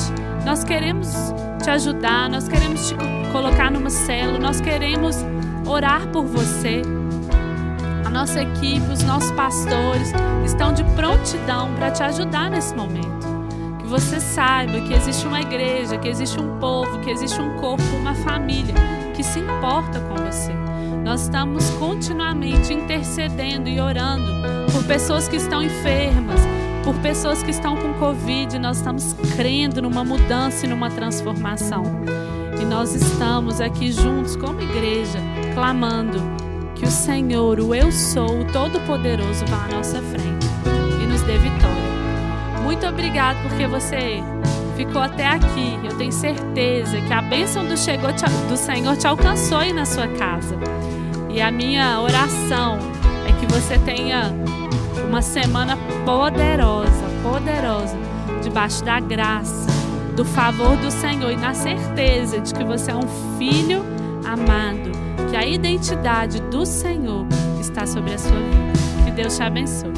Nós 0.45 0.63
queremos 0.63 1.33
te 1.63 1.69
ajudar, 1.69 2.29
nós 2.29 2.47
queremos 2.47 2.89
te 2.89 2.95
colocar 3.31 3.71
numa 3.71 3.89
célula, 3.89 4.39
nós 4.39 4.59
queremos 4.59 5.17
orar 5.65 6.07
por 6.07 6.25
você 6.25 6.81
nossa 8.13 8.43
equipe, 8.43 8.87
os 8.91 9.01
nossos 9.03 9.31
pastores 9.31 10.13
estão 10.45 10.71
de 10.71 10.83
prontidão 10.95 11.73
para 11.73 11.89
te 11.89 12.03
ajudar 12.03 12.51
nesse 12.51 12.73
momento. 12.75 13.27
Que 13.79 13.87
você 13.87 14.19
saiba 14.19 14.79
que 14.81 14.93
existe 14.93 15.25
uma 15.25 15.41
igreja, 15.41 15.97
que 15.97 16.07
existe 16.07 16.39
um 16.39 16.59
povo, 16.59 16.99
que 16.99 17.09
existe 17.09 17.41
um 17.41 17.57
corpo, 17.57 17.83
uma 17.99 18.13
família 18.13 18.75
que 19.13 19.23
se 19.23 19.39
importa 19.39 19.99
com 20.01 20.15
você. 20.15 20.53
Nós 21.03 21.23
estamos 21.23 21.69
continuamente 21.71 22.73
intercedendo 22.73 23.69
e 23.69 23.79
orando 23.79 24.31
por 24.71 24.83
pessoas 24.85 25.27
que 25.27 25.35
estão 25.35 25.61
enfermas, 25.61 26.39
por 26.83 26.95
pessoas 26.95 27.43
que 27.43 27.51
estão 27.51 27.75
com 27.75 27.93
Covid. 27.93 28.57
Nós 28.59 28.77
estamos 28.77 29.15
crendo 29.35 29.81
numa 29.81 30.03
mudança 30.03 30.65
e 30.65 30.69
numa 30.69 30.89
transformação. 30.89 31.83
E 32.59 32.65
nós 32.65 32.95
estamos 32.95 33.59
aqui 33.61 33.91
juntos 33.91 34.35
como 34.35 34.61
igreja, 34.61 35.19
clamando 35.53 36.21
que 36.75 36.85
o 36.85 36.91
Senhor, 36.91 37.59
o 37.59 37.75
Eu 37.75 37.91
Sou, 37.91 38.41
o 38.41 38.45
Todo-Poderoso, 38.45 39.45
vá 39.47 39.65
à 39.65 39.75
nossa 39.75 40.01
frente 40.01 40.47
e 41.01 41.05
nos 41.05 41.21
dê 41.21 41.37
vitória. 41.37 41.93
Muito 42.63 42.85
obrigado 42.87 43.37
porque 43.43 43.67
você 43.67 44.23
ficou 44.75 45.01
até 45.01 45.27
aqui. 45.27 45.79
Eu 45.83 45.97
tenho 45.97 46.11
certeza 46.11 46.99
que 47.01 47.13
a 47.13 47.21
bênção 47.21 47.65
do, 47.65 47.77
chegou 47.77 48.11
do 48.47 48.57
Senhor 48.57 48.95
te 48.97 49.07
alcançou 49.07 49.59
aí 49.59 49.73
na 49.73 49.85
sua 49.85 50.07
casa. 50.07 50.57
E 51.29 51.41
a 51.41 51.51
minha 51.51 51.99
oração 51.99 52.77
é 53.27 53.31
que 53.39 53.51
você 53.51 53.77
tenha 53.79 54.31
uma 55.07 55.21
semana 55.21 55.77
poderosa, 56.05 57.05
poderosa, 57.23 57.97
debaixo 58.43 58.83
da 58.83 58.99
graça, 58.99 59.67
do 60.15 60.23
favor 60.23 60.75
do 60.77 60.91
Senhor 60.91 61.31
e 61.31 61.35
na 61.35 61.53
certeza 61.53 62.39
de 62.39 62.53
que 62.53 62.63
você 62.63 62.91
é 62.91 62.95
um 62.95 63.07
filho 63.37 63.83
amado 64.25 64.91
que 65.29 65.35
a 65.35 65.45
identidade 65.45 66.39
do 66.43 66.65
Senhor 66.65 67.25
está 67.59 67.87
sobre 67.87 68.13
a 68.13 68.17
sua 68.19 68.31
vida. 68.31 68.73
Que 69.05 69.11
Deus 69.11 69.35
te 69.35 69.43
abençoe. 69.43 69.92